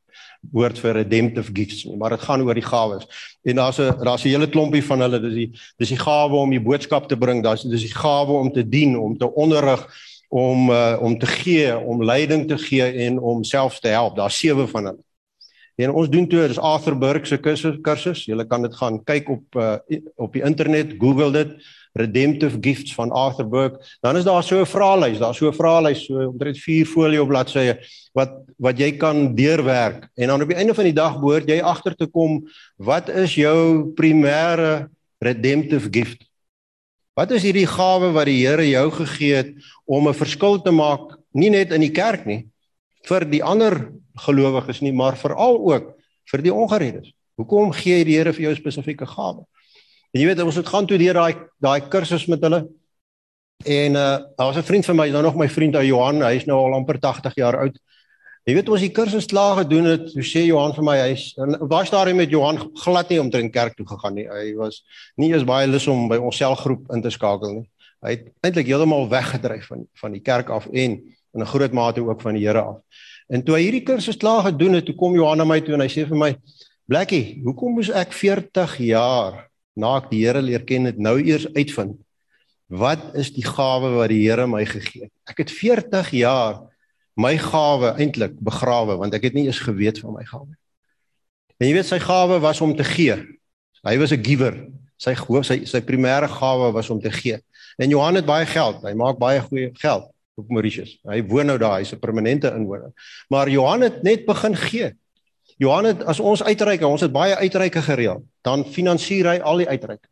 woord 0.53 0.79
vir 0.79 0.99
redemptive 0.99 1.53
gifts 1.53 1.85
nie, 1.85 1.97
maar 1.97 2.13
dit 2.13 2.25
gaan 2.25 2.43
oor 2.45 2.57
die 2.57 2.65
gawes. 2.65 3.07
En 3.43 3.55
daar's 3.55 3.79
'n 3.79 4.03
daar's 4.03 4.25
'n 4.25 4.29
hele 4.29 4.49
klompie 4.49 4.83
van 4.83 5.01
hulle, 5.01 5.19
dis 5.19 5.33
die 5.33 5.51
dis 5.77 5.89
die 5.89 5.99
gawe 5.99 6.35
om 6.35 6.49
die 6.49 6.61
boodskap 6.61 7.07
te 7.07 7.17
bring, 7.17 7.43
daar's 7.43 7.63
dis 7.63 7.81
die 7.81 7.95
gawe 7.95 8.31
om 8.31 8.51
te 8.51 8.69
dien, 8.69 8.97
om 8.97 9.17
te 9.17 9.33
onderrig, 9.33 9.87
om 10.29 10.69
uh, 10.69 10.97
om 11.01 11.17
te 11.17 11.25
gee, 11.25 11.77
om 11.77 12.03
leiding 12.03 12.47
te 12.47 12.57
gee 12.57 12.83
en 13.07 13.19
om 13.19 13.43
self 13.43 13.79
te 13.79 13.87
help. 13.87 14.15
Daar's 14.15 14.37
sewe 14.37 14.67
van 14.67 14.85
hulle. 14.85 15.03
En 15.75 15.91
ons 15.91 16.09
doen 16.09 16.27
toe, 16.27 16.47
dis 16.47 16.59
Arthur 16.59 16.97
Burke 16.97 17.27
se 17.27 17.37
kursus 17.37 17.77
kursus. 17.81 18.25
Jy 18.25 18.45
kan 18.47 18.61
dit 18.61 18.75
gaan 18.75 19.03
kyk 19.03 19.29
op 19.29 19.55
uh, 19.55 19.75
op 20.15 20.33
die 20.33 20.43
internet, 20.43 20.95
Google 20.99 21.31
dit 21.31 21.57
redemptive 21.95 22.57
gifts 22.61 22.93
van 22.95 23.11
Arthur 23.11 23.47
Burke, 23.49 23.79
dan 24.03 24.17
is 24.17 24.23
daar 24.23 24.43
so 24.43 24.59
'n 24.59 24.65
vraelys, 24.65 25.19
daar's 25.19 25.37
so 25.37 25.47
'n 25.47 25.53
vraelys 25.53 26.05
so 26.05 26.27
omtrent 26.27 26.57
4 26.57 26.85
folie 26.85 27.21
op 27.21 27.27
bladsye 27.27 27.79
wat 28.13 28.31
wat 28.57 28.77
jy 28.79 28.91
kan 28.97 29.35
deurwerk 29.35 30.09
en 30.15 30.27
dan 30.27 30.41
op 30.41 30.47
die 30.47 30.57
einde 30.57 30.73
van 30.73 30.83
die 30.83 30.93
dag 30.93 31.19
behoort 31.19 31.49
jy 31.49 31.61
agter 31.61 31.95
te 31.95 32.07
kom 32.07 32.47
wat 32.77 33.09
is 33.09 33.35
jou 33.35 33.91
primêre 33.95 34.89
redemptive 35.19 35.87
gift? 35.91 36.23
Wat 37.15 37.31
is 37.31 37.43
hierdie 37.43 37.67
gawe 37.67 38.11
wat 38.11 38.25
die 38.25 38.47
Here 38.47 38.69
jou 38.69 38.91
gegee 38.91 39.35
het 39.35 39.51
om 39.85 40.07
'n 40.07 40.13
verskil 40.13 40.61
te 40.61 40.71
maak 40.71 41.15
nie 41.31 41.49
net 41.49 41.71
in 41.71 41.81
die 41.81 41.95
kerk 41.95 42.25
nie 42.25 42.47
vir 43.07 43.25
die 43.25 43.43
ander 43.43 43.91
gelowiges 44.25 44.81
nie, 44.81 44.91
maar 44.91 45.15
veral 45.15 45.59
ook 45.59 45.93
vir 46.31 46.41
die 46.41 46.53
ongereddes. 46.53 47.11
Hoekom 47.37 47.71
gee 47.71 48.03
die 48.03 48.17
Here 48.17 48.33
vir 48.33 48.41
jou 48.41 48.51
'n 48.51 48.61
spesifieke 48.61 49.05
gawe? 49.05 49.45
En 50.11 50.21
jy 50.21 50.27
weet 50.27 50.41
ons 50.41 50.55
het 50.55 50.67
gaan 50.67 50.85
toe 50.85 50.97
deur 50.97 51.13
daai 51.13 51.33
daai 51.59 51.87
kursus 51.89 52.27
met 52.27 52.41
hulle. 52.41 52.65
En 53.65 53.91
uh 53.91 54.17
daar 54.35 54.47
was 54.51 54.57
'n 54.57 54.69
vriend 54.69 54.85
van 54.85 54.95
my, 54.95 55.09
nou 55.09 55.23
nog 55.23 55.35
my 55.35 55.49
vriend 55.49 55.75
ou 55.75 55.83
Johan, 55.83 56.21
hy 56.21 56.35
is 56.35 56.45
nou 56.45 56.57
al 56.57 56.73
amper 56.73 56.99
80 56.99 57.35
jaar 57.35 57.57
oud. 57.57 57.79
Jy 58.45 58.53
weet 58.53 58.69
ons 58.69 58.81
die 58.81 58.91
kursus 58.91 59.25
klaar 59.25 59.55
gedoen 59.57 59.85
het, 59.89 60.13
hoe 60.13 60.23
sê 60.23 60.43
Johan 60.45 60.73
vir 60.73 60.83
my, 60.83 60.97
hy's 60.97 61.31
staan 61.87 62.07
hy 62.07 62.13
met 62.13 62.29
Johan 62.29 62.59
glad 62.77 63.09
nie 63.09 63.19
om 63.19 63.31
in 63.33 63.51
kerk 63.51 63.75
toe 63.75 63.87
gegaan 63.87 64.13
nie. 64.13 64.27
Hy 64.29 64.53
was 64.55 64.83
nie 65.17 65.31
eens 65.33 65.43
baie 65.43 65.67
lus 65.67 65.87
om 65.87 66.07
by 66.07 66.17
ons 66.17 66.37
selgroep 66.37 66.91
in 66.93 67.01
te 67.01 67.09
skakel 67.09 67.53
nie. 67.53 67.69
Hy 68.05 68.09
het 68.09 68.27
eintlik 68.45 68.67
heeltemal 68.67 69.09
weggedryf 69.09 69.65
van 69.71 69.87
van 70.01 70.11
die 70.11 70.21
kerk 70.21 70.49
af 70.49 70.67
en 70.67 71.01
in 71.35 71.41
'n 71.41 71.45
groot 71.45 71.73
mate 71.73 72.01
ook 72.01 72.21
van 72.21 72.33
die 72.33 72.45
Here 72.45 72.61
af. 72.61 72.77
En 73.29 73.43
toe 73.43 73.55
hy 73.55 73.61
hierdie 73.61 73.83
kursus 73.83 74.17
klaar 74.17 74.43
gedoen 74.43 74.73
het, 74.73 74.85
toe 74.85 74.95
kom 74.95 75.15
Johan 75.15 75.37
na 75.37 75.43
my 75.43 75.59
toe 75.61 75.73
en 75.73 75.81
hy 75.81 75.87
sê 75.87 76.07
vir 76.07 76.17
my, 76.17 76.35
"Blakkie, 76.87 77.41
hoekom 77.43 77.73
moes 77.73 77.89
ek 77.89 78.13
40 78.13 78.77
jaar 78.77 79.49
na 79.75 79.97
ek 79.99 80.09
die 80.11 80.23
Here 80.25 80.41
leer 80.41 80.63
ken 80.63 80.87
het 80.89 80.97
nou 80.97 81.17
eers 81.19 81.47
uitvind 81.55 81.99
wat 82.67 83.13
is 83.19 83.29
die 83.35 83.45
gawe 83.45 83.91
wat 83.93 84.09
die 84.09 84.23
Here 84.23 84.47
my 84.49 84.63
gegee 84.65 85.05
het. 85.05 85.13
Ek 85.29 85.43
het 85.43 85.51
40 85.53 86.09
jaar 86.17 86.63
my 87.15 87.35
gawe 87.39 87.93
eintlik 88.01 88.33
begrawe 88.41 88.97
want 88.99 89.13
ek 89.13 89.29
het 89.29 89.37
nie 89.37 89.45
eens 89.47 89.61
geweet 89.61 90.01
van 90.01 90.15
my 90.17 90.25
gawe. 90.25 90.49
En 91.59 91.69
jy 91.69 91.75
weet 91.77 91.87
sy 91.87 91.99
gawe 92.03 92.39
was 92.43 92.61
om 92.61 92.73
te 92.75 92.83
gee. 92.83 93.15
Hy 93.85 93.97
was 94.01 94.11
'n 94.11 94.23
giver. 94.23 94.55
Sy 94.97 95.13
sy 95.43 95.65
sy 95.65 95.81
primêre 95.81 96.27
gawe 96.27 96.71
was 96.73 96.89
om 96.89 96.99
te 96.99 97.11
gee. 97.11 97.39
En 97.77 97.89
Johan 97.89 98.15
het 98.15 98.25
baie 98.25 98.45
geld. 98.45 98.81
Hy 98.83 98.93
maak 98.93 99.17
baie 99.19 99.39
goeie 99.41 99.71
geld 99.73 100.11
op 100.35 100.49
Mauritius. 100.49 100.97
Hy 101.03 101.21
woon 101.23 101.45
nou 101.45 101.57
daar, 101.57 101.79
hy's 101.79 101.93
'n 101.93 101.99
permanente 101.99 102.51
inwoner. 102.51 102.91
Maar 103.29 103.49
Johan 103.49 103.81
het 103.81 104.03
net 104.03 104.25
begin 104.25 104.55
gee. 104.55 104.95
Johan 105.57 105.85
het 105.85 106.03
as 106.03 106.19
ons 106.19 106.43
uitreike, 106.43 106.87
ons 106.87 107.01
het 107.01 107.13
baie 107.15 107.35
uitreike 107.35 107.81
gereël, 107.81 108.23
dan 108.43 108.65
finansier 108.65 109.29
hy 109.29 109.37
al 109.39 109.63
die 109.63 109.69
uitreike. 109.69 110.07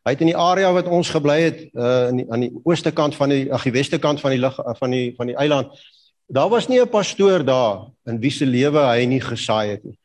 Hy 0.00 0.14
het 0.14 0.22
in 0.24 0.30
die 0.32 0.38
area 0.38 0.72
wat 0.72 0.88
ons 0.88 1.10
gebly 1.12 1.36
het 1.44 1.58
uh 1.76 2.08
in 2.08 2.22
die, 2.22 2.26
aan 2.32 2.44
die 2.46 2.52
ooste 2.64 2.90
kant 2.90 3.14
van 3.14 3.30
die 3.30 3.50
ag 3.52 3.66
die 3.68 3.74
weste 3.76 4.00
kant 4.00 4.22
van 4.22 4.32
die 4.34 4.40
lig 4.40 4.56
van 4.78 4.96
die 4.96 5.12
van 5.18 5.28
die 5.28 5.36
eiland. 5.36 5.74
Daar 6.26 6.48
was 6.48 6.68
nie 6.68 6.80
'n 6.80 6.88
pastoor 6.88 7.44
daar 7.44 7.90
in 8.06 8.20
wie 8.20 8.30
se 8.30 8.46
lewe 8.46 8.80
hy 8.80 9.04
nie 9.04 9.20
gesaai 9.20 9.70
het 9.70 9.84
nie. 9.84 9.98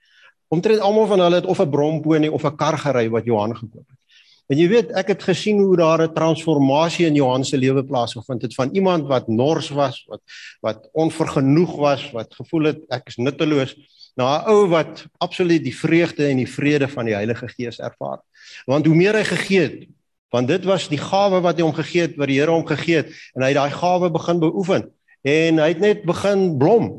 Omtrent 0.49 0.79
almal 0.79 1.07
van 1.07 1.19
hulle 1.19 1.35
het 1.35 1.45
of 1.45 1.59
'n 1.59 1.69
bromponie 1.69 2.31
of 2.31 2.43
'n 2.43 2.55
kar 2.55 2.77
gery 2.77 3.09
wat 3.09 3.25
Johan 3.25 3.55
gekoop 3.55 3.87
het. 3.87 3.99
En 4.47 4.57
jy 4.57 4.67
weet, 4.67 4.91
ek 4.91 5.07
het 5.07 5.23
gesien 5.23 5.59
hoe 5.59 5.77
daar 5.77 6.01
'n 6.01 6.13
transformasie 6.13 7.05
in 7.05 7.15
Johan 7.15 7.45
se 7.45 7.57
lewe 7.57 7.83
plaasgevind 7.83 8.41
het 8.41 8.53
van 8.53 8.69
iemand 8.73 9.07
wat 9.07 9.27
nors 9.27 9.69
was, 9.69 10.05
wat 10.07 10.21
wat 10.61 10.89
onvergenoeg 10.93 11.75
was, 11.75 12.11
wat 12.11 12.35
gevoel 12.35 12.63
het 12.63 12.79
ek 12.89 13.07
is 13.07 13.15
nutteloos, 13.15 13.75
na 14.15 14.41
'n 14.41 14.49
ou 14.49 14.67
wat 14.71 15.05
absoluut 15.17 15.63
die 15.63 15.75
vreugde 15.75 16.27
en 16.27 16.37
die 16.37 16.49
vrede 16.49 16.87
van 16.87 17.05
die 17.05 17.15
Heilige 17.15 17.47
Gees 17.47 17.79
ervaar. 17.79 18.19
Want 18.65 18.85
hoe 18.85 18.95
meer 18.95 19.15
hy 19.15 19.23
gegee 19.23 19.61
het, 19.61 19.87
want 20.31 20.47
dit 20.47 20.63
was 20.65 20.87
die 20.87 20.99
gawe 20.99 21.41
wat 21.41 21.57
hy 21.57 21.63
hom 21.63 21.75
gegee 21.75 22.01
het, 22.01 22.15
wat 22.15 22.27
die 22.27 22.39
Here 22.39 22.51
hom 22.51 22.65
gegee 22.67 22.95
het, 22.95 23.11
en 23.35 23.41
hy 23.41 23.51
het 23.51 23.59
daai 23.59 23.71
gawe 23.71 24.09
begin 24.11 24.39
beoefen 24.39 24.91
en 25.25 25.57
hy 25.57 25.67
het 25.73 25.79
net 25.81 26.03
begin 26.05 26.57
blom. 26.57 26.91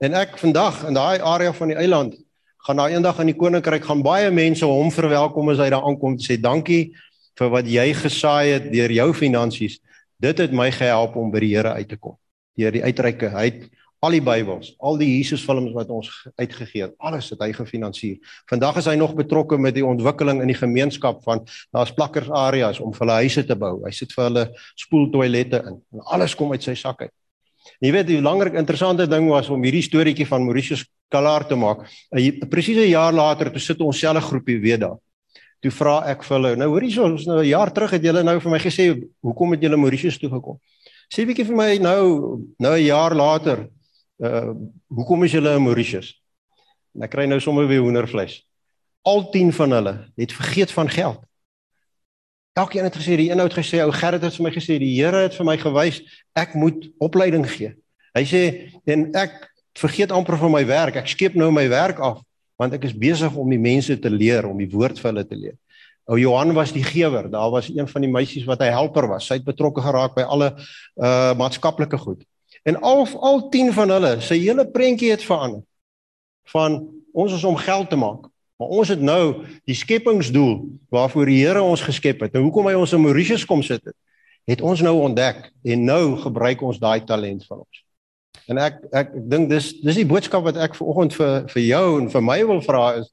En 0.00 0.14
ek 0.16 0.38
vandag 0.40 0.86
in 0.88 0.96
daai 0.96 1.20
area 1.20 1.52
van 1.52 1.68
die 1.68 1.76
eiland 1.76 2.16
gaan 2.66 2.80
daar 2.80 2.90
eendag 2.90 3.20
in 3.20 3.30
die 3.30 3.36
koninkryk 3.36 3.84
gaan 3.84 4.02
baie 4.02 4.30
mense 4.30 4.66
hom 4.66 4.88
verwelkom 4.90 5.52
as 5.52 5.60
hy 5.62 5.68
daar 5.70 5.84
aankom 5.86 6.16
en 6.16 6.22
sê 6.22 6.38
dankie 6.40 6.96
vir 7.38 7.52
wat 7.52 7.68
jy 7.68 7.86
gesaai 7.94 8.46
het 8.56 8.70
deur 8.72 8.92
jou 8.92 9.10
finansies. 9.14 9.78
Dit 10.18 10.40
het 10.40 10.52
my 10.56 10.70
gehelp 10.72 11.16
om 11.20 11.30
by 11.30 11.44
die 11.44 11.52
Here 11.54 11.76
uit 11.76 11.88
te 11.92 11.98
kom. 12.00 12.16
Deur 12.56 12.72
die 12.72 12.82
uitreike. 12.82 13.30
Hy 13.36 13.44
het 13.50 13.68
al 14.06 14.14
die 14.14 14.22
Bybels, 14.22 14.72
al 14.78 14.98
die 15.00 15.08
Jesusfilms 15.16 15.74
wat 15.74 15.90
ons 15.94 16.10
uitgegee 16.38 16.86
het, 16.86 16.94
alles 17.02 17.30
het 17.32 17.42
hy 17.42 17.50
gefinansier. 17.56 18.16
Vandag 18.50 18.78
is 18.82 18.88
hy 18.90 18.94
nog 18.98 19.16
betrokke 19.18 19.58
met 19.58 19.74
die 19.76 19.84
ontwikkeling 19.86 20.42
in 20.44 20.52
die 20.52 20.58
gemeenskap 20.58 21.22
van 21.26 21.42
daar's 21.74 21.94
plakkersareas 21.96 22.80
om 22.82 22.94
vir 22.94 23.06
hulle 23.06 23.20
huise 23.24 23.46
te 23.46 23.56
bou. 23.58 23.80
Hy 23.84 23.92
sit 23.96 24.14
vir 24.14 24.28
hulle 24.28 24.44
spoeltoilette 24.78 25.62
in 25.64 25.80
en 25.96 26.04
alles 26.14 26.36
kom 26.38 26.54
uit 26.54 26.62
sy 26.62 26.76
sak 26.78 27.06
uit. 27.06 27.14
En 27.80 27.88
jy 27.88 27.92
weet 27.96 28.08
die 28.08 28.20
belangrik 28.20 28.54
interessante 28.58 29.08
ding 29.10 29.26
was 29.30 29.50
om 29.52 29.64
hierdie 29.66 29.84
storieetjie 29.84 30.28
van 30.28 30.44
Mauritius 30.46 30.86
klaar 31.12 31.46
te 31.46 31.58
maak. 31.58 31.84
Presies 32.50 32.78
'n 32.78 32.90
jaar 32.90 33.12
later 33.12 33.50
toe 33.50 33.60
sit 33.60 33.80
ons 33.80 33.98
selfe 33.98 34.20
groepie 34.20 34.60
weer 34.60 34.78
daar. 34.78 34.98
Toe 35.62 35.70
vra 35.70 36.04
ek 36.06 36.22
vir 36.22 36.36
hulle, 36.36 36.56
nou 36.56 36.68
hoorie 36.68 37.00
ons 37.02 37.26
nou 37.26 37.40
'n 37.42 37.48
jaar 37.48 37.72
terug 37.72 37.90
het 37.90 38.02
julle 38.02 38.22
nou 38.22 38.38
vir 38.40 38.50
my 38.50 38.58
gesê, 38.58 39.08
hoekom 39.22 39.52
het 39.52 39.62
julle 39.62 39.76
Mauritius 39.76 40.18
toe 40.18 40.30
gekom? 40.30 40.58
Sê 41.12 41.26
bietjie 41.26 41.46
vir 41.46 41.56
my 41.56 41.78
nou 41.78 42.42
nou 42.58 42.74
'n 42.76 42.86
jaar 42.86 43.14
later, 43.14 43.68
uh 44.22 44.52
hoekom 44.86 45.24
is 45.24 45.32
julle 45.36 45.54
in 45.56 45.62
Mauritius? 45.62 46.14
En 46.96 47.04
ek 47.04 47.12
kry 47.12 47.26
nou 47.28 47.40
sommer 47.40 47.66
weer 47.68 47.82
hoendervleis. 47.84 48.40
Al 49.06 49.28
10 49.30 49.52
van 49.52 49.74
hulle 49.76 49.94
het 50.16 50.32
vergeet 50.32 50.72
van 50.72 50.88
geld. 50.90 51.20
Elkeen 52.56 52.88
het 52.88 52.96
gesê 52.96 53.18
die 53.20 53.28
een 53.30 53.42
het 53.42 53.52
gesê 53.52 53.82
ou 53.84 53.92
Gerrit 53.92 54.22
het 54.24 54.36
vir 54.38 54.46
my 54.46 54.52
gesê 54.54 54.78
die 54.80 54.94
Here 54.96 55.26
het 55.26 55.36
vir 55.36 55.46
my 55.46 55.58
gewys 55.60 56.00
ek 56.32 56.54
moet 56.56 56.88
opleiding 57.04 57.44
gee. 57.50 57.74
Hy 58.16 58.24
sê 58.24 58.42
en 58.88 59.10
ek 59.12 59.36
vergeet 59.76 60.14
amper 60.14 60.38
van 60.40 60.54
my 60.54 60.64
werk. 60.66 60.96
Ek 60.96 61.12
skep 61.12 61.36
nou 61.36 61.50
my 61.52 61.68
werk 61.68 62.00
af 62.00 62.22
want 62.56 62.72
ek 62.72 62.86
is 62.88 62.96
besig 62.96 63.34
om 63.36 63.50
die 63.52 63.60
mense 63.60 63.92
te 64.00 64.08
leer 64.08 64.46
om 64.48 64.56
die 64.56 64.70
woord 64.72 64.96
vir 64.96 65.10
hulle 65.10 65.24
te 65.28 65.36
leer. 65.36 65.56
Ou 66.08 66.16
Johan 66.16 66.54
was 66.56 66.72
die 66.72 66.84
gewer. 66.86 67.26
Daar 67.28 67.50
was 67.50 67.68
een 67.68 67.88
van 67.90 68.04
die 68.06 68.10
meisies 68.10 68.46
wat 68.48 68.62
hy 68.64 68.70
helper 68.72 69.08
was. 69.10 69.26
Sy 69.26 69.40
het 69.40 69.44
betrokke 69.44 69.82
geraak 69.84 70.14
by 70.16 70.24
alle 70.24 70.52
uh 70.96 71.34
maatskaplike 71.36 71.98
goed. 71.98 72.22
En 72.66 72.80
al 72.82 73.06
al 73.22 73.44
10 73.52 73.72
van 73.76 73.92
hulle, 73.94 74.16
sy 74.26 74.40
hele 74.42 74.66
prentjie 74.66 75.12
het 75.12 75.22
verander. 75.22 75.62
Van 76.50 76.80
ons 77.14 77.34
is 77.36 77.44
om 77.46 77.58
geld 77.58 77.90
te 77.90 77.98
maak. 77.98 78.26
Maar 78.56 78.72
ons 78.80 78.88
het 78.88 79.00
nou 79.00 79.44
die 79.68 79.76
skepingsdoel 79.76 80.54
waarvoor 80.92 81.28
die 81.28 81.42
Here 81.44 81.62
ons 81.62 81.84
geskep 81.84 82.24
het. 82.24 82.32
Nou 82.34 82.46
hoekom 82.48 82.66
hy 82.70 82.74
ons 82.78 82.94
in 82.96 83.04
Mauritius 83.04 83.44
kom 83.46 83.62
sit 83.62 83.84
het, 83.84 83.96
het 84.48 84.62
ons 84.64 84.80
nou 84.82 84.94
ontdek 85.04 85.50
en 85.62 85.84
nou 85.84 86.16
gebruik 86.22 86.62
ons 86.64 86.80
daai 86.80 87.04
talent 87.04 87.44
van 87.46 87.60
ons. 87.62 87.82
En 88.46 88.60
ek 88.62 88.80
ek, 88.90 89.12
ek 89.12 89.28
dink 89.30 89.50
dis 89.50 89.68
dis 89.82 90.00
die 90.00 90.08
boodskap 90.08 90.46
wat 90.46 90.58
ek 90.62 90.78
vanoggend 90.78 91.16
vir 91.18 91.46
vir 91.52 91.62
jou 91.66 91.84
en 92.00 92.08
vir 92.10 92.24
my 92.24 92.38
wil 92.48 92.62
vra 92.64 92.86
is 93.02 93.12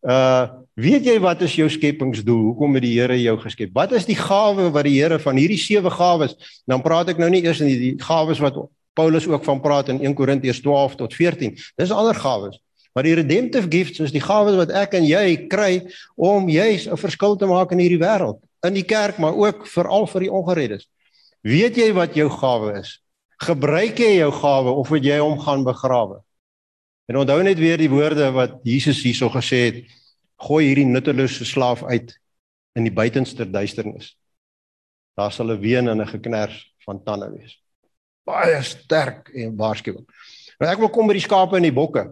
uh 0.00 0.48
weet 0.80 1.04
jy 1.04 1.18
wat 1.20 1.42
is 1.44 1.54
jou 1.58 1.66
skepingsdoel? 1.68 2.44
Hoekom 2.50 2.78
het 2.78 2.84
die 2.86 2.94
Here 2.96 3.18
jou 3.20 3.34
geskep? 3.42 3.72
Wat 3.76 3.92
is 3.92 4.06
die 4.08 4.16
gawe 4.16 4.70
wat 4.72 4.86
die 4.88 4.96
Here 4.96 5.18
van 5.20 5.36
hierdie 5.36 5.60
sewe 5.60 5.92
gawes? 5.92 6.36
Dan 6.64 6.80
praat 6.80 7.12
ek 7.12 7.20
nou 7.20 7.28
nie 7.28 7.42
eers 7.44 7.60
in 7.60 7.68
die, 7.68 7.80
die 7.82 7.96
gawes 8.00 8.40
wat 8.40 8.56
Paulus 8.92 9.26
ook 9.26 9.44
van 9.44 9.60
praat 9.60 9.88
in 9.88 10.00
1 10.00 10.14
Korintiërs 10.14 10.60
12 10.60 10.94
tot 10.94 11.14
14. 11.14 11.58
Dis 11.76 11.90
ander 11.90 12.14
gawes. 12.14 12.60
Maar 12.92 13.06
die 13.06 13.14
redemptive 13.14 13.66
gifts 13.70 13.98
is 14.02 14.12
die 14.12 14.22
gawes 14.22 14.56
wat 14.58 14.72
ek 14.74 14.96
en 14.98 15.06
jy 15.06 15.46
kry 15.50 15.86
om 16.16 16.48
juis 16.50 16.88
'n 16.88 16.98
verskil 16.98 17.36
te 17.36 17.46
maak 17.46 17.70
in 17.72 17.78
hierdie 17.78 18.02
wêreld, 18.02 18.40
in 18.66 18.74
die 18.74 18.84
kerk, 18.84 19.18
maar 19.18 19.34
ook 19.34 19.66
veral 19.66 20.06
vir 20.06 20.20
die 20.20 20.32
ongereddes. 20.32 20.88
Weet 21.42 21.76
jy 21.76 21.92
wat 21.92 22.14
jou 22.14 22.28
gawe 22.28 22.80
is? 22.80 23.00
Gebruik 23.38 23.98
jy 23.98 24.18
jou 24.18 24.32
gawe 24.32 24.70
of 24.70 24.90
moet 24.90 25.04
jy 25.04 25.18
hom 25.18 25.38
gaan 25.38 25.64
begrawe? 25.64 26.20
En 27.06 27.16
onthou 27.16 27.42
net 27.42 27.58
weer 27.58 27.78
die 27.78 27.90
woorde 27.90 28.30
wat 28.32 28.60
Jesus 28.64 29.02
hierso 29.02 29.30
gesê 29.30 29.56
het: 29.70 29.84
Gooi 30.36 30.66
hierdie 30.66 30.86
nuttelose 30.86 31.44
slaaf 31.44 31.84
uit 31.84 32.18
in 32.74 32.84
die 32.84 32.92
buitenste 32.92 33.50
duisternis. 33.50 34.16
Daar 35.16 35.32
sal 35.32 35.50
'n 35.50 35.60
ween 35.60 35.88
en 35.88 36.00
'n 36.00 36.06
geknars 36.06 36.74
van 36.84 37.02
tande 37.04 37.30
wees 37.30 37.60
baie 38.28 38.62
sterk 38.62 39.30
en 39.34 39.54
waarskuwing. 39.58 40.06
Nou 40.60 40.68
ek 40.70 40.82
wil 40.82 40.92
kom 40.92 41.08
by 41.08 41.16
die 41.16 41.24
skape 41.24 41.56
en 41.58 41.66
die 41.66 41.74
bokke. 41.74 42.08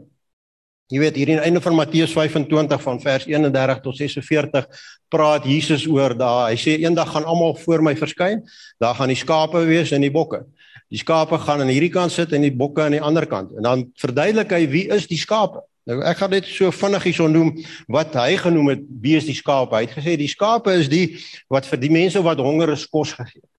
Jy 0.88 1.02
weet 1.02 1.18
hier 1.20 1.34
in 1.34 1.42
einde 1.44 1.60
van 1.60 1.74
Matteus 1.76 2.14
25 2.16 2.80
van 2.80 3.00
vers 3.02 3.26
31 3.28 3.80
tot 3.84 3.96
46 3.98 4.68
praat 5.12 5.44
Jesus 5.44 5.84
oor 5.84 6.14
daar. 6.16 6.46
Hy 6.48 6.56
sê 6.56 6.78
eendag 6.80 7.10
gaan 7.12 7.28
almal 7.28 7.52
voor 7.60 7.84
my 7.84 7.92
verskyn. 7.96 8.40
Daar 8.80 8.96
gaan 8.96 9.12
die 9.12 9.18
skape 9.20 9.66
wees 9.68 9.92
en 9.92 10.06
die 10.06 10.12
bokke. 10.14 10.46
Die 10.88 11.00
skape 11.02 11.36
gaan 11.42 11.60
aan 11.60 11.68
hierdie 11.68 11.92
kant 11.92 12.14
sit 12.14 12.32
en 12.32 12.46
die 12.46 12.54
bokke 12.56 12.86
aan 12.86 12.96
die 12.96 13.04
ander 13.04 13.28
kant. 13.28 13.52
En 13.60 13.68
dan 13.68 13.84
verduidelik 14.00 14.54
hy 14.56 14.62
wie 14.72 14.86
is 14.96 15.04
die 15.10 15.20
skape. 15.20 15.60
Nou 15.88 16.00
ek 16.08 16.22
gaan 16.22 16.32
net 16.32 16.48
so 16.48 16.72
vinnig 16.72 17.04
hierso 17.10 17.28
noem 17.28 17.52
wat 17.92 18.16
hy 18.16 18.40
genoem 18.40 18.72
het 18.72 18.88
wie 19.04 19.16
is 19.20 19.28
die 19.28 19.36
skape. 19.36 19.76
Hy 19.76 19.84
het 19.84 19.96
gesê 20.00 20.16
die 20.16 20.32
skape 20.32 20.72
is 20.80 20.88
die 20.88 21.18
wat 21.52 21.68
vir 21.68 21.84
die 21.84 21.92
mense 21.92 22.24
wat 22.24 22.40
honger 22.40 22.72
is 22.72 22.88
kos 22.88 23.12
gegee 23.16 23.42
het. 23.42 23.52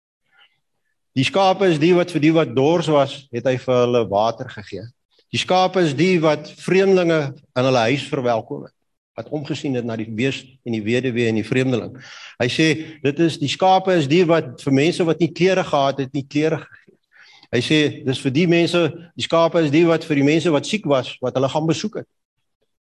Die 1.19 1.27
skape 1.27 1.67
is 1.67 1.81
die 1.83 1.91
wat 1.97 2.13
vir 2.15 2.23
die 2.23 2.31
wat 2.37 2.55
dors 2.55 2.87
was, 2.95 3.15
het 3.35 3.47
hy 3.49 3.57
vir 3.59 3.79
hulle 3.81 4.05
water 4.07 4.47
gegee. 4.53 4.85
Die 5.35 5.41
skape 5.43 5.83
is 5.83 5.97
die 5.99 6.15
wat 6.23 6.47
vreemdelinge 6.63 7.33
in 7.59 7.67
hulle 7.67 7.83
huis 7.89 8.05
verwelkom 8.07 8.69
het, 8.69 8.75
wat 9.19 9.33
omgesien 9.35 9.75
het 9.75 9.89
na 9.89 9.97
die 9.99 10.07
wees 10.15 10.45
en 10.63 10.77
die 10.77 10.85
weduwee 10.85 11.27
en 11.27 11.41
die 11.41 11.47
vreemdeling. 11.47 11.99
Hy 12.39 12.49
sê 12.55 12.69
dit 13.03 13.25
is 13.27 13.41
die 13.43 13.51
skape 13.51 13.99
is 13.99 14.07
die 14.09 14.23
wat 14.31 14.63
vir 14.63 14.79
mense 14.79 15.09
wat 15.11 15.19
nie 15.25 15.33
klere 15.35 15.67
gehad 15.67 16.05
het, 16.05 16.15
nie 16.15 16.23
klere 16.23 16.63
gegee. 16.63 16.97
Hy 17.51 17.65
sê 17.67 17.83
dis 18.07 18.23
vir 18.23 18.37
die 18.39 18.49
mense, 18.55 18.87
die 19.19 19.27
skape 19.27 19.67
is 19.67 19.75
die 19.75 19.85
wat 19.91 20.07
vir 20.07 20.23
die 20.23 20.31
mense 20.31 20.55
wat 20.55 20.71
siek 20.71 20.87
was, 20.87 21.17
wat 21.25 21.35
hulle 21.35 21.51
gaan 21.51 21.67
besoek 21.67 22.03
het. 22.05 22.11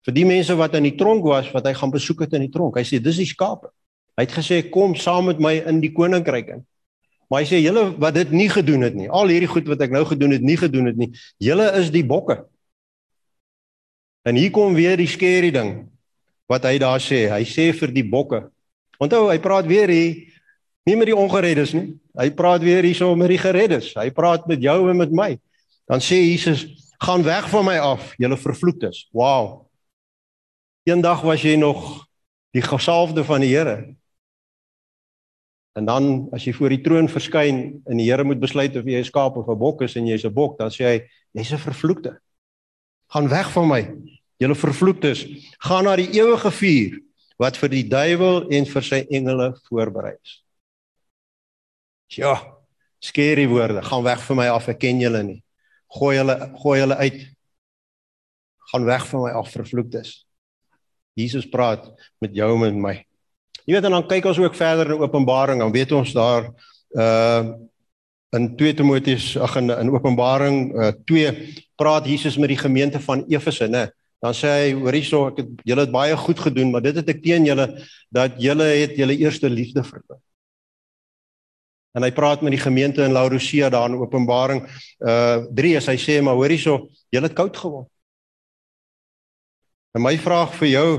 Vir 0.07 0.15
die 0.15 0.27
mense 0.29 0.55
wat 0.55 0.77
in 0.79 0.87
die 0.87 0.97
tronk 0.99 1.27
was, 1.27 1.51
wat 1.51 1.67
hy 1.67 1.75
gaan 1.75 1.91
besoek 1.91 2.23
het 2.23 2.37
in 2.39 2.47
die 2.47 2.53
tronk. 2.53 2.79
Hy 2.79 2.87
sê 2.87 3.03
dis 3.03 3.19
die 3.19 3.27
skape. 3.27 3.73
Hy 4.15 4.29
het 4.29 4.35
gesê 4.37 4.63
kom 4.71 4.95
saam 4.95 5.27
met 5.27 5.41
my 5.43 5.57
in 5.67 5.83
die 5.83 5.91
koninkryk 5.91 6.55
in. 6.55 6.69
Maar 7.29 7.43
hy 7.43 7.47
sê 7.49 7.61
julle 7.63 7.85
wat 8.01 8.17
dit 8.17 8.33
nie 8.35 8.49
gedoen 8.51 8.85
het 8.85 8.97
nie. 8.97 9.09
Al 9.09 9.31
hierdie 9.31 9.49
goed 9.49 9.67
wat 9.71 9.81
ek 9.85 9.93
nou 9.95 10.03
gedoen 10.07 10.35
het, 10.35 10.43
nie 10.43 10.57
gedoen 10.59 10.89
het 10.91 10.99
nie. 10.99 11.09
Julle 11.41 11.69
is 11.79 11.91
die 11.93 12.05
bokke. 12.05 12.41
En 14.23 14.37
hier 14.39 14.51
kom 14.55 14.75
weer 14.75 14.97
die 14.99 15.09
skerry 15.09 15.51
ding 15.51 15.73
wat 16.51 16.67
hy 16.67 16.77
daar 16.81 17.01
sê. 17.03 17.25
Hy 17.31 17.43
sê 17.47 17.71
vir 17.75 17.91
die 17.95 18.05
bokke. 18.07 18.45
Onthou, 19.01 19.25
hy 19.31 19.39
praat 19.41 19.67
weer 19.67 19.91
hier 19.91 20.21
nie 20.87 20.95
met 20.99 21.09
die 21.09 21.17
ongereddes 21.17 21.73
nie. 21.75 21.93
Hy 22.19 22.29
praat 22.35 22.63
weer 22.63 22.83
hierso 22.85 23.13
met 23.17 23.31
die 23.31 23.41
gereddes. 23.41 23.93
Hy 23.97 24.09
praat 24.15 24.47
met 24.51 24.61
jou 24.63 24.77
en 24.91 24.99
met 24.99 25.13
my. 25.15 25.29
Dan 25.89 26.03
sê 26.03 26.19
Jesus, 26.21 26.65
gaan 27.03 27.23
weg 27.25 27.47
van 27.51 27.65
my 27.67 27.77
af, 27.83 28.13
julle 28.19 28.37
vervloektes. 28.39 29.07
Wow. 29.15 29.65
Eendag 30.87 31.23
was 31.23 31.43
jy 31.43 31.55
nog 31.59 32.03
die 32.55 32.63
gesalfde 32.63 33.23
van 33.27 33.43
die 33.43 33.51
Here. 33.55 33.95
En 35.73 35.85
dan 35.85 36.27
as 36.31 36.45
jy 36.45 36.53
voor 36.53 36.69
die 36.69 36.81
troon 36.85 37.09
verskyn 37.09 37.63
en 37.89 37.97
die 37.97 38.05
Here 38.05 38.23
moet 38.23 38.41
besluit 38.41 38.75
of 38.77 38.85
jy 38.85 38.99
'n 38.99 39.09
skaap 39.09 39.37
of 39.37 39.47
'n 39.49 39.57
bok 39.57 39.81
is 39.81 39.95
en 39.95 40.07
jy's 40.07 40.25
'n 40.25 40.33
bok, 40.33 40.57
dan 40.57 40.69
sê 40.69 40.83
hy 40.85 40.97
jy's 41.33 41.51
'n 41.51 41.57
vervloekte. 41.57 42.19
Gaan 43.09 43.29
weg 43.29 43.51
van 43.51 43.67
my. 43.67 43.81
Julle 44.37 44.55
vervloektes, 44.55 45.25
gaan 45.59 45.83
na 45.85 45.95
die 45.95 46.09
ewige 46.19 46.51
vuur 46.51 46.99
wat 47.37 47.57
vir 47.57 47.69
die 47.69 47.87
duiwel 47.87 48.49
en 48.49 48.65
vir 48.65 48.83
sy 48.83 49.05
engele 49.09 49.53
voorberei 49.69 50.15
is. 50.21 50.43
Ja, 52.07 52.35
skerry 52.99 53.47
woorde. 53.47 53.81
Gaan 53.81 54.03
weg 54.03 54.23
van 54.25 54.37
my 54.37 54.47
af, 54.47 54.67
ek 54.67 54.79
ken 54.79 54.99
julle 54.99 55.23
nie. 55.23 55.43
Gooi 55.87 56.17
hulle 56.17 56.35
gooi 56.61 56.79
hulle 56.79 56.95
uit. 56.95 57.21
Gaan 58.71 58.85
weg 58.85 59.07
van 59.07 59.21
my 59.21 59.31
af, 59.31 59.51
vervloektes. 59.51 60.25
Jesus 61.13 61.49
praat 61.49 61.89
met 62.19 62.35
jou 62.35 62.53
en 62.53 62.59
met 62.59 62.81
my. 62.81 62.95
Jy 63.63 63.77
weet 63.77 63.85
en 63.87 63.95
dan 63.95 64.07
kyk 64.07 64.25
ons 64.27 64.39
ook 64.41 64.55
verder 64.59 64.91
in 64.91 65.03
Openbaring, 65.05 65.61
dan 65.63 65.71
weet 65.71 65.91
ons 65.95 66.15
daar 66.15 66.51
uh 66.99 67.53
in 68.33 68.47
2 68.57 68.73
Timoteus 68.73 69.35
ag 69.37 69.55
in 69.61 69.69
in 69.69 69.91
Openbaring 69.93 70.73
uh 70.73 70.91
2 71.05 71.33
praat 71.77 72.07
Jesus 72.09 72.37
met 72.37 72.49
die 72.49 72.57
gemeente 72.57 72.99
van 72.99 73.23
Efese, 73.29 73.67
né? 73.69 73.87
Dan 74.23 74.33
sê 74.33 74.49
hy, 74.49 74.67
hoor 74.79 74.95
hierso, 74.95 75.19
ek 75.29 75.41
het 75.41 75.63
julle 75.67 75.83
het 75.83 75.91
baie 75.93 76.15
goed 76.17 76.39
gedoen, 76.39 76.71
maar 76.71 76.81
dit 76.81 76.95
het 76.95 77.09
ek 77.11 77.21
teen 77.23 77.45
julle 77.45 77.67
dat 78.09 78.35
julle 78.41 78.67
het 78.71 78.95
julle 78.97 79.17
eerste 79.19 79.49
liefde 79.51 79.83
verloor. 79.83 80.19
En 81.93 82.03
hy 82.03 82.09
praat 82.15 82.41
met 82.41 82.55
die 82.55 82.61
gemeente 82.61 83.03
in 83.05 83.13
Laodicea 83.13 83.69
daar 83.69 83.91
in 83.91 83.99
Openbaring 84.01 84.65
uh 84.99 85.45
3 85.55 85.77
as 85.79 85.87
hy 85.93 85.97
sê 86.01 86.19
maar 86.21 86.35
hoor 86.39 86.51
hierso, 86.51 86.89
julle 87.13 87.29
het 87.29 87.37
koud 87.37 87.57
geword. 87.57 87.89
En 89.93 90.01
my 90.01 90.17
vraag 90.17 90.55
vir 90.57 90.71
jou 90.73 90.89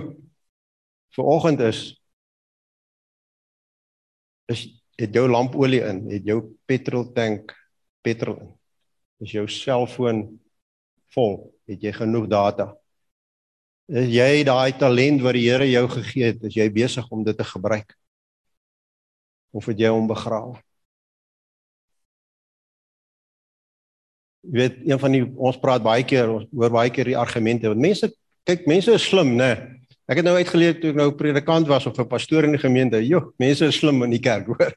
vir 1.19 1.31
oggend 1.35 1.61
is 1.67 1.83
is 4.51 4.67
het 4.99 5.15
jou 5.15 5.27
lampolie 5.29 5.83
in, 5.83 6.05
het 6.13 6.27
jou 6.27 6.41
petrol 6.69 7.09
tank 7.13 7.53
petrol 8.05 8.39
in. 8.39 8.53
Is 9.25 9.35
jou 9.35 9.47
selfoon 9.51 10.27
vol, 11.15 11.39
het 11.71 11.83
jy 11.83 11.93
genoeg 11.97 12.29
data? 12.31 12.73
Is 13.89 14.09
jy 14.13 14.45
daai 14.47 14.77
talent 14.81 15.23
wat 15.25 15.37
die 15.37 15.47
Here 15.49 15.67
jou 15.69 15.85
gegee 15.97 16.31
het, 16.33 16.45
is 16.49 16.57
jy 16.57 16.69
besig 16.73 17.09
om 17.13 17.25
dit 17.25 17.37
te 17.37 17.47
gebruik? 17.47 17.97
Of 19.55 19.69
het 19.71 19.81
jy 19.81 19.91
hom 19.93 20.09
begrawe? 20.11 20.59
Jy 24.45 24.59
weet, 24.61 24.81
een 24.85 25.01
van 25.01 25.15
die 25.15 25.23
ons 25.25 25.57
praat 25.61 25.85
baie 25.85 26.05
keer, 26.05 26.29
ons 26.29 26.49
hoor 26.53 26.73
baie 26.75 26.93
keer 26.93 27.09
die 27.09 27.17
argumente, 27.17 27.71
want 27.71 27.81
mense 27.81 28.11
kyk, 28.45 28.67
mense 28.69 28.93
is 28.93 29.07
slim, 29.09 29.33
né? 29.39 29.55
Nee. 29.55 29.71
Ek 30.05 30.19
het 30.21 30.27
nou 30.27 30.35
uitgeleer 30.37 30.77
toe 30.81 30.91
ek 30.93 30.99
nou 30.99 31.11
predikant 31.17 31.69
was 31.69 31.87
of 31.89 31.99
'n 31.99 32.09
pastoor 32.09 32.45
in 32.45 32.53
die 32.53 32.61
gemeente. 32.61 33.01
Jo, 33.01 33.33
mense 33.39 33.65
is 33.65 33.79
slim 33.79 34.03
in 34.03 34.11
die 34.11 34.21
kerk, 34.21 34.47
hoor. 34.53 34.73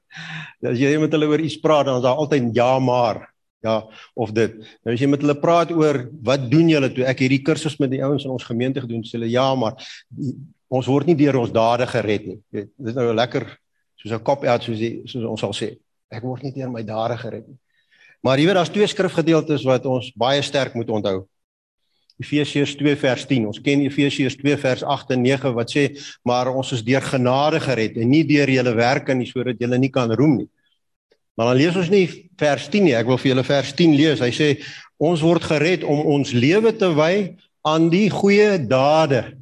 As 0.63 0.79
jy 0.79 0.97
met 0.97 1.11
hulle 1.11 1.27
oor 1.27 1.39
iets 1.39 1.59
praat, 1.59 1.85
dan 1.85 1.97
is 1.97 2.03
daar 2.03 2.15
altyd 2.15 2.55
ja 2.55 2.79
maar. 2.79 3.27
Ja, 3.59 3.83
of 4.13 4.31
dit. 4.31 4.53
Nou 4.85 4.93
as 4.93 5.01
jy 5.01 5.07
met 5.09 5.21
hulle 5.21 5.35
praat 5.35 5.71
oor 5.71 6.09
wat 6.23 6.49
doen 6.51 6.69
julle 6.69 6.91
toe 6.93 7.03
ek 7.03 7.19
hierdie 7.19 7.41
kursus 7.43 7.79
met 7.79 7.89
die 7.91 8.03
ouens 8.05 8.23
in 8.23 8.31
ons 8.31 8.45
gemeente 8.45 8.81
gedoen, 8.81 9.03
sê 9.03 9.17
hulle 9.17 9.29
ja, 9.29 9.55
maar 9.55 9.75
ons 10.69 10.87
word 10.87 11.07
nie 11.07 11.17
deur 11.17 11.41
ons 11.41 11.51
dade 11.51 11.87
gered 11.87 12.27
nie. 12.27 12.39
Dit 12.53 12.69
is 12.85 12.95
nou 12.95 13.13
lekker 13.13 13.47
soos 13.97 14.13
'n 14.13 14.23
kop 14.23 14.43
uit 14.43 14.63
soos 14.63 14.77
die 14.77 15.01
soos 15.05 15.25
ons 15.25 15.39
sal 15.39 15.53
sê. 15.53 15.75
Ek 16.11 16.23
word 16.23 16.43
nie 16.43 16.53
deur 16.53 16.69
my 16.69 16.83
dade 16.83 17.17
gered 17.17 17.47
nie. 17.47 17.57
Maar 18.23 18.37
jy 18.37 18.45
weet 18.45 18.55
daar's 18.55 18.69
twee 18.73 18.87
skrifgedeeltes 18.87 19.65
wat 19.65 19.85
ons 19.85 20.11
baie 20.15 20.41
sterk 20.41 20.73
moet 20.75 20.89
onthou. 20.89 21.27
Efesiërs 22.17 22.73
2 22.79 22.95
vers 22.97 23.25
10. 23.29 23.45
Ons 23.51 23.59
ken 23.61 23.83
Efesiërs 23.85 24.37
2 24.39 24.57
vers 24.57 24.83
8 24.83 25.13
en 25.13 25.21
9 25.21 25.53
wat 25.53 25.73
sê 25.73 25.83
maar 26.25 26.49
ons 26.49 26.71
is 26.73 26.83
deur 26.85 27.03
genade 27.05 27.61
gered 27.61 27.97
en 28.01 28.09
nie 28.09 28.23
deur 28.25 28.49
julle 28.49 28.73
werke 28.77 29.13
nie 29.13 29.29
sodat 29.29 29.61
julle 29.61 29.77
nie 29.77 29.93
kan 29.93 30.11
roem 30.17 30.39
nie. 30.41 30.49
Maar 31.37 31.51
dan 31.51 31.59
lees 31.61 31.77
ons 31.77 31.91
nie 31.93 32.07
vers 32.41 32.65
10 32.73 32.87
nie. 32.87 32.95
Ek 32.97 33.05
wil 33.05 33.19
vir 33.21 33.35
julle 33.35 33.45
vers 33.45 33.73
10 33.77 33.93
lees. 33.93 34.23
Hy 34.25 34.31
sê 34.33 34.49
ons 34.97 35.21
word 35.21 35.45
gered 35.45 35.85
om 35.85 36.01
ons 36.17 36.33
lewe 36.33 36.73
te 36.73 36.89
wy 36.97 37.37
aan 37.67 37.91
die 37.93 38.09
goeie 38.09 38.57
dade. 38.57 39.37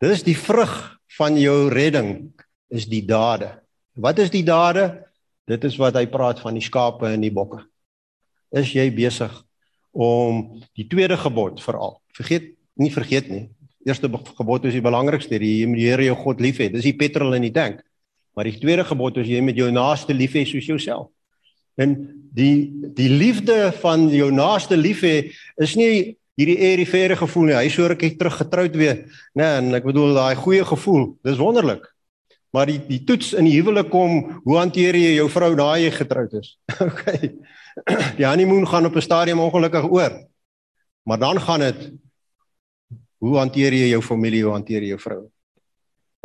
Dis 0.00 0.24
die 0.24 0.36
vrug 0.36 0.72
van 1.18 1.36
jou 1.36 1.68
redding 1.68 2.32
is 2.72 2.88
die 2.88 3.04
dade. 3.04 3.52
Wat 3.94 4.18
is 4.18 4.32
die 4.32 4.42
dade? 4.46 5.04
Dit 5.44 5.68
is 5.68 5.76
wat 5.76 6.00
hy 6.00 6.06
praat 6.08 6.40
van 6.40 6.56
die 6.56 6.64
skape 6.64 7.12
en 7.12 7.20
die 7.20 7.32
bokke. 7.34 7.60
Is 8.56 8.72
jy 8.72 8.88
besig 8.96 9.43
om 9.94 10.42
die 10.74 10.86
tweede 10.90 11.16
gebod 11.16 11.62
veral. 11.62 12.00
Vergeet 12.18 12.52
nie 12.74 12.90
vergeet 12.90 13.30
nie. 13.30 13.46
Eerste 13.86 14.10
gebod 14.10 14.64
is 14.66 14.74
die 14.74 14.82
belangrikste, 14.84 15.38
jy 15.38 15.68
moet 15.70 15.78
die 15.78 15.88
Here 15.88 16.06
jou 16.08 16.16
God 16.18 16.40
lief 16.42 16.58
hê. 16.58 16.70
Dis 16.72 16.86
die 16.88 16.96
petrol 16.98 17.36
in 17.36 17.46
die 17.46 17.54
tank. 17.54 17.82
Maar 18.34 18.48
die 18.50 18.58
tweede 18.58 18.84
gebod 18.88 19.20
is 19.22 19.30
jy 19.30 19.42
moet 19.44 19.58
jou 19.58 19.70
naaste 19.70 20.16
lief 20.16 20.34
hê 20.34 20.42
soos 20.48 20.66
jouself. 20.66 21.12
En 21.78 21.94
die 22.34 22.70
die 22.96 23.10
liefde 23.10 23.70
van 23.82 24.08
jou 24.10 24.30
naaste 24.34 24.78
lief 24.78 25.04
hê 25.06 25.16
is 25.62 25.74
nie 25.78 26.16
hierdie 26.34 26.58
eerie 26.58 26.88
verre 26.88 27.16
gevoel 27.18 27.50
nie. 27.50 27.58
Hy 27.58 27.70
sou 27.70 27.86
rukkie 27.90 28.16
terug 28.18 28.40
getroud 28.40 28.74
weer, 28.78 29.04
né? 29.34 29.42
Nee, 29.42 29.58
en 29.60 29.78
ek 29.78 29.86
bedoel 29.86 30.16
daai 30.18 30.34
goeie 30.38 30.64
gevoel. 30.66 31.12
Dis 31.26 31.38
wonderlik. 31.38 31.86
Maar 32.54 32.70
die 32.70 32.80
die 32.88 33.02
toets 33.06 33.32
in 33.38 33.46
die 33.46 33.56
huwelik 33.58 33.90
kom, 33.90 34.40
hoe 34.46 34.58
hanteer 34.58 34.98
jy 34.98 35.16
jou 35.18 35.28
vrou 35.30 35.52
nadat 35.54 35.84
jy 35.84 35.92
getroud 35.94 36.34
is? 36.40 36.56
okay. 36.88 37.34
Die 38.18 38.26
honeymoon 38.26 38.68
gaan 38.68 38.86
op 38.86 38.96
'n 38.96 39.00
stadium 39.00 39.40
ongelukkig 39.40 39.90
oor. 39.90 40.26
Maar 41.02 41.18
dan 41.18 41.40
gaan 41.40 41.60
dit 41.60 41.92
hoe 43.18 43.36
hanteer 43.36 43.72
jy 43.72 43.88
jou 43.88 44.02
familie, 44.02 44.44
hoe 44.44 44.52
hanteer 44.52 44.82
jy 44.82 44.88
jou 44.88 45.00
vrou? 45.00 45.20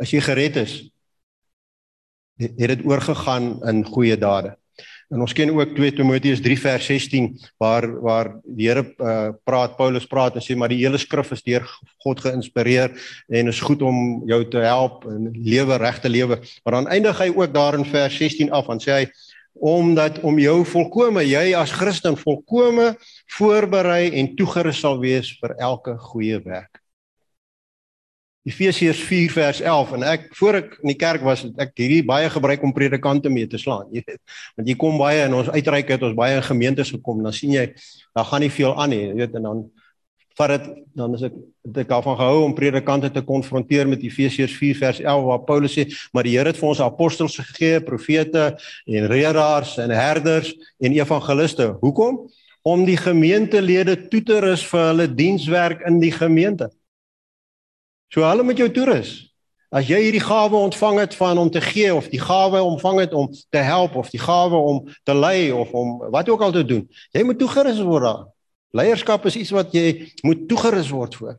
As 0.00 0.10
jy 0.10 0.20
gered 0.20 0.56
is, 0.56 0.90
het 2.40 2.56
dit 2.56 2.84
oorgegaan 2.84 3.60
in 3.68 3.84
goeie 3.84 4.16
dade. 4.16 4.56
En 5.10 5.24
ons 5.24 5.32
ken 5.34 5.50
ook 5.50 5.72
2 5.74 5.92
Timoteus 5.98 6.40
3 6.40 6.56
vers 6.60 6.86
16 6.86 7.32
waar 7.58 7.86
waar 8.00 8.28
die 8.44 8.68
Here 8.68 8.84
uh, 9.02 9.32
praat 9.44 9.74
Paulus 9.76 10.06
praat 10.06 10.36
en 10.38 10.44
sê 10.44 10.54
maar 10.54 10.70
die 10.70 10.78
hele 10.84 11.00
skrif 11.02 11.32
is 11.34 11.42
deur 11.42 11.66
God 12.04 12.22
geïnspireer 12.22 12.94
en 13.28 13.50
is 13.50 13.60
goed 13.60 13.82
om 13.82 14.22
jou 14.30 14.44
te 14.52 14.62
help 14.62 15.08
in 15.10 15.32
lewe 15.34 15.80
regte 15.82 16.08
lewe. 16.08 16.38
Maar 16.62 16.78
dan 16.78 16.88
eindig 16.94 17.18
hy 17.18 17.32
ook 17.34 17.54
daar 17.54 17.74
in 17.74 17.84
vers 17.90 18.16
16 18.22 18.54
af 18.54 18.70
en 18.70 18.82
sê 18.82 19.00
hy 19.00 19.04
omdat 19.54 20.20
om 20.24 20.38
jou 20.38 20.60
volkome 20.64 21.24
jy 21.26 21.50
as 21.58 21.72
Christen 21.72 22.16
volkome 22.16 22.94
voorberei 23.36 24.10
en 24.20 24.34
toegerus 24.36 24.80
sal 24.80 25.00
wees 25.02 25.32
vir 25.40 25.56
elke 25.58 25.96
goeie 26.10 26.38
werk. 26.44 26.80
Efesiërs 28.48 29.02
4 29.04 29.32
vers 29.34 29.58
11 29.60 29.90
en 29.98 30.04
ek 30.08 30.22
voor 30.38 30.56
ek 30.62 30.70
in 30.80 30.88
die 30.94 30.98
kerk 30.98 31.24
was 31.26 31.42
ek 31.60 31.74
hierdie 31.76 32.00
baie 32.08 32.28
gebruik 32.32 32.62
om 32.64 32.72
predikante 32.72 33.28
mee 33.28 33.44
te 33.44 33.60
slaan 33.60 33.90
jy 33.92 34.00
weet 34.06 34.20
want 34.56 34.70
jy 34.70 34.76
kom 34.80 34.96
baie 35.00 35.26
in 35.26 35.36
ons 35.36 35.50
uitreik 35.52 35.92
het 35.92 36.06
ons 36.08 36.16
baie 36.16 36.38
in 36.38 36.46
gemeentes 36.46 36.92
gekom 36.94 37.20
dan 37.26 37.36
sien 37.36 37.52
jy 37.52 37.66
daar 38.16 38.24
gaan 38.30 38.40
nie 38.40 38.52
veel 38.54 38.72
aan 38.72 38.94
nie 38.94 39.02
jy 39.02 39.18
weet 39.18 39.36
en 39.36 39.48
dan 39.50 39.60
vat 40.40 40.54
dit 40.56 40.66
dan 40.96 41.14
is 41.18 41.26
ek 41.28 41.36
het 41.68 41.78
ek 41.84 41.92
daarvan 41.92 42.16
gehou 42.18 42.42
om 42.46 42.56
predikante 42.56 43.12
te 43.12 43.22
konfronteer 43.22 43.88
met 43.88 44.02
Efesiërs 44.02 44.56
4 44.56 44.80
vers 44.80 45.00
11 45.04 45.28
waar 45.28 45.44
Paulus 45.46 45.76
sê 45.76 45.86
maar 46.16 46.24
die 46.26 46.34
Here 46.38 46.50
het 46.50 46.58
vir 46.58 46.72
ons 46.72 46.82
apostels 46.84 47.36
gegee 47.38 47.84
profete 47.84 48.50
en 48.88 49.08
reëraars 49.12 49.76
en 49.84 49.94
herders 49.94 50.52
en 50.80 50.96
evangeliste 50.96 51.70
hoekom 51.84 52.24
om 52.66 52.84
die 52.84 52.98
gemeentelede 53.00 53.96
toe 54.12 54.24
te 54.24 54.42
rus 54.44 54.66
vir 54.72 54.86
hulle 54.90 55.08
dienswerk 55.08 55.86
in 55.88 56.00
die 56.02 56.12
gemeente 56.12 56.72
So 58.10 58.26
hulle 58.26 58.42
met 58.42 58.58
jou 58.58 58.66
toerus. 58.74 59.10
As 59.70 59.86
jy 59.86 60.00
hierdie 60.02 60.22
gawe 60.22 60.56
ontvang 60.58 60.96
het 60.98 61.12
van 61.14 61.38
om 61.38 61.50
te 61.50 61.60
gee 61.62 61.92
of 61.94 62.08
die 62.10 62.18
gawe 62.18 62.58
ontvang 62.58 63.04
het 63.04 63.12
om 63.14 63.28
te 63.30 63.62
help 63.62 63.94
of 63.94 64.10
die 64.10 64.18
gawe 64.18 64.58
om 64.58 64.80
te 65.06 65.14
lei 65.14 65.52
of 65.54 65.70
om 65.70 66.00
wat 66.10 66.28
ook 66.28 66.42
al 66.42 66.52
te 66.52 66.64
doen, 66.66 66.88
jy 67.14 67.22
moet 67.22 67.38
toegerus 67.38 67.78
word 67.86 68.08
daar. 68.08 68.24
Leierskap 68.76 69.24
is 69.26 69.36
iets 69.40 69.52
wat 69.54 69.72
jy 69.74 70.10
moet 70.26 70.46
toegerus 70.50 70.90
word 70.94 71.16
vir. 71.18 71.38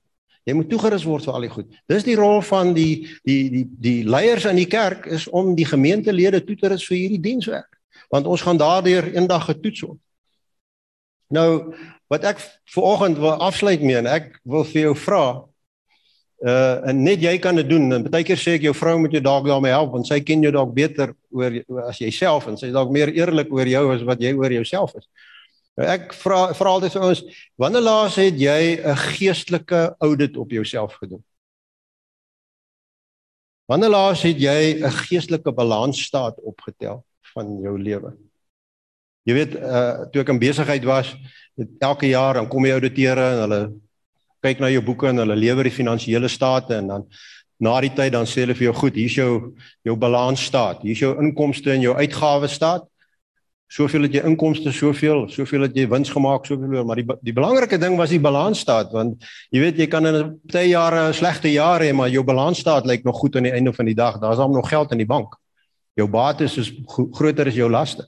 Jy 0.50 0.56
moet 0.58 0.70
toegerus 0.72 1.06
word 1.06 1.28
vir 1.28 1.38
al 1.38 1.46
die 1.46 1.52
goed. 1.54 1.68
Dis 1.92 2.06
die 2.08 2.18
rol 2.18 2.42
van 2.44 2.74
die 2.76 3.08
die 3.28 3.44
die 3.54 3.66
die 3.86 4.00
leiers 4.08 4.48
in 4.50 4.58
die 4.58 4.70
kerk 4.70 5.06
is 5.06 5.28
om 5.30 5.54
die 5.56 5.68
gemeentelede 5.70 6.42
toe 6.46 6.58
te 6.58 6.72
rus 6.74 6.88
vir 6.90 6.98
hierdie 6.98 7.22
dienswerk. 7.22 7.70
Want 8.12 8.28
ons 8.28 8.44
gaan 8.44 8.60
daardeur 8.60 9.08
eendag 9.14 9.46
getoets 9.52 9.86
word. 9.86 10.02
Nou 11.32 11.48
wat 12.12 12.26
ek 12.28 12.42
ver 12.44 12.84
oggend 12.84 13.22
wil 13.22 13.38
afsluit 13.40 13.84
mee 13.86 14.02
en 14.02 14.10
ek 14.10 14.34
wil 14.44 14.68
vir 14.68 14.90
jou 14.90 14.98
vra 15.06 15.26
Uh 16.42 16.88
en 16.90 17.04
net 17.06 17.22
jy 17.22 17.36
kan 17.38 17.54
dit 17.56 17.68
doen. 17.70 17.84
En 17.94 18.06
baie 18.10 18.26
keer 18.26 18.40
sê 18.42 18.56
ek 18.58 18.64
jou 18.66 18.74
vrou 18.74 18.96
moet 19.04 19.14
jou 19.14 19.22
dalk 19.22 19.46
daarmee 19.46 19.76
help 19.76 19.92
want 19.94 20.08
sy 20.10 20.18
ken 20.26 20.42
jou 20.42 20.50
dalk 20.56 20.72
beter 20.74 21.12
oor 21.30 21.54
as 21.86 22.00
jouself 22.02 22.48
en 22.50 22.58
sy 22.58 22.72
is 22.72 22.74
dalk 22.74 22.90
meer 22.90 23.12
eerlik 23.14 23.52
oor 23.54 23.70
jou 23.70 23.84
as 23.94 24.02
wat 24.08 24.24
jy 24.26 24.32
oor 24.34 24.50
jouself 24.56 24.96
is. 24.98 25.06
Nou 25.80 25.88
ek 25.88 26.14
vra 26.20 26.40
vra 26.58 26.74
altyd 26.76 26.96
vir 26.98 27.06
ons, 27.08 27.22
wanneer 27.60 27.86
laas 27.86 28.16
het 28.20 28.40
jy 28.40 28.80
'n 28.82 28.98
geestelike 29.16 29.96
audit 30.00 30.38
op 30.38 30.52
jouself 30.52 30.94
gedoen? 31.00 31.24
Wanneer 33.72 33.90
laas 33.90 34.22
het 34.22 34.38
jy 34.38 34.84
'n 34.84 34.92
geestelike 35.08 35.52
balansstaat 35.52 36.36
opgetel 36.44 37.06
van 37.34 37.60
jou 37.62 37.78
lewe? 37.80 38.18
Jy 39.24 39.34
weet, 39.34 39.56
uh 39.56 40.10
toe 40.12 40.22
ek 40.22 40.30
in 40.30 40.40
besigheid 40.40 40.84
was, 40.84 41.16
elke 41.80 42.08
jaar 42.08 42.34
dan 42.34 42.48
kom 42.48 42.64
die 42.64 42.74
ouditeure 42.74 43.32
en 43.32 43.40
hulle 43.46 43.62
kyk 44.42 44.60
na 44.60 44.70
jou 44.70 44.82
boeke 44.82 45.08
en 45.08 45.18
hulle 45.18 45.36
lewer 45.36 45.64
die 45.64 45.78
finansiële 45.78 46.28
state 46.28 46.76
en 46.76 46.88
dan 46.88 47.08
na 47.62 47.80
die 47.82 47.94
tyd 47.94 48.12
dan 48.12 48.26
sê 48.26 48.42
hulle 48.42 48.58
vir 48.58 48.72
jou 48.72 48.74
goed, 48.74 48.96
hier's 48.98 49.16
jou 49.16 49.54
jou 49.86 49.96
balansstaat, 49.96 50.82
hier's 50.82 51.00
jou 51.00 51.14
inkomste 51.22 51.72
en 51.72 51.82
jou 51.82 51.94
uitgawes 51.96 52.58
staat. 52.58 52.91
Soveel 53.72 54.04
het 54.04 54.16
jy 54.18 54.22
inkomste, 54.28 54.72
soveel, 54.76 55.30
soveel 55.32 55.64
het 55.64 55.78
jy 55.80 55.86
wins 55.88 56.10
gemaak, 56.12 56.44
soveel, 56.46 56.84
maar 56.84 57.00
die 57.00 57.06
die 57.24 57.36
belangrike 57.36 57.78
ding 57.80 57.96
was 58.00 58.12
die 58.12 58.20
balansstaat 58.20 58.92
want 58.92 59.24
jy 59.54 59.62
weet 59.64 59.80
jy 59.80 59.88
kan 59.88 60.06
in 60.10 60.16
'n 60.16 60.40
baie 60.52 60.68
jare 60.68 61.08
'n 61.08 61.14
slegte 61.14 61.48
jaar 61.48 61.80
hê, 61.80 61.94
maar 61.94 62.10
jou 62.10 62.24
balansstaat 62.24 62.86
lyk 62.86 63.06
nog 63.06 63.16
goed 63.16 63.36
aan 63.36 63.48
die 63.48 63.56
einde 63.56 63.74
van 63.74 63.86
die 63.86 63.96
dag. 63.96 64.20
Daar's 64.20 64.40
al 64.40 64.52
nog 64.52 64.68
geld 64.68 64.92
in 64.92 64.98
die 64.98 65.08
bank. 65.08 65.38
Jou 65.96 66.08
bates 66.08 66.58
is 66.58 66.72
groter 67.12 67.48
as 67.48 67.56
jou 67.56 67.70
laste. 67.70 68.08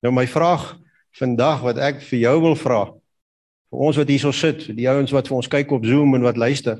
Nou 0.00 0.12
my 0.12 0.26
vraag 0.26 0.78
vandag 1.18 1.60
wat 1.62 1.78
ek 1.78 2.00
vir 2.02 2.18
jou 2.18 2.40
wil 2.40 2.56
vra, 2.56 2.84
vir 3.70 3.78
ons 3.78 3.96
wat 3.96 4.08
hierso 4.08 4.30
sit, 4.30 4.66
die 4.76 4.88
ouens 4.88 5.10
wat 5.10 5.28
vir 5.28 5.36
ons 5.36 5.48
kyk 5.48 5.72
op 5.72 5.84
Zoom 5.84 6.14
en 6.14 6.22
wat 6.22 6.36
luister. 6.36 6.78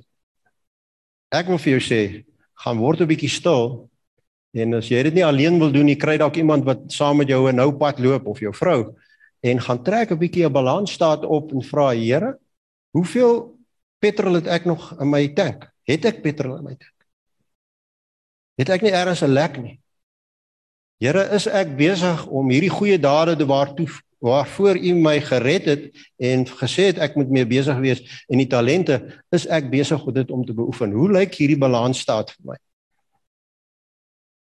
Ek 1.33 1.47
wil 1.47 1.59
vir 1.59 1.79
jou 1.79 1.83
sê, 1.83 2.25
gaan 2.63 2.79
word 2.79 3.01
'n 3.01 3.09
bietjie 3.09 3.31
stil. 3.31 3.91
En 4.55 4.77
as 4.79 4.89
jy 4.89 5.03
dit 5.09 5.17
nie 5.19 5.25
alleen 5.27 5.59
wil 5.59 5.73
doen 5.75 5.89
nie, 5.91 5.99
kry 5.99 6.15
dalk 6.21 6.37
iemand 6.39 6.67
wat 6.69 6.87
saam 6.95 7.19
met 7.19 7.29
jou 7.29 7.49
'n 7.49 7.57
nou 7.57 7.73
pad 7.73 7.99
loop 7.99 8.27
of 8.27 8.39
jou 8.39 8.55
vrou 8.55 8.95
en 9.43 9.61
gaan 9.61 9.83
trek 9.83 10.11
'n 10.11 10.19
bietjie 10.19 10.47
'n 10.47 10.53
balansstaat 10.53 11.25
op 11.25 11.53
en 11.53 11.63
vra 11.63 11.91
Here, 11.91 12.39
hoeveel 12.93 13.59
petrol 13.99 14.35
het 14.35 14.47
ek 14.47 14.65
nog 14.65 15.01
in 15.01 15.11
my 15.11 15.29
tank? 15.29 15.73
Het 15.83 16.05
ek 16.05 16.23
petrol 16.23 16.57
in 16.57 16.65
my 16.65 16.77
tank? 16.77 16.99
Het 18.57 18.69
ek 18.69 18.83
nie 18.83 18.93
eers 18.93 19.23
'n 19.23 19.33
lek 19.33 19.59
nie? 19.59 19.81
Here, 21.01 21.35
is 21.35 21.47
ek 21.47 21.77
besig 21.77 22.27
om 22.27 22.51
hierdie 22.51 22.71
goeie 22.71 22.99
dade 22.99 23.37
te 23.37 23.47
waartoe 23.47 23.89
waarvoor 24.25 24.77
U 24.77 24.95
my 24.95 25.21
gered 25.21 25.65
het 25.65 25.83
en 26.17 26.47
gesê 26.47 26.87
het 26.89 26.99
ek 26.99 27.17
moet 27.17 27.29
mee 27.29 27.47
besig 27.47 27.77
wees 27.79 28.25
en 28.29 28.39
die 28.39 28.49
talente 28.49 29.03
is 29.31 29.47
ek 29.47 29.69
besig 29.71 30.07
om 30.07 30.15
dit 30.15 30.31
om 30.31 30.45
te 30.45 30.55
beoefen. 30.55 30.93
Hoe 30.93 31.11
lyk 31.13 31.35
hierdie 31.35 31.59
balansstaat 31.59 32.31
vir 32.31 32.55
my? 32.55 32.57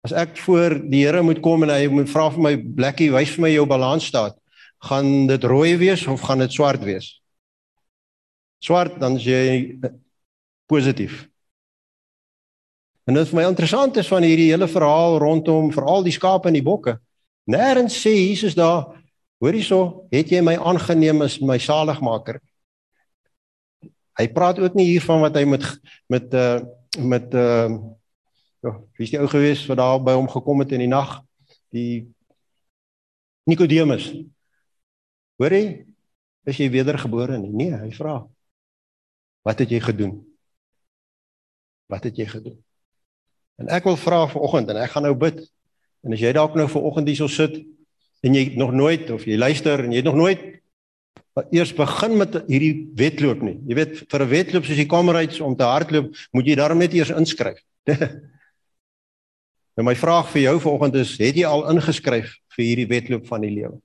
As 0.07 0.15
ek 0.15 0.37
voor 0.45 0.77
die 0.87 1.03
Here 1.03 1.23
moet 1.27 1.41
kom 1.43 1.65
en 1.67 1.73
hy 1.75 1.87
moet 1.91 2.11
vra 2.11 2.29
vir 2.31 2.45
my 2.45 2.55
blikkie, 2.79 3.11
wys 3.11 3.33
vir 3.35 3.43
my 3.43 3.51
jou 3.51 3.65
balansstaat, 3.67 4.37
gaan 4.87 5.27
dit 5.27 5.47
rooi 5.51 5.73
wees 5.81 6.05
of 6.07 6.23
gaan 6.23 6.45
dit 6.45 6.53
swart 6.55 6.85
wees? 6.87 7.17
Swart 8.63 9.01
dan 9.03 9.19
is 9.19 9.27
jy 9.27 9.41
positief. 10.71 11.25
En 13.07 13.19
dit 13.19 13.29
vir 13.31 13.39
my 13.39 13.49
interessant 13.51 13.99
is 13.99 14.11
van 14.11 14.23
hierdie 14.27 14.53
hele 14.53 14.69
verhaal 14.71 15.19
rondom 15.23 15.73
veral 15.75 16.07
die 16.07 16.15
skape 16.15 16.51
en 16.51 16.59
die 16.59 16.65
bokke. 16.67 16.97
Nêrens 17.51 17.99
sê 17.99 18.15
Jesus 18.15 18.55
daar 18.59 18.95
Hoor 19.37 19.53
hierso, 19.53 20.07
het 20.09 20.31
jy 20.33 20.39
my 20.41 20.55
aangeneem 20.57 21.21
as 21.27 21.35
my 21.45 21.59
saligmaker? 21.61 22.39
Hy 24.17 24.25
praat 24.33 24.63
ook 24.63 24.79
nie 24.79 24.87
hiervan 24.95 25.21
wat 25.21 25.37
hy 25.37 25.43
met 25.45 25.67
met 26.09 26.33
uh 26.33 26.63
met 26.97 27.35
uh 27.37 27.77
ja, 28.67 28.75
wie 28.99 29.07
is 29.07 29.13
die 29.15 29.21
ou 29.21 29.29
gewees 29.31 29.65
wat 29.71 29.79
daar 29.81 30.01
by 30.03 30.17
hom 30.17 30.29
gekom 30.31 30.63
het 30.65 30.75
in 30.75 30.83
die 30.85 30.91
nag? 30.91 31.21
Die 31.75 32.07
Nikodemus. 33.47 34.09
Hoor 35.39 35.55
jy? 35.55 35.67
Is 36.47 36.59
jy 36.59 36.71
wedergebore 36.75 37.39
nie? 37.39 37.53
Nee, 37.55 37.79
hy 37.79 37.91
vra. 37.95 38.21
Wat 39.47 39.63
het 39.63 39.71
jy 39.71 39.81
gedoen? 39.83 40.19
Wat 41.91 42.07
het 42.09 42.19
jy 42.19 42.27
gedoen? 42.31 42.59
En 43.63 43.71
ek 43.73 43.87
wil 43.89 43.97
vra 43.99 44.25
vanoggend 44.29 44.73
en 44.73 44.83
ek 44.83 44.93
gaan 44.95 45.07
nou 45.07 45.15
bid. 45.19 45.41
En 46.05 46.15
as 46.15 46.23
jy 46.23 46.33
dalk 46.35 46.59
nou 46.59 46.67
vanoggend 46.71 47.09
hierso 47.11 47.31
sit 47.31 47.61
en 48.27 48.35
jy 48.35 48.49
nog 48.59 48.75
nooit 48.75 49.11
of 49.15 49.27
jy 49.29 49.39
luister 49.39 49.85
en 49.85 49.95
jy 49.95 50.03
het 50.03 50.09
nog 50.09 50.19
nooit 50.19 50.45
eers 51.53 51.73
begin 51.77 52.17
met 52.17 52.39
hierdie 52.49 52.89
wedloop 52.97 53.43
nie. 53.45 53.59
Jy 53.69 53.77
weet 53.77 53.99
vir 54.09 54.23
'n 54.23 54.29
wedloop 54.31 54.65
soos 54.65 54.81
die 54.81 54.89
Comrades 54.89 55.41
om 55.41 55.57
te 55.57 55.69
hardloop, 55.69 56.15
moet 56.33 56.47
jy 56.47 56.55
daarom 56.57 56.79
net 56.79 56.95
eers 56.95 57.13
inskryf. 57.13 57.61
nou 59.77 59.85
my 59.85 59.95
vraag 59.95 60.31
vir 60.33 60.43
jou 60.43 60.61
vanoggend 60.61 60.95
is, 61.03 61.17
het 61.21 61.37
jy 61.37 61.45
al 61.45 61.67
ingeskryf 61.71 62.37
vir 62.57 62.65
hierdie 62.65 62.89
wedloop 62.89 63.27
van 63.29 63.45
die 63.45 63.53
lewe? 63.53 63.77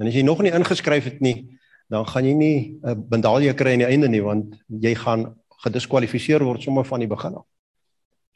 En 0.00 0.06
as 0.10 0.14
jy 0.14 0.22
nog 0.26 0.42
nie 0.42 0.52
ingeskryf 0.52 1.04
het 1.04 1.20
nie, 1.24 1.58
dan 1.88 2.06
gaan 2.06 2.26
jy 2.26 2.34
nie 2.34 2.78
'n 2.82 3.06
medalje 3.10 3.54
kry 3.54 3.72
aan 3.72 3.84
die 3.84 3.92
einde 3.92 4.08
nie 4.08 4.22
want 4.22 4.56
jy 4.68 4.94
gaan 4.94 5.36
gediskwalifiseer 5.64 6.42
word 6.44 6.62
sommer 6.62 6.84
van 6.84 7.00
die 7.00 7.08
begin 7.08 7.34
af. 7.34 7.46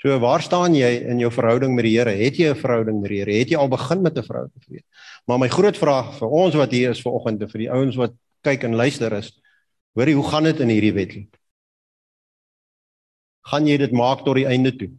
So 0.01 0.19
waar 0.19 0.41
staan 0.41 0.75
jy 0.75 1.05
in 1.13 1.19
jou 1.21 1.31
verhouding 1.31 1.75
met 1.75 1.85
die 1.85 1.99
Here? 1.99 2.11
Het 2.17 2.37
jy 2.37 2.49
'n 2.51 2.57
verhouding 2.57 3.01
met 3.01 3.11
die 3.11 3.19
Here? 3.19 3.33
Het 3.33 3.51
jy 3.51 3.57
al 3.57 3.69
begin 3.69 4.03
met 4.03 4.17
'n 4.17 4.23
verhouding 4.23 4.55
met 4.55 4.67
die 4.67 4.77
Here? 4.77 4.87
Maar 5.27 5.39
my 5.39 5.49
groot 5.49 5.77
vraag 5.77 6.19
vir 6.19 6.29
ons 6.29 6.55
wat 6.55 6.71
hier 6.71 6.91
is 6.91 7.03
vanoggend 7.03 7.43
en 7.43 7.49
vir 7.49 7.59
die 7.59 7.71
ouens 7.71 7.97
wat 7.97 8.13
kyk 8.43 8.65
en 8.65 8.75
luister 8.75 9.13
is, 9.13 9.41
hoorie, 9.93 10.15
hoe 10.15 10.25
gaan 10.25 10.45
dit 10.45 10.61
in 10.61 10.69
hierdie 10.69 10.93
wedloop? 10.93 11.37
Gaan 13.45 13.67
jy 13.67 13.77
dit 13.77 13.93
maak 13.93 14.25
tot 14.25 14.35
die 14.35 14.47
einde 14.47 14.73
toe? 14.77 14.91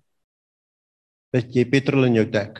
Is 1.32 1.48
jy 1.56 1.66
petrol 1.66 2.06
in 2.10 2.18
jou 2.20 2.26
tank? 2.32 2.60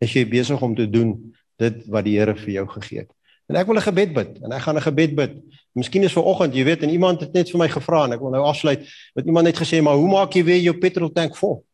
Is 0.00 0.12
jy 0.14 0.24
besig 0.30 0.60
om 0.62 0.74
te 0.74 0.86
doen 0.90 1.14
dit 1.60 1.82
wat 1.90 2.06
die 2.06 2.18
Here 2.18 2.36
vir 2.38 2.52
jou 2.60 2.66
gegee 2.76 3.04
het? 3.04 3.10
En 3.50 3.56
ek 3.58 3.66
wil 3.66 3.76
'n 3.76 3.82
gebed 3.82 4.12
bid 4.14 4.38
en 4.44 4.52
ek 4.52 4.62
gaan 4.62 4.76
'n 4.76 4.88
gebed 4.88 5.14
bid. 5.14 5.32
Miskien 5.74 6.02
is 6.02 6.12
ver 6.12 6.22
oggend, 6.22 6.54
jy 6.54 6.64
weet, 6.64 6.82
en 6.82 6.90
iemand 6.90 7.20
het 7.20 7.32
net 7.32 7.50
vir 7.50 7.58
my 7.58 7.68
gevra 7.68 8.04
en 8.04 8.12
ek 8.12 8.20
wil 8.20 8.30
nou 8.30 8.44
afsluit 8.44 8.80
met 9.14 9.26
iemand 9.26 9.46
net 9.46 9.56
gesê, 9.56 9.82
"Maar 9.82 9.94
hoe 9.94 10.08
maak 10.08 10.32
jy 10.32 10.44
weer 10.44 10.60
jou 10.60 10.78
petrol 10.78 11.10
tank 11.12 11.36
vol?" 11.36 11.64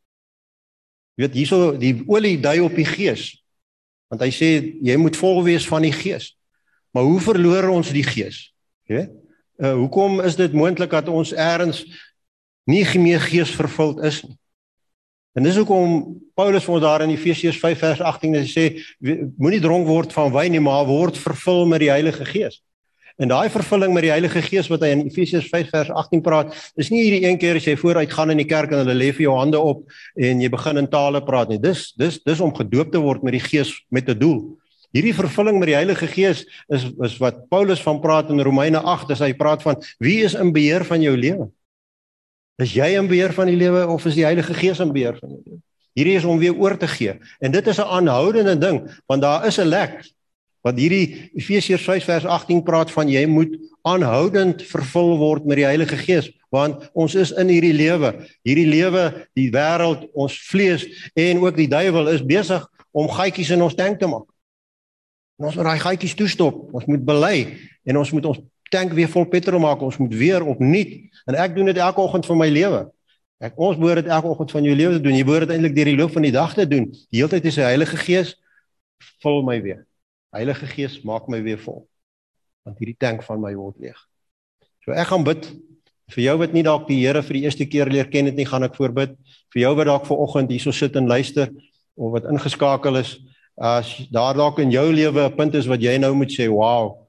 Jy 1.17 1.27
weet, 1.27 1.35
hierso 1.35 1.77
die 1.79 2.03
olie 2.07 2.41
dui 2.41 2.61
op 2.61 2.75
die 2.75 2.85
gees. 2.85 3.43
Want 4.09 4.23
hy 4.23 4.31
sê 4.31 4.49
jy 4.83 4.97
moet 4.97 5.17
vol 5.17 5.43
wees 5.45 5.67
van 5.67 5.83
die 5.83 5.93
gees. 5.93 6.37
Maar 6.93 7.05
hoe 7.05 7.21
verloor 7.21 7.69
ons 7.69 7.91
die 7.91 8.05
gees? 8.05 8.53
Jy 8.89 8.95
weet? 8.97 9.11
Uh 9.59 9.73
hoekom 9.75 10.21
is 10.21 10.37
dit 10.37 10.53
moontlik 10.53 10.91
dat 10.91 11.09
ons 11.09 11.33
eers 11.33 11.85
nie 12.65 12.85
meer 12.99 13.21
gees 13.21 13.51
vervuld 13.51 14.05
is 14.05 14.23
nie? 14.23 14.37
En 15.37 15.45
dis 15.45 15.57
hoekom 15.61 16.15
Paulus 16.37 16.65
vir 16.65 16.75
ons 16.79 16.83
daar 16.85 17.03
in 17.05 17.13
Efesiërs 17.13 17.59
5 17.61 17.83
vers 17.83 18.01
18 18.01 18.37
sê 18.49 18.71
moenie 19.37 19.61
dronk 19.61 19.85
word 19.89 20.15
van 20.17 20.33
wyn 20.33 20.55
nie, 20.57 20.63
maar 20.65 20.87
word 20.89 21.19
vervul 21.21 21.67
met 21.69 21.83
die 21.85 21.93
Heilige 21.93 22.25
Gees. 22.25 22.63
En 23.21 23.29
daai 23.29 23.49
vervulling 23.53 23.93
met 23.97 24.05
die 24.05 24.13
Heilige 24.13 24.41
Gees 24.45 24.69
wat 24.73 24.83
hy 24.85 24.91
in 24.93 25.07
Efesiërs 25.07 25.49
5 25.53 25.71
vers 25.73 25.91
18 25.93 26.23
praat, 26.25 26.57
is 26.81 26.89
nie 26.93 27.03
hierdie 27.07 27.29
een 27.29 27.39
keer 27.41 27.57
as 27.61 27.69
jy 27.69 27.77
vooruit 27.81 28.13
gaan 28.13 28.33
in 28.33 28.41
die 28.41 28.49
kerk 28.49 28.73
en 28.73 28.83
hulle 28.83 28.97
lê 28.97 29.09
vir 29.17 29.27
jou 29.27 29.37
hande 29.37 29.61
op 29.61 29.85
en 30.21 30.41
jy 30.45 30.51
begin 30.53 30.81
in 30.81 30.89
tale 30.93 31.21
praat 31.25 31.53
nie. 31.53 31.61
Dis 31.61 31.91
dis 32.01 32.17
dis 32.25 32.43
om 32.45 32.53
gedoop 32.57 32.93
te 32.93 33.01
word 33.01 33.25
met 33.25 33.37
die 33.37 33.45
Gees 33.45 33.73
met 33.93 34.09
'n 34.09 34.19
doel. 34.21 34.41
Hierdie 34.97 35.17
vervulling 35.17 35.59
met 35.61 35.69
die 35.69 35.77
Heilige 35.77 36.09
Gees 36.09 36.45
is 36.73 36.89
is 37.05 37.17
wat 37.21 37.49
Paulus 37.49 37.83
van 37.85 38.01
praat 38.01 38.31
in 38.31 38.41
Romeine 38.41 38.81
8, 38.81 39.11
as 39.11 39.21
hy 39.21 39.33
praat 39.33 39.63
van 39.63 39.77
wie 39.99 40.25
is 40.25 40.35
in 40.35 40.53
beheer 40.53 40.85
van 40.85 41.01
jou 41.01 41.17
lewe? 41.17 41.49
Is 42.63 42.73
jy 42.73 42.95
in 42.97 43.09
beheer 43.09 43.35
van 43.37 43.51
die 43.51 43.57
lewe 43.57 43.85
of 43.93 44.05
is 44.09 44.17
die 44.17 44.25
Heilige 44.25 44.55
Gees 44.57 44.81
in 44.81 44.93
beheer 44.93 45.17
van 45.21 45.35
jou 45.35 45.41
lewe? 45.45 45.61
Hierdie 45.97 46.17
is 46.19 46.25
om 46.29 46.39
weer 46.41 46.57
oor 46.57 46.77
te 46.77 46.89
gee. 46.89 47.17
En 47.41 47.53
dit 47.53 47.67
is 47.67 47.79
'n 47.79 47.89
aanhoudende 47.89 48.59
ding, 48.59 48.91
want 49.07 49.23
daar 49.23 49.47
is 49.47 49.59
'n 49.59 49.69
lek 49.69 50.05
wat 50.67 50.79
hierdie 50.79 51.31
Efesiërs 51.39 51.85
5 51.87 52.05
vers 52.05 52.25
18 52.25 52.63
praat 52.63 52.91
van 52.91 53.09
jy 53.09 53.27
moet 53.27 53.53
aanhoudend 53.87 54.63
vervul 54.67 55.15
word 55.19 55.45
met 55.47 55.61
die 55.61 55.69
Heilige 55.69 55.97
Gees, 55.97 56.31
want 56.51 56.91
ons 56.93 57.15
is 57.15 57.31
in 57.39 57.49
hierdie 57.49 57.75
lewe. 57.77 58.11
Hierdie 58.43 58.67
lewe, 58.67 59.29
die 59.39 59.51
wêreld, 59.55 60.09
ons 60.13 60.35
vlees 60.51 60.87
en 61.15 61.39
ook 61.45 61.57
die 61.57 61.69
duiwel 61.69 62.09
is 62.09 62.25
besig 62.25 62.67
om 62.91 63.09
gaatjies 63.09 63.53
in 63.55 63.63
ons 63.63 63.75
tank 63.79 64.01
te 64.01 64.11
maak. 64.11 64.27
En 65.39 65.47
ons 65.47 65.55
moet 65.55 65.69
daai 65.69 65.79
gaatjies 65.85 66.17
toestop. 66.19 66.75
Ons 66.75 66.89
moet 66.91 67.05
bely 67.05 67.39
en 67.87 68.01
ons 68.01 68.13
moet 68.17 68.27
ons 68.33 68.41
tank 68.71 68.93
weer 68.93 69.09
vol 69.09 69.27
petrol 69.31 69.61
maak. 69.63 69.83
Ons 69.83 69.99
moet 70.03 70.15
weer 70.15 70.45
opnuut 70.45 70.95
en 71.27 71.39
ek 71.39 71.55
doen 71.57 71.71
dit 71.71 71.77
elke 71.83 72.01
oggend 72.01 72.27
van 72.27 72.41
my 72.41 72.49
lewe. 72.51 72.87
Ek 73.43 73.59
ons 73.61 73.77
behoort 73.77 74.01
dit 74.01 74.13
elke 74.13 74.31
oggend 74.33 74.55
van 74.55 74.65
jou 74.65 74.75
lewe 74.77 74.97
te 74.97 75.03
doen. 75.05 75.17
Jy 75.17 75.25
behoort 75.29 75.49
dit 75.49 75.57
eintlik 75.57 75.77
deur 75.77 75.91
die 75.91 75.99
loop 75.99 76.15
van 76.15 76.25
die 76.25 76.33
dag 76.33 76.55
te 76.57 76.65
doen. 76.69 76.89
Die 77.13 77.21
hele 77.21 77.29
tyd 77.35 77.49
is 77.51 77.59
die 77.61 77.67
Heilige 77.67 77.99
Gees 78.01 78.33
vul 79.23 79.43
my 79.45 79.59
weer. 79.63 79.85
Heilige 80.33 80.69
Gees 80.71 80.99
maak 81.05 81.29
my 81.33 81.43
weer 81.45 81.61
vol. 81.61 81.85
Want 82.67 82.81
hierdie 82.81 82.97
tank 82.99 83.25
van 83.27 83.41
my 83.43 83.53
word 83.57 83.77
leeg. 83.83 83.99
So 84.85 84.97
ek 84.97 85.11
gaan 85.13 85.27
bid 85.27 85.49
vir 86.15 86.23
jou 86.23 86.37
wat 86.41 86.53
nie 86.55 86.65
dalk 86.65 86.87
die 86.89 87.01
Here 87.03 87.23
vir 87.27 87.41
die 87.41 87.45
eerste 87.45 87.67
keer 87.69 87.91
leer 87.91 88.09
ken 88.11 88.31
het 88.31 88.37
nie, 88.39 88.47
gaan 88.49 88.65
ek 88.65 88.77
voorbid. 88.79 89.17
Vir 89.55 89.67
jou 89.67 89.73
wat 89.79 89.91
dalk 89.91 90.07
ver 90.09 90.21
oggend 90.23 90.53
hierso 90.55 90.73
sit 90.73 90.97
en 90.97 91.11
luister 91.11 91.51
of 91.97 92.13
wat 92.15 92.29
ingeskakel 92.31 93.01
is, 93.01 93.17
as 93.57 93.91
daar 94.13 94.37
dalk 94.37 94.61
in 94.61 94.71
jou 94.71 94.87
lewe 94.93 95.27
'n 95.27 95.37
punt 95.37 95.55
is 95.55 95.67
wat 95.67 95.81
jy 95.81 95.97
nou 95.99 96.15
moet 96.15 96.31
sê, 96.31 96.49
"Wow, 96.49 97.06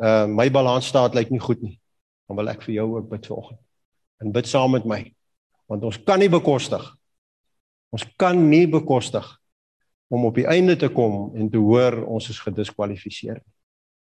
uh 0.00 0.26
my 0.26 0.48
balansstaat 0.50 1.14
lyk 1.14 1.30
nie 1.30 1.40
goed 1.40 1.62
nie. 1.62 1.78
Dan 2.28 2.36
wil 2.36 2.48
ek 2.48 2.62
vir 2.62 2.74
jou 2.74 2.88
ook 2.96 3.10
bid 3.10 3.26
vanoggend. 3.26 3.60
En 4.22 4.32
bid 4.32 4.48
saam 4.48 4.72
met 4.72 4.84
my. 4.88 5.02
Want 5.66 5.84
ons 5.84 5.98
kan 6.04 6.18
nie 6.18 6.30
bekostig. 6.32 6.82
Ons 7.92 8.06
kan 8.16 8.38
nie 8.48 8.66
bekostig 8.68 9.26
om 10.12 10.24
op 10.28 10.36
die 10.36 10.46
einde 10.48 10.76
te 10.76 10.88
kom 10.92 11.32
en 11.36 11.48
te 11.50 11.60
hoor 11.60 12.02
ons 12.04 12.28
is 12.28 12.40
gediskwalifiseer. 12.40 13.40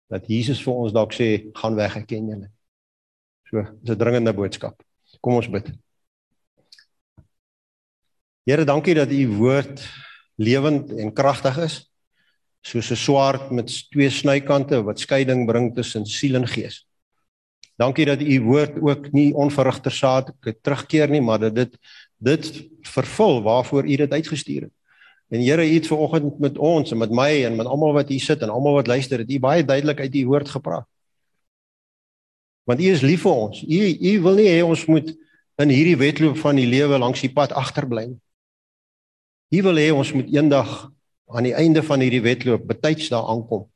Dat 0.09 0.29
Jesus 0.29 0.61
vir 0.63 0.73
ons 0.73 0.93
dalk 0.93 1.13
sê 1.13 1.49
gaan 1.57 1.75
weg 1.77 1.97
ek 1.99 2.07
ken 2.07 2.29
julle. 2.29 2.49
So, 3.49 3.63
dis 3.81 3.95
'n 3.95 3.99
dringende 3.99 4.33
boodskap. 4.33 4.81
Kom 5.21 5.35
ons 5.35 5.49
bid. 5.49 5.71
Here, 8.43 8.63
dankie 8.63 8.95
dat 8.95 9.11
u 9.11 9.27
woord 9.27 9.81
lewend 10.35 10.91
en 10.91 11.13
kragtig 11.13 11.57
is 11.57 11.91
soos 12.67 12.91
'n 12.91 12.99
swaard 12.99 13.51
met 13.51 13.71
twee 13.91 14.09
snykante 14.09 14.83
wat 14.83 14.99
skeiding 14.99 15.45
bring 15.47 15.75
tussen 15.75 16.05
siel 16.05 16.35
en 16.35 16.47
gees. 16.47 16.85
Dankie 17.77 18.05
dat 18.05 18.21
u 18.21 18.41
woord 18.41 18.81
ook 18.81 19.11
nie 19.11 19.33
onverrigter 19.33 19.91
saad 19.91 20.33
terugkeer 20.61 21.09
nie, 21.09 21.21
maar 21.21 21.39
dat 21.39 21.55
dit 21.55 21.77
dit 22.17 22.67
vervul 22.81 23.41
waarvoor 23.41 23.85
u 23.85 23.95
dit 23.95 24.11
uitgestuur 24.11 24.61
het. 24.61 24.73
En 25.29 25.41
Here, 25.41 25.69
u 25.69 25.73
het 25.73 25.87
vanoggend 25.87 26.39
met 26.39 26.57
ons 26.57 26.91
en 26.91 26.97
met 26.97 27.11
my 27.11 27.45
en 27.45 27.55
met 27.55 27.65
almal 27.65 27.93
wat 27.93 28.09
hier 28.09 28.21
sit 28.21 28.41
en 28.41 28.49
almal 28.49 28.73
wat 28.73 28.87
luister, 28.87 29.19
het 29.19 29.31
u 29.31 29.39
baie 29.39 29.65
duidelik 29.65 29.99
uit 29.99 30.15
u 30.15 30.25
woord 30.25 30.49
gepraat. 30.49 30.87
Want 32.63 32.81
u 32.81 32.83
is 32.83 33.01
lief 33.01 33.21
vir 33.21 33.31
ons. 33.31 33.63
U 33.63 33.97
u 33.99 34.21
wil 34.21 34.35
nie 34.35 34.49
hê 34.49 34.63
ons 34.63 34.85
moet 34.85 35.13
in 35.57 35.69
hierdie 35.69 35.97
wedloop 35.97 36.37
van 36.37 36.55
die 36.55 36.67
lewe 36.67 36.97
langs 36.97 37.21
die 37.21 37.33
pad 37.33 37.51
agterbly 37.51 38.05
nie. 38.05 38.19
U 39.59 39.61
wil 39.61 39.77
hê 39.79 39.91
ons 39.93 40.11
moet 40.13 40.33
eendag 40.33 40.89
aan 41.27 41.49
die 41.49 41.55
einde 41.55 41.83
van 41.83 42.03
hierdie 42.03 42.23
wedloop 42.23 42.67
betyds 42.67 43.09
daar 43.13 43.27
aankom 43.31 43.67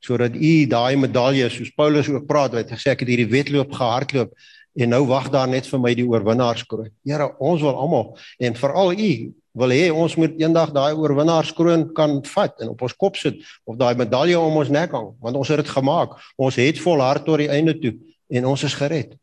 sodat 0.00 0.34
u 0.34 0.52
daai 0.66 0.96
medalje 0.96 1.48
soos 1.52 1.72
Paulus 1.76 2.08
ook 2.08 2.26
praat 2.26 2.56
het 2.56 2.72
gesê 2.72 2.94
ek 2.94 3.04
het 3.04 3.12
hierdie 3.12 3.28
wedloop 3.28 3.72
gehardloop 3.76 4.32
en 4.80 4.92
nou 4.94 5.02
wag 5.10 5.28
daar 5.32 5.48
net 5.50 5.66
vir 5.68 5.80
my 5.82 5.90
die 5.98 6.06
oorwinnaarskroon. 6.06 6.88
Here, 7.04 7.26
ons 7.42 7.60
wil 7.60 7.76
almal 7.76 8.14
en 8.38 8.56
veral 8.56 8.94
u 8.94 9.12
wil 9.60 9.74
hê 9.74 9.90
ons 9.90 10.14
moet 10.16 10.36
eendag 10.38 10.70
daai 10.72 10.94
oorwinnaarskroon 10.94 11.88
kan 11.92 12.20
vat 12.32 12.62
en 12.62 12.72
op 12.72 12.84
ons 12.86 12.94
kop 12.94 13.18
sit 13.18 13.42
of 13.66 13.76
daai 13.76 13.98
medalje 13.98 14.38
om 14.38 14.60
ons 14.62 14.70
nek 14.70 14.94
hang 14.94 15.10
want 15.20 15.36
ons 15.36 15.52
het 15.52 15.60
dit 15.60 15.74
gemaak. 15.74 16.16
Ons 16.38 16.56
het 16.62 16.80
volhard 16.80 17.26
tot 17.26 17.42
die 17.42 17.50
einde 17.50 17.76
toe 17.82 17.96
en 18.30 18.46
ons 18.54 18.64
is 18.64 18.76
gered. 18.78 19.16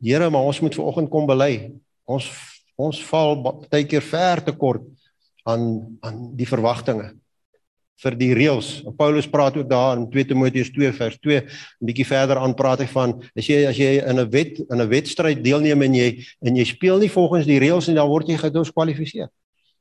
Here, 0.00 0.30
maar 0.30 0.46
ons 0.46 0.60
moet 0.62 0.76
vanoggend 0.76 1.10
kom 1.10 1.26
bely. 1.28 1.72
Ons 2.06 2.30
ons 2.76 2.98
val 3.08 3.38
baie 3.40 3.86
keer 3.88 4.04
ver 4.04 4.42
te 4.44 4.52
kort 4.52 4.84
aan 5.46 5.96
aan 6.04 6.18
die 6.36 6.48
verwagtinge 6.48 7.12
vir 8.02 8.16
die 8.18 8.32
reëls. 8.36 8.82
Paulus 8.98 9.28
praat 9.30 9.56
ook 9.56 9.68
daar 9.70 9.96
in 9.96 10.04
2 10.12 10.28
Timoteus 10.28 10.68
2 10.74 10.92
vers 10.92 11.16
2 11.22 11.40
'n 11.40 11.86
bietjie 11.86 12.04
verder 12.04 12.36
aan 12.36 12.54
praat 12.54 12.80
hy 12.80 12.86
van 12.86 13.22
as 13.36 13.46
jy 13.48 13.64
as 13.66 13.76
jy 13.76 14.02
in 14.04 14.20
'n 14.20 14.30
wet 14.30 14.58
in 14.58 14.80
'n 14.80 14.88
wedstryd 14.88 15.44
deelneem 15.44 15.82
en 15.82 15.94
jy 15.94 16.26
en 16.42 16.56
jy 16.56 16.64
speel 16.64 16.98
nie 16.98 17.08
volgens 17.08 17.46
die 17.46 17.58
reëls 17.58 17.88
nie 17.88 17.96
dan 17.96 18.08
word 18.08 18.28
jy 18.28 18.36
gediskwalifiseer. 18.36 19.28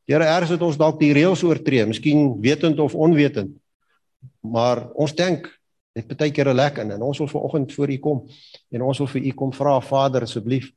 Here 0.07 0.24
erns 0.24 0.49
het 0.49 0.61
ons 0.61 0.78
dalk 0.78 0.99
die 0.99 1.13
reëls 1.13 1.43
oortree, 1.43 1.86
miskien 1.86 2.39
wetend 2.41 2.80
of 2.80 2.95
onwetend. 2.95 3.57
Maar 4.41 4.88
ons 4.93 5.13
dink 5.13 5.49
dit 5.95 6.18
baie 6.18 6.32
keer 6.32 6.53
lek 6.53 6.78
in 6.78 6.91
en 6.91 7.01
ons 7.01 7.18
wil 7.18 7.28
vanoggend 7.28 7.74
voor 7.74 7.89
U 7.89 7.97
kom 7.97 8.28
en 8.72 8.82
ons 8.82 8.97
wil 8.97 9.07
vir 9.07 9.22
U 9.22 9.32
kom 9.32 9.51
vra 9.51 9.82
Vader 9.82 10.22
asseblief 10.22 10.72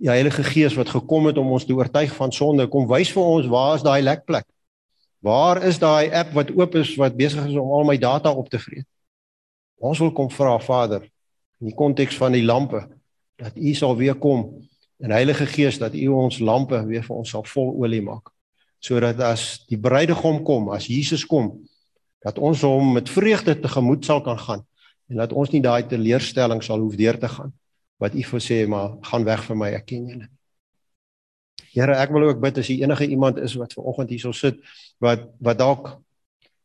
die 0.00 0.10
Heilige 0.10 0.42
Gees 0.44 0.74
wat 0.74 0.90
gekom 0.90 1.28
het 1.30 1.38
om 1.38 1.52
ons 1.54 1.64
te 1.66 1.74
oortuig 1.74 2.12
van 2.16 2.32
sonde, 2.32 2.66
kom 2.68 2.88
wys 2.90 3.12
vir 3.14 3.22
ons 3.22 3.46
waar 3.50 3.76
is 3.78 3.84
daai 3.86 4.02
lekplek? 4.02 4.46
Waar 5.24 5.62
is 5.64 5.78
daai 5.80 6.10
app 6.12 6.34
wat 6.36 6.50
oop 6.52 6.74
is 6.76 6.94
wat 7.00 7.16
besig 7.16 7.46
is 7.48 7.56
om 7.56 7.70
al 7.72 7.86
my 7.88 7.96
data 7.98 8.32
op 8.32 8.50
te 8.52 8.60
vreet? 8.60 8.86
Ons 9.80 10.00
wil 10.02 10.12
kom 10.12 10.30
vra 10.32 10.58
Vader 10.60 11.06
in 11.60 11.70
die 11.70 11.76
konteks 11.76 12.18
van 12.20 12.34
die 12.34 12.44
lampe 12.44 12.82
dat 13.40 13.56
U 13.56 13.74
sal 13.74 13.96
weer 13.96 14.18
kom 14.20 14.46
en 15.00 15.14
Heilige 15.14 15.46
Gees 15.46 15.78
dat 15.80 15.94
U 15.94 16.08
ons 16.26 16.40
lampe 16.42 16.80
weer 16.86 17.04
vir 17.06 17.16
ons 17.16 17.30
sal 17.30 17.46
vol 17.48 17.72
olie 17.82 18.02
maak 18.04 18.30
sodat 18.84 19.16
as 19.24 19.64
die 19.70 19.78
bruidegom 19.80 20.42
kom, 20.44 20.66
as 20.68 20.90
Jesus 20.92 21.22
kom, 21.24 21.54
dat 22.20 22.36
ons 22.36 22.60
hom 22.68 22.90
met 22.98 23.08
vreugde 23.08 23.54
tegemoet 23.56 24.04
sal 24.04 24.20
kan 24.20 24.36
gaan 24.36 24.60
en 25.08 25.22
dat 25.22 25.32
ons 25.32 25.52
nie 25.54 25.62
daai 25.64 25.86
teleurstelling 25.88 26.60
sal 26.64 26.84
hoef 26.84 26.98
deur 27.00 27.16
te 27.20 27.30
gaan 27.32 27.52
wat 28.02 28.14
u 28.14 28.22
vir 28.22 28.40
sê 28.40 28.64
maar 28.68 28.96
gaan 29.02 29.24
weg 29.24 29.44
van 29.44 29.58
my 29.58 29.70
ek 29.74 29.86
ken 29.86 30.08
julle. 30.08 30.28
Here, 31.74 31.94
ek 31.98 32.12
wil 32.14 32.28
ook 32.28 32.40
bid 32.42 32.58
as 32.58 32.70
jy 32.70 32.80
enige 32.82 33.06
iemand 33.06 33.38
is 33.42 33.54
wat 33.58 33.74
ver 33.74 33.86
oggend 33.90 34.10
hierso 34.10 34.32
sit 34.32 34.60
wat 35.02 35.26
wat 35.42 35.58
dalk 35.58 35.94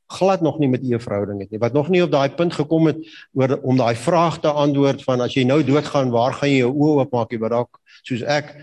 glad 0.09 0.41
nog 0.41 0.57
nie 0.59 0.69
met 0.69 0.83
u 0.83 0.93
'n 0.95 0.99
verhouding 0.99 1.39
het 1.39 1.51
nie, 1.51 1.59
wat 1.59 1.73
nog 1.73 1.89
nie 1.89 2.03
op 2.03 2.11
daai 2.11 2.29
punt 2.29 2.53
gekom 2.53 2.87
het 2.87 2.97
oor 3.33 3.59
om 3.61 3.77
daai 3.77 3.95
vraag 3.95 4.39
te 4.39 4.49
antwoord 4.49 5.03
van 5.03 5.21
as 5.21 5.33
jy 5.33 5.43
nou 5.43 5.63
doodgaan, 5.63 6.09
waar 6.09 6.33
gaan 6.33 6.49
jy 6.49 6.57
jou 6.57 6.73
oë 6.73 6.95
oopmaak? 6.99 7.31
Jy 7.31 7.39
wat 7.39 7.51
dalk 7.51 7.79
soos 8.03 8.21
ek 8.21 8.55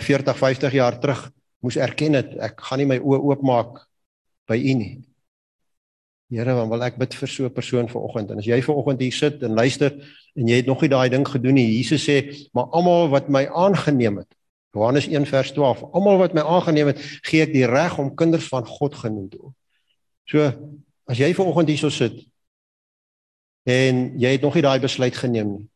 40, 0.00 0.38
50 0.38 0.72
jaar 0.72 0.98
terug 1.00 1.30
moes 1.60 1.76
erken 1.76 2.12
het 2.14 2.36
ek 2.38 2.60
gaan 2.60 2.78
nie 2.78 2.86
my 2.86 2.98
oë 2.98 3.20
oopmaak 3.22 3.86
by 4.46 4.56
u 4.56 4.74
nie. 4.74 5.11
Here, 6.32 6.54
want 6.56 6.70
wil 6.72 6.80
ek 6.86 6.96
bid 6.96 7.12
vir 7.12 7.28
so 7.28 7.44
'n 7.44 7.52
persoon 7.52 7.88
vanoggend 7.92 8.30
en 8.32 8.38
as 8.40 8.46
jy 8.48 8.56
vanoggend 8.64 9.00
hier 9.04 9.12
sit 9.12 9.42
en 9.42 9.52
luister 9.52 9.92
en 10.34 10.48
jy 10.48 10.56
het 10.62 10.66
nog 10.66 10.80
nie 10.80 10.88
daai 10.88 11.10
ding 11.10 11.26
gedoen 11.28 11.54
nie. 11.54 11.76
Jesus 11.76 12.08
sê, 12.08 12.48
maar 12.54 12.72
almal 12.72 13.10
wat 13.12 13.28
my 13.28 13.44
aangeneem 13.46 14.16
het. 14.16 14.32
Johannes 14.72 15.06
1 15.08 15.26
vers 15.26 15.52
12. 15.52 15.82
Almal 15.92 16.16
wat 16.16 16.32
my 16.32 16.40
aangeneem 16.40 16.86
het, 16.86 16.98
gee 17.28 17.42
ek 17.42 17.52
die 17.52 17.66
reg 17.66 17.98
om 17.98 18.14
kinders 18.16 18.48
van 18.48 18.64
God 18.64 18.94
genoem 18.94 19.28
te 19.28 19.36
word. 19.42 19.54
So, 20.24 20.40
as 21.04 21.18
jy 21.18 21.34
vanoggend 21.34 21.68
hierso 21.68 21.90
sit 21.90 22.24
en 23.68 24.18
jy 24.18 24.32
het 24.32 24.42
nog 24.42 24.54
nie 24.54 24.64
daai 24.64 24.80
besluit 24.80 25.14
geneem 25.14 25.52
nie. 25.52 25.68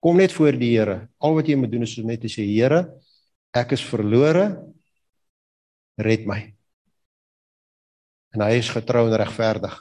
Kom 0.00 0.16
net 0.16 0.32
voor 0.32 0.56
die 0.56 0.72
Here. 0.78 1.08
Al 1.20 1.34
wat 1.34 1.46
jy 1.46 1.56
moet 1.56 1.70
doen 1.70 1.82
is 1.82 1.96
net 1.98 2.24
te 2.24 2.32
sê, 2.32 2.48
Here, 2.48 2.88
ek 3.52 3.76
is 3.76 3.84
verlore 3.84 4.64
red 6.00 6.24
my 6.26 6.51
en 8.32 8.44
hy 8.44 8.58
is 8.58 8.70
getrou 8.72 9.06
en 9.08 9.18
regverdig. 9.20 9.74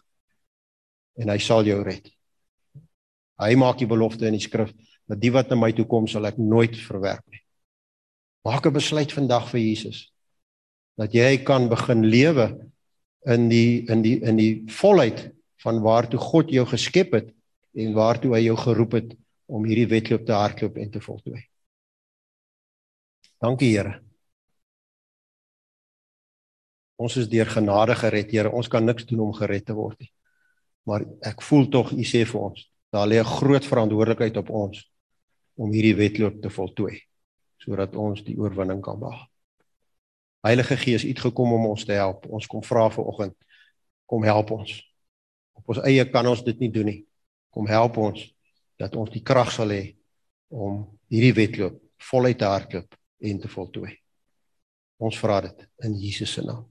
En 1.19 1.29
hy 1.29 1.37
sal 1.43 1.67
jou 1.67 1.81
red. 1.83 2.07
Hy 3.41 3.55
maak 3.59 3.79
die 3.81 3.89
belofte 3.89 4.27
in 4.27 4.37
die 4.37 4.43
skrif 4.43 4.71
dat 5.09 5.19
die 5.19 5.31
wat 5.33 5.49
na 5.49 5.57
my 5.59 5.71
toe 5.75 5.87
kom 5.89 6.07
sal 6.07 6.27
ek 6.29 6.37
nooit 6.39 6.77
verwerp 6.77 7.25
nie. 7.27 7.41
Maak 8.45 8.65
'n 8.65 8.73
besluit 8.73 9.11
vandag 9.11 9.49
vir 9.49 9.59
Jesus 9.59 10.11
dat 10.97 11.13
jy 11.13 11.43
kan 11.43 11.69
begin 11.69 12.03
lewe 12.05 12.71
in 13.25 13.49
die 13.49 13.85
in 13.89 14.01
die 14.01 14.21
in 14.21 14.37
die 14.37 14.63
volheid 14.67 15.31
van 15.63 15.81
waartoe 15.81 16.19
God 16.19 16.49
jou 16.49 16.65
geskep 16.65 17.13
het 17.13 17.33
en 17.73 17.93
waartoe 17.93 18.35
hy 18.35 18.45
jou 18.45 18.57
geroep 18.57 18.93
het 18.93 19.17
om 19.45 19.65
hierdie 19.65 19.87
wedloop 19.87 20.25
te 20.25 20.33
hardloop 20.33 20.77
en 20.77 20.91
te 20.91 21.01
voltooi. 21.01 21.41
Dankie 23.41 23.77
Here. 23.77 24.10
Ons 27.01 27.17
is 27.17 27.29
deur 27.29 27.49
genade 27.49 27.95
gered, 27.97 28.29
Here. 28.31 28.51
Ons 28.53 28.69
kan 28.69 28.85
niks 28.85 29.07
doen 29.09 29.23
om 29.25 29.33
gered 29.33 29.65
te 29.65 29.73
word 29.73 29.97
nie. 30.03 30.11
Maar 30.85 31.05
ek 31.31 31.41
voel 31.45 31.67
tog 31.73 31.91
U 31.93 32.05
sê 32.05 32.23
vir 32.29 32.41
ons, 32.41 32.65
daar 32.93 33.07
lê 33.07 33.17
'n 33.19 33.33
groot 33.37 33.65
verantwoordelikheid 33.65 34.37
op 34.37 34.49
ons 34.49 34.91
om 35.55 35.71
hierdie 35.71 35.95
wedloop 35.95 36.41
te 36.41 36.49
voltooi 36.49 37.01
sodat 37.61 37.95
ons 37.95 38.23
die 38.25 38.37
oorwinning 38.37 38.81
kan 38.81 38.97
behaal. 38.99 39.27
Heilige 40.41 40.77
Gees, 40.77 41.03
U 41.03 41.07
het 41.07 41.19
gekom 41.19 41.53
om 41.53 41.65
ons 41.65 41.85
te 41.85 41.93
help. 41.93 42.25
Ons 42.25 42.47
kom 42.47 42.63
vra 42.63 42.89
vir 42.89 43.05
oggend, 43.05 43.35
kom 44.05 44.23
help 44.23 44.51
ons. 44.51 44.81
Op 45.53 45.69
ons 45.69 45.83
eie 45.85 46.05
kan 46.09 46.27
ons 46.27 46.43
dit 46.43 46.59
nie 46.59 46.71
doen 46.71 46.85
nie. 46.85 47.05
Kom 47.53 47.67
help 47.67 47.97
ons 47.97 48.33
dat 48.77 48.95
ons 48.95 49.11
die 49.13 49.21
krag 49.21 49.51
sal 49.51 49.69
hê 49.69 49.95
om 50.49 50.87
hierdie 51.11 51.35
wedloop 51.37 51.77
voluit 52.09 52.37
te 52.37 52.49
hardloop 52.49 52.97
en 53.21 53.39
te 53.39 53.47
voltooi. 53.47 53.93
Ons 54.97 55.19
vra 55.21 55.41
dit 55.41 55.67
in 55.85 55.93
Jesus 55.93 56.33
se 56.33 56.41
naam. 56.41 56.70